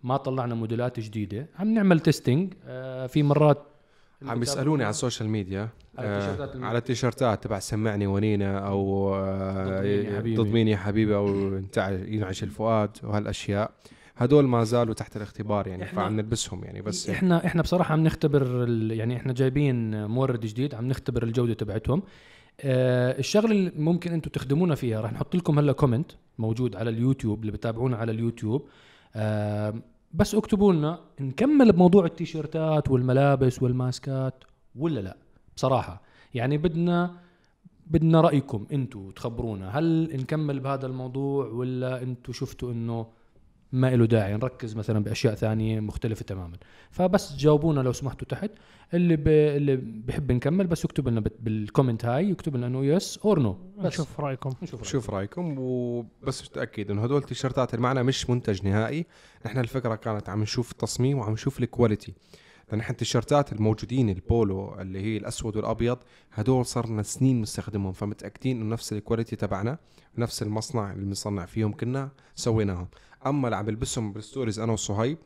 ما 0.02 0.16
طلعنا 0.16 0.54
موديلات 0.54 1.00
جديدة. 1.00 1.46
عم 1.58 1.74
نعمل 1.74 2.00
testing 2.00 2.54
آه 2.66 3.06
في 3.06 3.22
مرات 3.22 3.62
عم 4.22 4.42
يسألوني 4.42 4.84
على 4.84 4.90
ال 4.90 4.95
social 4.95 5.28
media 5.28 5.68
على 5.98 6.08
آه، 6.08 6.64
على 6.64 6.78
التيشيرتات 6.78 7.44
تبع 7.44 7.58
سمعني 7.58 8.06
ونينا 8.06 8.58
أو 8.58 9.14
آه، 9.14 9.80
ضد 10.20 10.52
مين 10.52 10.68
يا 10.68 10.76
حبيبي. 10.76 11.14
أو 11.14 11.60
ينعش 12.14 12.42
الفؤاد 12.42 12.90
وهالأشياء. 13.02 13.70
هدول 14.16 14.44
ما 14.44 14.64
زالوا 14.64 14.94
تحت 14.94 15.16
الاختبار 15.16 15.66
يعني 15.66 15.86
فعم 15.86 16.16
نلبسهم 16.16 16.64
يعني 16.64 16.82
بس 16.82 17.10
إحنا 17.10 17.46
إحنا 17.46 17.62
بصراحة 17.62 17.92
عم 17.92 18.04
نختبر 18.04 18.68
يعني 18.92 19.16
إحنا 19.16 19.32
جايبين 19.32 20.06
مورد 20.06 20.40
جديد 20.40 20.74
عم 20.74 20.88
نختبر 20.88 21.22
الجودة 21.22 21.54
تبعتهم. 21.54 22.02
آه 22.60 23.18
الشغلة 23.18 23.50
اللي 23.50 23.72
ممكن 23.76 24.12
أنتم 24.12 24.30
تخدمونا 24.30 24.74
فيها 24.74 25.00
راح 25.00 25.12
نحط 25.12 25.36
لكم 25.36 25.58
هلا 25.58 25.72
comment 25.72 26.10
موجود 26.38 26.76
على 26.76 26.90
اليوتيوب 26.90 27.40
اللي 27.40 27.52
بتابعونا 27.52 27.96
على 27.96 28.12
اليوتيوب. 28.12 28.68
آه 29.16 29.74
بس 30.16 30.34
اكتبوا 30.34 30.72
لنا 30.72 31.00
نكمل 31.20 31.72
بموضوع 31.72 32.04
التيشيرتات 32.04 32.90
والملابس 32.90 33.62
والماسكات 33.62 34.44
ولا 34.76 35.00
لا؟ 35.00 35.16
بصراحة. 35.56 36.02
يعني 36.34 36.58
بدنا 36.58 37.16
بدنا 37.86 38.20
رأيكم 38.20 38.66
أنتم 38.72 39.10
تخبرونا. 39.10 39.78
هل 39.78 40.16
نكمل 40.16 40.60
بهذا 40.60 40.86
الموضوع 40.86 41.46
ولا 41.46 42.02
أنتم 42.02 42.32
شفتوا 42.32 42.72
انه 42.72 43.06
ما 43.76 43.96
له 43.96 44.06
داعي 44.06 44.34
نركز 44.34 44.76
مثلا 44.76 45.04
بأشياء 45.04 45.34
ثانية 45.34 45.80
مختلفة 45.80 46.22
تماما. 46.24 46.56
فبس 46.90 47.36
جاوبونا 47.36 47.80
لو 47.80 47.92
سمحتوا 47.92 48.28
تحت. 48.28 48.50
اللي 48.94 49.16
ب... 49.16 49.28
اللي 49.28 49.76
بحب 49.76 50.32
نكمل 50.32 50.66
بس 50.66 50.84
يكتب 50.84 51.08
لنا 51.08 51.20
بت- 51.20 51.36
بال 51.40 51.54
comment 51.54 52.04
هاي 52.04 52.30
يكتب 52.30 52.56
لنا 52.56 52.66
إنه 52.66 52.84
yes 52.84 53.18
or 53.24 53.38
no 53.40 53.56
نشوف 53.78 54.20
رأيكم. 54.20 54.50
نشوف 54.62 55.10
رأيكم. 55.10 55.54
وبس 55.58 56.48
تاكد 56.48 56.90
إنه 56.90 57.04
هدول 57.04 57.18
التيشيرتات 57.20 57.74
اللي 57.74 57.82
معنا 57.82 58.02
مش 58.02 58.30
منتج 58.30 58.66
نهائي. 58.68 59.06
نحن 59.46 59.58
الفكرة 59.58 59.94
كانت 59.94 60.28
عم 60.28 60.42
نشوف 60.42 60.72
التصميم 60.72 61.18
وعم 61.18 61.32
نشوف 61.32 61.60
ال 61.60 61.67
quality 61.67 62.14
إحنا 62.74 62.90
التيشيرتات 62.90 63.52
الموجودين 63.52 64.10
البولو 64.10 64.80
اللي 64.80 65.00
هي 65.00 65.16
الأسود 65.16 65.56
والأبيض 65.56 65.98
هدول 66.32 66.66
صرنا 66.66 67.02
سنين 67.02 67.40
مستخدمهم 67.40 67.92
فمتأكدين 67.92 68.60
إنه 68.60 68.72
نفس 68.72 68.92
ال 68.92 68.97
quality 68.97 69.36
تبعنا 69.36 69.78
نفس 70.18 70.42
المصنع 70.42 70.92
اللي 70.92 71.04
بنصنع 71.04 71.46
فيهم 71.46 71.72
كنا 71.72 72.10
سويناهم. 72.34 72.88
أما 73.28 73.48
اللي 73.48 73.56
عم 73.56 73.64
بلبسهم 73.64 74.12
بال 74.12 74.22
stories 74.22 74.58
أنا 74.58 74.72
وصهيب 74.72 75.18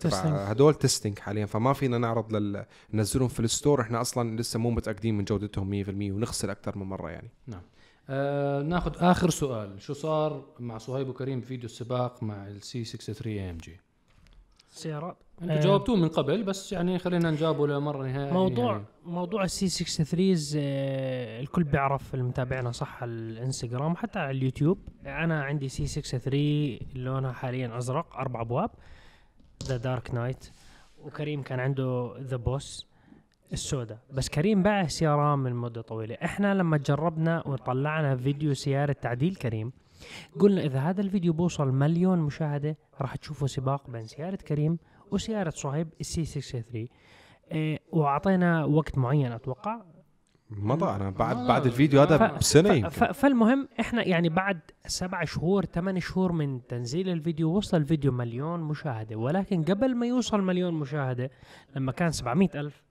تبع. 0.00 0.16
هدول 0.18 0.74
testing 0.74 1.18
حاليا 1.18 1.46
فما 1.46 1.72
فينا 1.72 1.98
نعرض 1.98 2.32
لل 2.32 2.66
ننزلهم 2.94 3.28
في 3.28 3.40
ال 3.40 3.47
store 3.47 3.80
إحنا 3.80 4.00
أصلا 4.00 4.36
لسه 4.36 4.58
مو 4.58 4.70
متأكدين 4.70 5.18
من 5.18 5.24
جودتهم 5.24 5.84
100% 5.84 5.88
ونخسر 5.88 6.50
أكثر 6.50 6.78
من 6.78 6.86
مرة 6.86 7.10
يعني. 7.10 7.30
آه 8.08 8.62
ناخذ 8.62 8.92
آخر 8.96 9.30
سؤال 9.30 9.82
شو 9.82 9.92
صار 9.92 10.44
مع 10.60 10.78
صهيب 10.78 11.08
وكريم 11.08 11.40
في 11.40 11.46
فيديو 11.46 11.66
السباق 11.66 12.22
مع 12.22 12.48
السي 12.48 12.84
63 12.84 13.38
ام 13.38 13.56
جي 13.56 13.80
سيارات. 14.70 15.16
أنتم 15.42 15.52
آه. 15.52 15.60
جاوبتوه 15.60 15.96
من 15.96 16.08
قبل 16.08 16.42
بس 16.42 16.72
يعني 16.72 16.98
خلينا 16.98 17.30
نجاوبه 17.30 17.66
لمره 17.66 18.02
نهائيه 18.06 18.32
موضوع 18.32 18.72
يعني. 18.72 18.84
موضوع 19.04 19.44
ال 19.44 19.56
C 19.56 19.68
63 19.68 20.36
آه، 20.56 21.40
الكل 21.40 21.64
بيعرف 21.64 22.14
المتابعنا 22.14 22.72
صح 22.72 23.02
على 23.02 23.10
الانستغرام 23.10 23.92
وحتى 23.92 24.18
على 24.18 24.30
اليوتيوب. 24.30 24.78
أنا 25.06 25.42
عندي 25.42 25.68
C 25.68 25.86
63 25.86 26.78
لونها 26.94 27.32
حاليا 27.32 27.78
أزرق 27.78 28.16
أربع 28.16 28.40
أبواب. 28.40 28.70
The 29.64 29.76
Dark 29.76 30.14
Knight 30.14 30.50
وكريم 30.98 31.42
كان 31.42 31.60
عنده 31.60 32.14
The 32.20 32.36
Boss 32.36 32.86
السوداء. 33.52 33.98
بس 34.12 34.28
كريم 34.28 34.62
باع 34.62 34.80
السيارة 34.80 35.36
من 35.36 35.54
مدة 35.54 35.80
طويلة. 35.80 36.14
إحنا 36.14 36.54
لما 36.54 36.76
جربنا 36.76 37.48
وطلعنا 37.48 38.16
فيديو 38.16 38.54
سيارة 38.54 38.92
تعديل 38.92 39.36
كريم 39.36 39.72
قلنا 40.40 40.64
إذا 40.64 40.78
هذا 40.78 41.00
الفيديو 41.00 41.32
بوصل 41.32 41.68
مليون 41.68 42.18
مشاهدة 42.18 42.76
راح 43.00 43.16
تشوفوا 43.16 43.46
سباق 43.46 43.90
بين 43.90 44.04
سيارة 44.04 44.36
كريم 44.36 44.78
وسيارة 45.10 45.50
صهيب؟ 45.50 45.88
ال 46.00 46.12
C 46.12 46.24
63 46.24 46.88
إيه 47.52 47.80
وأعطينا 47.92 48.64
وقت 48.64 48.98
معين 48.98 49.32
أتوقع. 49.32 49.80
مضى 50.50 50.96
أنا 50.96 51.10
بعد 51.10 51.36
آه. 51.36 51.48
بعد 51.48 51.66
الفيديو 51.66 52.00
هذا 52.00 52.16
ف- 52.28 52.38
بسنه 52.38 52.68
ف- 52.70 52.74
يمكن 52.76 52.88
ف- 52.88 53.04
فالمهم 53.04 53.68
إحنا 53.80 54.08
يعني 54.08 54.28
بعد 54.28 54.60
سبع 54.86 55.24
شهور 55.24 55.64
ثمان 55.64 56.00
شهور 56.00 56.32
من 56.32 56.66
تنزيل 56.66 57.08
الفيديو 57.08 57.56
وصل 57.56 57.76
الفيديو 57.76 58.12
مليون 58.12 58.60
مشاهدة. 58.60 59.16
ولكن 59.16 59.64
قبل 59.64 59.94
ما 59.94 60.06
يوصل 60.06 60.40
مليون 60.42 60.74
مشاهدة 60.74 61.30
لما 61.76 61.92
كان 61.92 62.10
700 62.10 62.48
ألف 62.54 62.82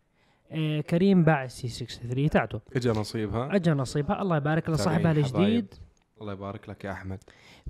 آه 0.52 0.82
كريم 0.82 1.24
باع 1.24 1.44
السي 1.44 1.68
63 1.68 2.30
تاعته. 2.30 2.62
اجى 2.76 2.90
نصيبها. 2.90 3.56
اجى 3.56 3.72
نصيبها. 3.72 4.22
الله 4.22 4.38
يبارك 4.38 4.70
لصاحبها. 4.70 5.12
الجديد 5.12 5.74
الله 6.22 6.34
يبارك 6.34 6.70
لك 6.70 6.84
يا 6.86 6.92
أحمد. 6.92 7.20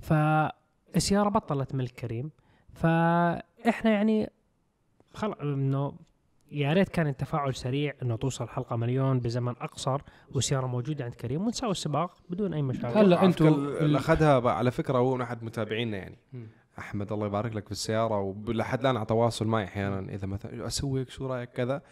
فالسيارة 0.02 1.28
بطلت 1.28 1.74
ملك 1.74 1.90
كريم 1.90 2.30
فاحنا 2.74 3.90
يعني 3.90 4.30
خلق 5.16 5.40
إنه 5.40 5.92
يا 6.52 6.72
ريت 6.72 6.88
كان 6.88 7.06
التفاعل 7.06 7.54
سريع 7.54 7.94
إنه 8.02 8.16
توصل 8.16 8.48
حلقة 8.48 8.76
مليون 8.76 9.20
بزمن 9.20 9.54
أقصر 9.60 10.00
والسيارة 10.34 10.66
موجودة 10.66 11.04
عند 11.04 11.14
كريم 11.14 11.46
ونساوي 11.46 11.72
السباق 11.72 12.16
بدون 12.30 12.54
أي 12.54 12.62
مشاكل. 12.62 12.98
هلا 12.98 13.30
فكرة 13.30 13.48
اللي 13.48 13.98
أخذها 13.98 14.50
على 14.50 14.70
فكرة 14.70 14.98
هو 14.98 15.14
من 15.14 15.20
أحد 15.20 15.44
متابعينا 15.44 15.96
يعني. 15.96 16.18
مم. 16.32 16.46
أحمد 16.78 17.12
الله 17.12 17.26
يبارك 17.26 17.56
لك 17.56 17.64
في 17.64 17.72
السيارة 17.72 18.20
ولحد 18.20 18.80
الآن 18.80 18.96
على 18.96 19.06
تواصل 19.06 19.46
معي 19.46 19.64
أحيانا. 19.64 20.14
إذا 20.14 20.26
مثلا 20.26 20.66
أسوي 20.66 21.06
شو 21.08 21.26
رأيك 21.26 21.50
كذا 21.50 21.82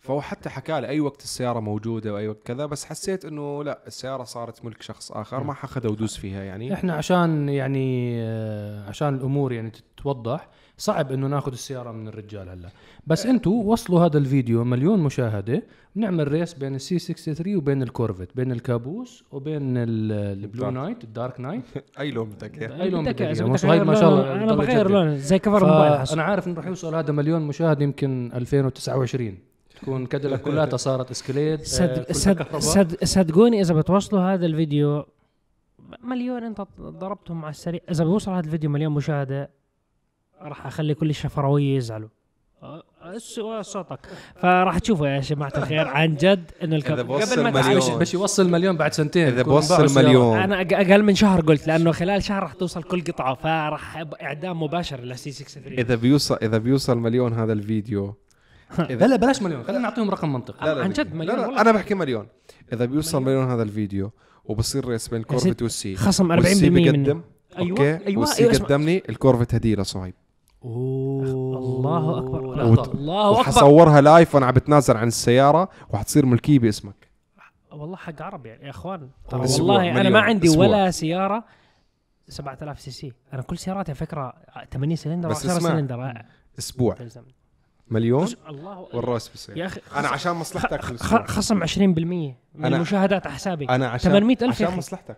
فهو 0.00 0.20
حتى 0.20 0.48
حكى 0.50 0.80
لي 0.80 0.88
أي 0.88 1.00
وقت 1.00 1.22
السيارة 1.22 1.60
موجودة 1.60 2.14
وأي 2.14 2.28
وقت 2.28 2.42
كذا 2.44 2.66
بس 2.66 2.84
حسيت 2.84 3.24
إنه 3.24 3.64
لا 3.64 3.78
السيارة 3.86 4.24
صارت 4.24 4.64
ملك 4.64 4.82
شخص 4.82 5.12
آخر 5.12 5.42
ما 5.44 5.54
حاخذها 5.54 5.90
ودوس 5.90 6.16
فيها 6.16 6.42
يعني. 6.42 6.72
إحنا 6.74 6.92
عشان 6.92 7.48
يعني 7.48 8.14
آه، 8.22 8.88
عشان 8.88 9.14
الأمور 9.14 9.52
يعني 9.52 9.70
تتوضح 9.96 10.48
صعب 10.78 11.12
إنه 11.12 11.26
ناخذ 11.26 11.52
السيارة 11.52 11.92
من 11.92 12.08
الرجال 12.08 12.48
هلا. 12.48 12.68
بس 13.06 13.26
أنتم 13.26 13.50
وصلوا 13.50 14.00
هذا 14.06 14.18
الفيديو 14.18 14.64
مليون 14.64 14.98
مشاهدة 15.00 15.62
بنعمل 15.96 16.28
race 16.32 16.54
بين 16.54 16.74
ال 16.74 16.86
C 16.86 16.98
63 16.98 17.56
وبين 17.56 17.82
ال 17.82 17.87
Corvette 17.87 18.28
بين 18.36 18.52
الكابوس 18.52 19.24
وبين 19.32 19.76
ال- 19.76 20.42
ال 20.44 20.48
blue. 20.48 20.70
Knight 20.70 21.04
ال 21.04 21.11
Dark 21.11 21.40
Knight 21.40 21.62
أي 21.98 22.10
لون 22.10 22.28
بدك 22.30 22.58
إياه؟ 22.62 22.82
أي 22.82 22.90
لون 22.90 23.04
بدك 23.04 23.56
صهيب 23.56 23.82
ما 23.86 23.94
شاء 23.94 24.08
الله 24.08 24.32
أنا 24.34 24.54
بغير. 24.54 24.90
لون 24.90 25.18
زي 25.18 25.38
cover 25.38 25.56
الموبايل 25.66 25.98
حسن. 26.00 26.14
أنا 26.14 26.22
عارف 26.22 26.46
إنه 26.48 26.56
راح 26.56 26.66
يوصل 26.66 26.94
هذا 26.94 27.12
مليون 27.12 27.42
مشاهد 27.42 27.82
يمكن 27.82 28.30
2029 28.34 29.38
تكون 29.82 30.06
Cadillac 30.06 30.40
كلها 30.40 30.76
صارت 30.76 31.10
Escalade 31.10 31.80
آه، 31.80 31.86
كلها 31.86 32.12
صد 32.12 32.32
كهرباء. 32.32 32.60
صد 32.60 33.04
صدقوني 33.04 33.60
إذا 33.60 33.74
بتوصلوا 33.74 34.22
هذا 34.34 34.46
الفيديو. 34.46 35.04
مليون 36.02 36.42
أنت 36.44 36.62
ضربتهم 36.80 37.44
على 37.44 37.50
السريع. 37.50 37.80
إذا 37.90 38.04
بيوصل 38.04 38.32
هذا 38.32 38.46
الفيديو 38.46 38.70
مليون 38.70 38.92
مشاهدة 38.92 39.50
راح 40.42 40.66
أخلي 40.66 40.94
كل 40.94 41.10
الشفراويه 41.10 41.76
يزعلوا. 41.76 42.08
صوتك 43.62 43.98
فراح 44.36 44.78
تشوفوا 44.78 45.06
يا 45.06 45.20
جماعة 45.20 45.52
الخير 45.56 45.88
عن 45.88 46.14
جد 46.16 46.50
انه 46.62 46.76
الكب... 46.76 47.12
قبل 47.12 47.42
ما 47.42 47.50
مليون. 47.50 47.98
بس 47.98 48.14
يوصل 48.14 48.50
مليون 48.50 48.76
بعد 48.76 48.92
سنتين. 48.92 49.26
إذا 49.26 49.42
بوصل. 49.42 50.02
مليون. 50.04 50.38
أنا 50.38 50.64
أق- 50.64 50.72
أقل 50.72 51.02
من 51.02 51.14
شهر 51.14 51.40
قلت 51.40 51.66
لأنه 51.66 51.92
خلال 51.92 52.22
شهر 52.22 52.42
راح 52.42 52.52
توصل 52.52 52.82
كل 52.82 53.02
قطعة 53.04 53.34
فراح 53.34 54.04
إعدام 54.22 54.62
مباشر 54.62 55.00
للسي 55.00 55.30
63 55.32 55.78
إذا 55.78 55.94
بيوصل 55.94 56.38
إذا 56.42 56.58
بيوصل 56.58 56.98
مليون 56.98 57.32
هذا 57.32 57.52
الفيديو 57.52 58.14
لا 58.78 59.06
لا 59.06 59.16
بلاش 59.16 59.42
مليون 59.42 59.62
خلينا 59.62 59.82
نعطيهم 59.82 60.10
رقم 60.10 60.32
منطقي 60.32 60.66
لا 60.66 60.74
لا 60.74 60.84
عن. 60.84 60.90
جد 60.90 61.14
مليون 61.14 61.36
لا 61.36 61.42
والله. 61.42 61.54
لا 61.56 61.60
أنا 61.60 61.72
بحكي 61.72 61.94
مليون 61.94 62.26
إذا 62.72 62.84
بيوصل 62.84 63.22
مليون 63.22 63.50
هذا 63.50 63.62
الفيديو 63.62 64.10
وبصير 64.44 64.88
race 64.88 65.08
بين 65.08 65.20
ال 65.20 65.25
Corvette 65.25 65.62
وال 65.62 65.85
C 65.85 65.96
خصم 65.96 66.28
40% 66.28 66.30
وال 66.30 66.57
C 66.57 66.70
منه 66.70 66.92
بيقدم 66.92 67.22
أيوة، 67.58 67.70
أوكي 67.70 68.06
أيوة، 68.06 68.20
وال 68.20 68.35
C 68.35 68.42
أيوة، 68.42 68.52
اسمع. 68.52 68.66
قدمني 68.66 69.02
ال 69.08 69.13
Corvette 69.13 69.54
هديه 69.54 69.76
لصهيب 69.76 70.14
أوه. 70.64 71.24
الله 71.58 72.18
أكبر. 72.18 72.54
لحظة. 72.54 72.92
الله 72.92 73.30
أكبر 73.30 73.40
وحصورها 73.40 74.00
live 74.00 74.34
وأنا 74.34 74.46
عم 74.46 74.52
بتنازل 74.52 74.96
عن 74.96 75.08
السيارة 75.08 75.68
وحتصير 75.90 76.26
ملكيه 76.26 76.58
باسمك 76.58 77.10
والله 77.72 77.96
حق 77.96 78.22
عرب 78.22 78.46
يعني 78.46 78.64
يا 78.64 78.70
إخوان 78.70 79.08
ترى 79.28 79.40
والله 79.40 79.82
أنا 79.82 79.92
مليون، 79.98 80.12
ما 80.12 80.20
عندي 80.20 80.48
أسبوع. 80.48 80.66
ولا 80.66 80.90
سيارة 80.90 81.44
7000 82.28 82.80
CC 82.80 83.12
أنا 83.32 83.42
كل 83.42 83.58
سياراتي 83.58 83.90
على 83.90 83.98
فكرة 83.98 84.34
80 84.72 84.96
سلندر 84.96 85.28
بس 85.28 85.46
10 85.46 85.56
اسمع. 85.56 85.70
سلندر 85.70 86.22
أسبوع 86.58 86.94
تلزم. 86.94 87.22
مليون 87.90 88.26
الله 88.48 88.78
والرأس 88.94 89.28
بالسيارة 89.28 89.58
يا 89.58 89.66
أخي 89.66 89.80
أنا 89.96 90.08
عشان 90.08 90.32
مصلحتك. 90.32 90.80
خصم 91.30 91.62
20% 91.62 91.68
من 91.78 92.36
أنا- 92.62 92.64
المشاهدات 92.64 93.26
على 93.26 93.34
حسابي 93.36 93.68
أنا 93.68 93.88
عشان 93.88 94.10
800 94.12 94.36
ألف 94.36 94.42
يا 94.42 94.48
عشان 94.54 94.66
أخي. 94.66 94.76
مصلحتك. 94.76 95.16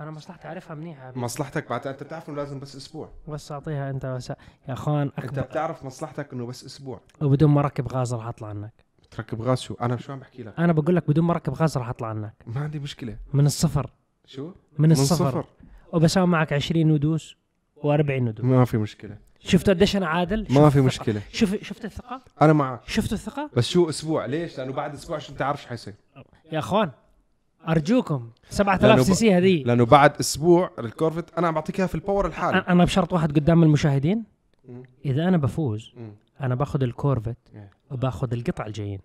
أنا 0.00 0.10
مصلحتي 0.10 0.48
أعرفها 0.48 0.74
منيحه 0.74 1.12
مصلحتك 1.16 1.68
بعد 1.70 1.86
أنت 1.86 2.02
بتعرف 2.02 2.28
إنه 2.28 2.36
لازم 2.36 2.60
بس 2.60 2.76
أسبوع. 2.76 3.08
بس 3.28 3.52
أعطيها 3.52 3.90
أنت 3.90 4.06
بس 4.06 4.30
يا 4.30 4.36
أخوان 4.68 5.02
أنت 5.18 5.18
اكبر 5.18 5.42
بتعرف 5.42 5.84
مصلحتك 5.84 6.32
إنه 6.32 6.46
بس 6.46 6.64
أسبوع. 6.64 7.00
وبدون 7.22 7.50
ما 7.50 7.60
أركب 7.60 7.88
غاز 7.92 8.14
راح 8.14 8.26
أطلع 8.26 8.48
عنك. 8.48 8.72
تركب 9.10 9.42
غاز 9.42 9.60
شو؟ 9.60 9.74
أنا 9.74 9.96
شو 9.96 10.12
عم 10.12 10.18
بحكي 10.18 10.42
لك؟ 10.42 10.54
أنا 10.58 10.72
بقول 10.72 10.96
لك 10.96 11.08
بدون 11.08 11.24
ما 11.24 11.32
أركب 11.32 11.52
غاز 11.54 11.78
راح 11.78 11.88
أطلع 11.88 12.08
عنك. 12.08 12.34
ما 12.46 12.60
عندي 12.60 12.78
مشكلة. 12.78 13.16
من 13.32 13.46
الصفر. 13.46 13.90
شو؟ 14.26 14.52
من 14.78 14.92
الصفر. 14.92 15.44
وبساوي 15.92 16.26
معك 16.26 16.52
20 16.52 16.88
ندوس 16.92 17.36
و40 17.76 18.10
ندوس. 18.10 18.44
ما 18.44 18.64
في 18.64 18.76
مشكلة. 18.78 19.18
شفتوا 19.44 19.74
قديش 19.74 19.96
أنا 19.96 20.06
عادل؟ 20.06 20.46
ما 20.50 20.70
في. 20.70 20.80
مشكلة. 20.80 21.22
شوف 21.32 21.54
شفت 21.64 21.84
الثقة؟ 21.84 22.20
أنا 22.42 22.52
معك 22.52 22.80
شفتوا 22.86 23.16
الثقة؟ 23.16 23.50
بس 23.56 23.68
شو 23.68 23.88
أسبوع؟ 23.88 24.26
ليش؟ 24.26 24.58
لأنه 24.58 24.72
بعد 24.72 24.94
أسبوع 24.94 25.18
شو 25.18 25.32
انت 25.32 25.42
عارف 25.42 25.62
شو 25.62 25.68
حيصير؟ 25.68 25.94
يا 26.52 26.58
أخوان 26.58 26.90
أرجوكم 27.68 28.14
لأنه 28.14 28.32
7000 28.50 29.00
ب- 29.00 29.02
CC 29.02 29.34
هذه. 29.34 29.62
لأنه 29.62 29.84
بعد 29.86 30.12
أسبوع 30.20 30.70
ال 30.78 30.85
Corvette 30.85 31.38
أنا 31.38 31.48
عم 31.48 31.54
بعطيك 31.54 31.78
إياها 31.78 31.86
في 31.88 31.94
ال 31.94 31.99
power 31.99 32.26
الحالي. 32.26 32.58
أنا 32.58 32.84
بشرط 32.84 33.12
واحد 33.12 33.32
قدام 33.32 33.62
المشاهدين. 33.62 34.24
إذا 35.04 35.28
أنا 35.28 35.36
بفوز. 35.36 35.92
أنا 36.40 36.54
باخذ 36.54 36.82
ال 36.82 36.87
Corvette. 36.87 37.36
وباخذ 37.90 38.32
القطع 38.32 38.66
الجايين. 38.66 39.00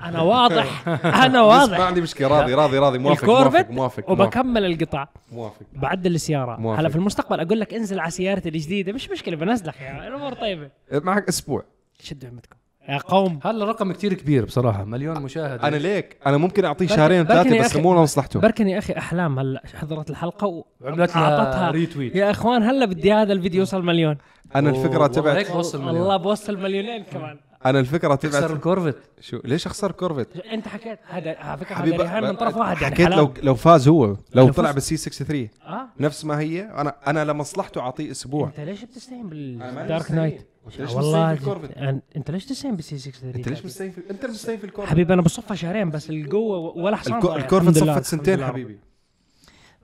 أنا 0.00 0.20
واضح 0.20 0.88
أنا 0.88 1.26
بس 1.28 1.32
ما 1.34 1.40
واضح 1.42 1.80
عندي 1.80 2.00
مشكلة. 2.00 2.28
راضي 2.28 2.54
راضي 2.54 2.78
راضي. 2.78 2.98
موافق 2.98 3.24
موافق 3.24 3.50
موافق 3.50 3.70
موافق, 3.70 4.10
وبكمل 4.10 4.64
القطع 4.64 5.08
موافق. 5.32 5.66
بعدل 5.72 6.14
السيارة. 6.14 6.56
موافق. 6.60 6.80
هلا 6.80 6.88
في 6.88 6.96
المستقبل 6.96 7.40
أقول 7.40 7.60
لك 7.60 7.74
انزل 7.74 8.00
على 8.00 8.10
سيارتي 8.10 8.48
الجديدة. 8.48 8.92
مش 8.92 9.10
مشكلة 9.10 9.36
بنزلك 9.36 9.80
يا 9.80 10.08
الأمور 10.08 10.32
طيبة. 10.32 10.70
معك 10.92 11.28
أسبوع. 11.28 11.64
شدوا 12.02 12.30
همتكم. 12.30 12.56
يا 12.88 12.98
قوم. 12.98 13.40
هلا 13.44 13.64
رقم 13.64 13.92
كتير 13.92 14.14
كبير 14.14 14.44
بصراحة. 14.44 14.84
مليون 14.84 15.22
مشاهد. 15.22 15.60
أنا 15.64 15.76
ليك. 15.76 16.16
أنا 16.26 16.36
ممكن 16.36 16.64
أعطيه 16.64 16.86
شهرين 16.86 17.24
ثلاثة 17.26 17.60
بس 17.60 17.70
أخي. 17.70 17.80
مو 17.82 17.94
لمصلحته 17.94 18.40
بركن 18.40 18.68
يا 18.68 18.78
أخي 18.78 18.92
أحلام 18.92 19.38
هلا. 19.38 19.62
حضرت 19.74 20.10
الحلقة 20.10 20.46
و... 20.46 20.64
عملت 20.84 21.16
أعطتها. 21.16 21.60
لها 21.60 21.70
retweet 21.70 22.16
يا 22.16 22.30
إخوان 22.30 22.62
هلا 22.62 22.84
بدي 22.84 23.12
هذا 23.12 23.32
الفيديو 23.32 23.60
يوصل 23.60 23.82
مليون. 23.84 24.18
أنا 24.56 24.70
الفكرة 24.70 24.92
والله 24.92 25.06
تبعت 25.06 25.36
هيك 25.36 25.52
بوصل 25.52 25.82
مليون. 25.82 25.96
الله 25.96 26.16
بوصل 26.16 26.58
مليونين 26.58 27.04
كمان. 27.04 27.38
أنا 27.66 27.80
الفكرة 27.80 28.14
تبعت 28.14 28.50
ال 28.50 28.55
Corvette 28.55 28.96
شو 29.20 29.40
ليش 29.44 29.66
أخسر 29.66 29.92
Corvette 29.92 30.36
أنت 30.36 30.68
حكيت 30.68 30.98
هذا 31.08 31.36
على 31.38 31.58
فكرة 31.58 31.74
هذا 31.76 31.96
رهان 31.96 32.22
من 32.24 32.36
طرف 32.36 32.56
واحد 32.56 32.82
يعني 32.82 32.94
حكيت 32.94 33.06
حلال. 33.06 33.18
لو 33.18 33.32
لو 33.42 33.54
فاز 33.54 33.88
هو 33.88 34.16
لو 34.34 34.48
طلع 34.52 34.70
بال 34.70 34.87
C 34.87 34.96
63 34.96 35.48
آه 35.66 35.86
نفس 36.00 36.24
ما 36.24 36.38
هي 36.40 36.62
أنا 36.62 36.94
أنا 37.06 37.24
لمصلحته 37.24 37.80
أعطيه 37.80 38.10
أسبوع 38.10 38.48
أنت 38.48 38.60
ليش 38.60 38.84
بتستهين 38.84 39.28
بال 39.28 39.51
Dark. 39.51 40.10
Knight 40.12 40.46
أنت 40.66 40.80
ليش 40.80 40.90
والله؟ 40.94 41.36
أن- 41.36 42.16
أنت 42.16 42.30
ليش 42.30 42.44
تستهين 42.46 42.76
بال 42.76 42.91
C 42.91 42.98
63 42.98 43.34
أنت 43.36 43.48
ليش 43.48 43.64
مستهين 43.64 43.90
في 43.90 44.00
أنت 44.10 44.26
مستهين 44.26 44.58
في 44.58 44.64
ال 44.64 44.67
Corvette 44.67 44.90
حبيبي 44.90 45.14
أنا 45.14 45.22
بصفها 45.22 45.54
شهرين 45.56 45.90
بس 45.90 46.10
القوة 46.10 46.58
ولا 46.76 46.96
حصان. 46.96 47.16
ال 47.36 47.41
Corvette 47.41 47.78
صفت 47.78 48.04
سنتين. 48.04 48.44
حبيبي 48.44 48.78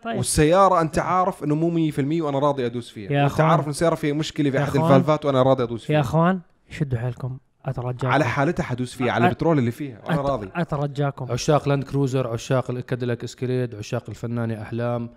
طيب 0.03 0.17
والسيارة 0.17 0.81
أنت 0.81 0.99
عارف 0.99 1.45
إنه 1.45 1.55
مو 1.55 1.91
100% 1.91 1.99
وأنا 2.23 2.39
راضي 2.39 2.67
أدوس 2.67 2.91
فيها 2.91 3.13
يا 3.13 3.27
أخوان. 3.27 3.49
عارف 3.49 3.63
إنه 3.63 3.71
السياره 3.71 3.95
فيها 3.95 4.15
مشكلة 4.15 4.51
في 4.51 4.57
يا 4.57 4.63
أخوان. 4.63 4.85
الفالفات 4.85 5.25
وأنا 5.25 5.43
راضي 5.43 5.63
أدوس 5.63 5.83
يا 5.83 5.87
فيها 5.87 6.01
أخوان 6.01 6.41
شدوا 6.71 6.99
حيلكم 6.99 7.39
أترجاكم. 7.67 8.07
على 8.09 8.25
حالتها 8.25 8.63
حدوس 8.65 8.95
فيها 8.95 9.13
على 9.13 9.27
البترول 9.29 9.59
اللي 9.59 9.71
فيها 9.71 9.99
أنا 10.11 10.21
راضي. 10.21 10.49
أترجاكم. 10.55 11.33
عشاق 11.33 11.69
Land 11.69 11.85
Cruiser 11.85 12.27
عشاق 12.29 12.71
ال 12.71 12.77
Cadillac 12.77 13.25
Escalade 13.25 13.75
عشاق 13.75 14.05
الفنانة 14.09 14.63
أحلام 14.63 15.11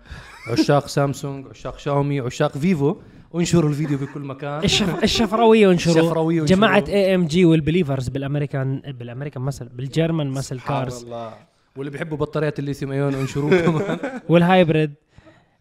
عشاق 0.48 0.86
سامسونج 0.98 1.46
عشاق 1.50 1.78
شاومي 1.78 2.20
عشاق 2.20 2.58
Vivo 2.58 2.96
انشروا 3.34 3.70
الفيديو 3.70 3.98
بكل 3.98 4.20
مكان. 4.20 4.62
الشف... 4.64 5.02
الشفراويه 5.02 5.68
وانشروا 5.68 5.96
الشفراوية 5.96 6.40
وانشروا. 6.40 6.58
جماعة 6.58 6.84
AMG 6.88 7.44
وال 7.44 7.56
believers 7.56 8.08
بال 8.08 8.23
American 8.23 8.82
بال 8.86 8.97
American 8.97 9.42
muscle 9.42 9.68
بال 9.68 9.82
German 9.82 10.26
muscle 10.26 10.60
cars 10.60 11.02
الله. 11.04 11.32
واللي 11.76 11.90
بيحبوا 11.90 12.16
بطاريات 12.18 12.58
الليثيوم 12.58 12.92
أيون 12.92 13.14
انشروه 13.14 13.60
كمان. 13.66 13.98
وال 14.28 14.45
hybrid 14.45 14.94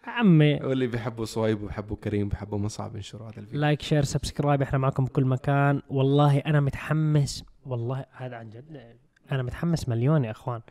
عمي. 0.04 0.56
واللي 0.56 0.88
بيحبوا 0.88 1.26
صهيب 1.26 1.64
وبيحبوا 1.64 1.97
كريم 2.04 2.30
بيحبوا 2.30 2.60
مصعب 2.60 2.95
ينشروا 2.95 3.28
هذا 3.28 3.39
الفيديو. 3.39 3.62
like 3.61 3.82
share 3.82 4.03
subscribe 4.03 4.61
إحنا 4.62 4.78
معكم 4.78 5.06
بكل 5.06 5.26
مكان. 5.26 5.82
والله 5.89 6.38
أنا 6.38 6.60
متحمس. 6.60 7.43
والله 7.66 8.06
هذا 8.12 8.36
عن 8.36 8.49
جد. 8.49 8.95
أنا 9.32 9.43
متحمس 9.43 9.89
مليون 9.89 10.24
يا 10.24 10.32
إخوان. 10.32 10.62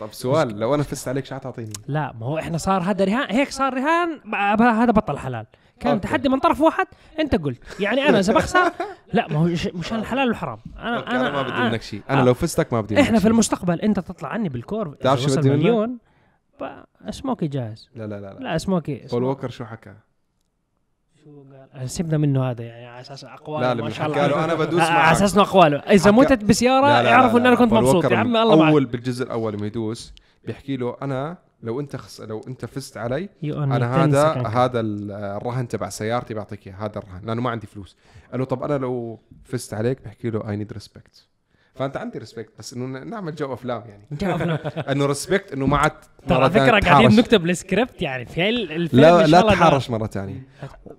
طب 0.00 0.12
سؤال 0.12 0.58
لو 0.58 0.74
أنا 0.74 0.82
فزت 0.82 1.08
عليك 1.08 1.24
شو 1.24 1.34
حتعطيني؟ 1.34 1.72
لا 1.86 2.12
ما 2.20 2.26
هو 2.26 2.38
إحنا 2.38 2.58
صار 2.58 2.82
هذا 2.82 3.04
رهان. 3.04 3.36
هيك 3.36 3.50
صار 3.50 3.74
رهان. 3.74 4.20
هذا 4.60 4.92
بطل 4.92 5.18
حلال. 5.18 5.46
كان 5.80 5.92
أوكي. 5.92 6.08
تحدي 6.08 6.28
من 6.28 6.38
طرف 6.38 6.60
واحد. 6.60 6.86
أنت 7.20 7.34
قلت. 7.34 7.80
يعني 7.80 8.08
أنا 8.08 8.18
إذا 8.18 8.32
بخسر 8.32 8.72
لا 9.12 9.28
ما 9.28 9.38
هو 9.38 9.44
مشان 9.74 9.98
الحلال 9.98 10.28
والحرام. 10.28 10.58
أنا 10.78 11.10
أنا 11.10 11.30
ما 11.30 11.42
بدي 11.42 11.70
منك 11.70 11.82
شيء. 11.82 12.02
أنا 12.10 12.20
آه. 12.20 12.24
لو 12.24 12.34
فزتك 12.34 12.72
ما 12.72 12.80
بدي 12.80 12.94
منك 12.94 13.04
إحنا 13.04 13.18
في. 13.18 13.28
المستقبل 13.28 13.80
أنت 13.80 14.00
تطلع 14.00 14.28
عني 14.28 14.48
بالكور 14.48 14.94
تعرف 14.94 15.20
شو 15.20 15.36
بدي 15.36 15.50
منك؟ 15.50 15.58
مليون. 15.58 15.98
سموكي 17.10 17.46
جاهز 17.46 17.88
لا 17.94 18.06
لا 18.06 18.20
لا 18.20 18.32
لا 18.34 18.38
لا 18.38 18.58
سموكي 18.58 19.06
بول. 19.12 19.22
ووكر 19.24 19.50
شو 19.50 19.64
حكى؟ 19.64 19.94
شو 21.24 21.44
قال؟ 21.74 21.90
سيبنا 21.90 22.18
منه 22.18 22.50
هذا 22.50 22.64
يعني 22.64 22.86
على 22.86 23.00
أساس 23.00 23.24
أقواله 23.24 23.72
لا 23.72 23.82
ما 23.82 23.90
شاء 23.90 24.06
الله 24.06 24.26
له 24.26 24.44
أنا 24.44 24.54
بدوس 24.54 24.80
على 24.80 24.94
معك 24.94 25.12
أساس 25.12 25.34
إنه 25.34 25.42
أقواله 25.42 25.78
إذا 25.78 26.10
متت 26.10 26.44
بسيارة 26.44 26.86
لا 26.86 26.98
لا 26.98 27.02
لا 27.02 27.10
يعرفوا 27.10 27.38
ان 27.38 27.46
أنا. 27.46 27.56
كنت 27.56 27.72
مبسوط 27.72 28.04
يا 28.04 28.16
عمي 28.16 28.42
الله 28.42 28.56
معك 28.56 28.70
اول 28.72 28.84
بالجزء 28.86 29.24
الأول 29.24 29.52
لما 29.54 29.66
يدوس 29.66 30.14
بيحكي 30.44 30.76
له 30.76 30.96
أنا 31.02 31.36
لو 31.62 31.80
أنت 31.80 31.96
خس... 31.96 32.20
لو 32.20 32.40
أنت 32.48 32.64
فزت 32.64 32.96
علي 32.96 33.28
أنا 33.44 33.74
10 33.86 34.04
هذا. 34.04 34.48
هذا 34.48 34.80
ال- 34.80 35.10
الرهن 35.10 35.68
تبع 35.68 35.88
سيارتي 35.88 36.34
بعطيك 36.34 36.66
إياه 36.66 36.74
هذا 36.76 36.98
الرهن 36.98 37.20
لأنه 37.26 37.42
ما 37.42 37.50
عندي 37.50 37.66
فلوس 37.66 37.96
قال 38.30 38.40
له 38.40 38.46
طب 38.46 38.62
أنا 38.62 38.78
لو 38.78 39.18
فزت 39.44 39.74
عليك 39.74 40.02
بحكي 40.04 40.30
له 40.30 40.50
I 40.50 40.56
need 40.56 40.72
respect 40.72 41.26
فأنت 41.74 41.96
عندي 41.96 42.18
respect 42.18 42.52
بس 42.58 42.72
إنه 42.74 42.98
نعمل 43.04 43.34
جو 43.34 43.54
أفلام 43.54 43.82
يعني. 43.88 44.06
جاء 44.12 44.34
أفلام. 44.34 44.58
إنه 44.92 45.06
respect 45.06 45.52
إنه 45.52 45.66
ما 45.66 45.76
عاد 45.78 45.92
ترى 46.28 46.50
فكرة 46.50 46.80
قاعدين. 46.80 47.16
نكتب 47.20 47.44
السكريبت 47.46 48.02
يعني 48.02 48.24
في 48.26 48.48
ال- 48.48 48.72
الفيلم 48.72 49.00
لا 49.02 49.26
لا 49.26 49.40
تحارش 49.40 49.90
مرة 49.90 50.06
ثانية 50.06 50.42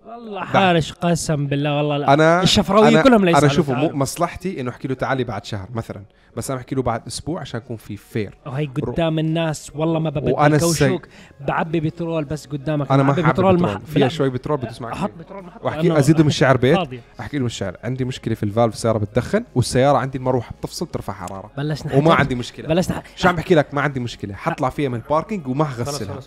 والله 0.06 0.42
حارش 0.46 0.94
قسم 0.94 1.48
بالله 1.48 1.78
والله 1.78 1.98
لا. 1.98 2.14
أنا 2.14 2.44
الشفراوية 2.44 3.02
أنا- 3.02 3.04
كلهم 3.04 3.26
ليس 3.26 3.38
أنا 3.38 3.48
شوفوا 3.48 3.76
مصلحتي 3.76 4.62
إنه 4.62 4.70
أحكي 4.72 4.88
له 4.88 4.96
تعالي 4.96 5.24
بعد 5.24 5.46
شهر 5.46 5.68
مثلا. 5.74 6.04
بس 6.38 6.52
أنا 6.52 6.60
بحكي 6.60 6.76
له 6.76 6.82
بعد 6.82 7.08
أسبوع 7.08 7.42
عشان 7.42 7.60
يكون 7.60 7.78
في 7.78 7.98
fair 7.98 8.38
وهي 8.46 8.66
قدام 8.66 9.20
الناس 9.20 9.72
والله 9.76 10.00
ما 10.00 10.10
ببدل 10.10 10.32
وأنا 10.32 10.58
كوشوك 10.58 11.08
بعبي 11.48 11.80
بترول 11.80 12.24
بس 12.26 12.48
قدامك. 12.48 12.92
أنا 12.92 13.04
ما 13.04 13.14
حابب 13.14 13.30
بترول 13.30 13.56
بترول. 13.56 13.72
ما 13.74 13.80
فيها 13.80 14.08
شوي 14.08 14.30
بترول 14.30 14.58
بدوس 14.58 14.82
معك 14.82 14.94
أحط. 14.94 15.12
بترول 15.20 15.44
ما 15.44 15.50
أحط. 15.50 15.66
وأحكي 15.66 15.88
لأنه 15.88 16.00
ازيده 16.00 16.24
من 16.24 16.30
الشعر 16.30 16.58
بيت. 16.58 16.76
فاضية. 16.76 17.02
أحكي 17.20 17.38
له 17.38 17.42
من 17.42 17.48
الشعر. 17.48 17.78
عندي 17.84 18.06
مشكلة 18.06 18.36
في 18.36 18.44
ال 18.44 18.49
valve 18.49 18.74
السيارة 18.74 18.98
بتدخن 18.98 19.44
والسيارة 19.56 19.98
عندي 19.98 20.18
المروحه 20.18 20.52
تفصل 20.62 20.86
بترفع 20.86 21.14
حرارة. 21.14 21.52
بلشنا 21.58 21.96
وما 21.96 22.14
عندي 22.14 22.36
مشكلة. 22.36 22.68
بلشنا 22.68 23.04
شو 23.16 23.28
عم 23.28 23.36
بحكي 23.36 23.56
لك؟ 23.56 23.74
ما 23.74 23.82
عندي 23.82 24.00
مشكلة. 24.00 24.34
حطلع 24.36 24.70
فيها 24.70 24.90
من 24.90 24.96
ال 24.96 25.02
parking 25.02 25.48
وما 25.48 25.66
خلص 25.66 25.88
حغسلها 25.90 26.20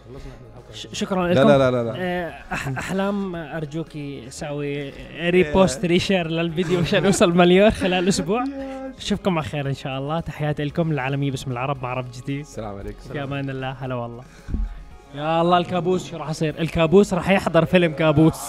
شكرا. 0.75 1.29
لكم. 1.29 1.49
لا 1.49 1.59
لا 1.59 1.71
لا, 1.71 1.83
لا. 1.85 1.95
آه، 1.97 2.31
أح- 2.51 2.79
أحلام 2.79 3.37
أرجوك 3.37 3.89
سوي 4.29 4.93
repost 5.31 5.85
reshare 5.85 6.29
للفيديو 6.29 6.81
مشان 6.81 7.05
يوصل 7.05 7.37
مليون 7.37 7.71
خلال 7.71 8.09
أسبوع. 8.09 8.45
أشوفكم 8.99 9.39
على 9.39 9.49
خير 9.49 9.69
إن 9.69 9.75
شاء 9.75 9.99
الله. 9.99 10.21
تحياتي 10.21 10.65
لكم 10.65 10.91
العالمية 10.91 11.31
باسم 11.31 11.51
العرب 11.53 11.83
مع 11.83 11.89
عرب 11.89 12.07
جديد. 12.23 12.41
السلام 12.41 12.79
عليكم. 12.79 12.99
في 13.13 13.23
أمان 13.23 13.51
الله. 13.51 13.71
هلا 13.71 13.95
والله. 13.95 14.23
يا 15.15 15.43
الله 15.43 15.59
الكابوس 15.59 16.11
شو 16.11 16.17
راح 16.17 16.31
يصير؟ 16.31 16.55
الكابوس 16.61 17.15
راح 17.15 17.31
يحضر 17.31 17.65
فيلم 17.65 17.93
كابوس. 17.93 18.41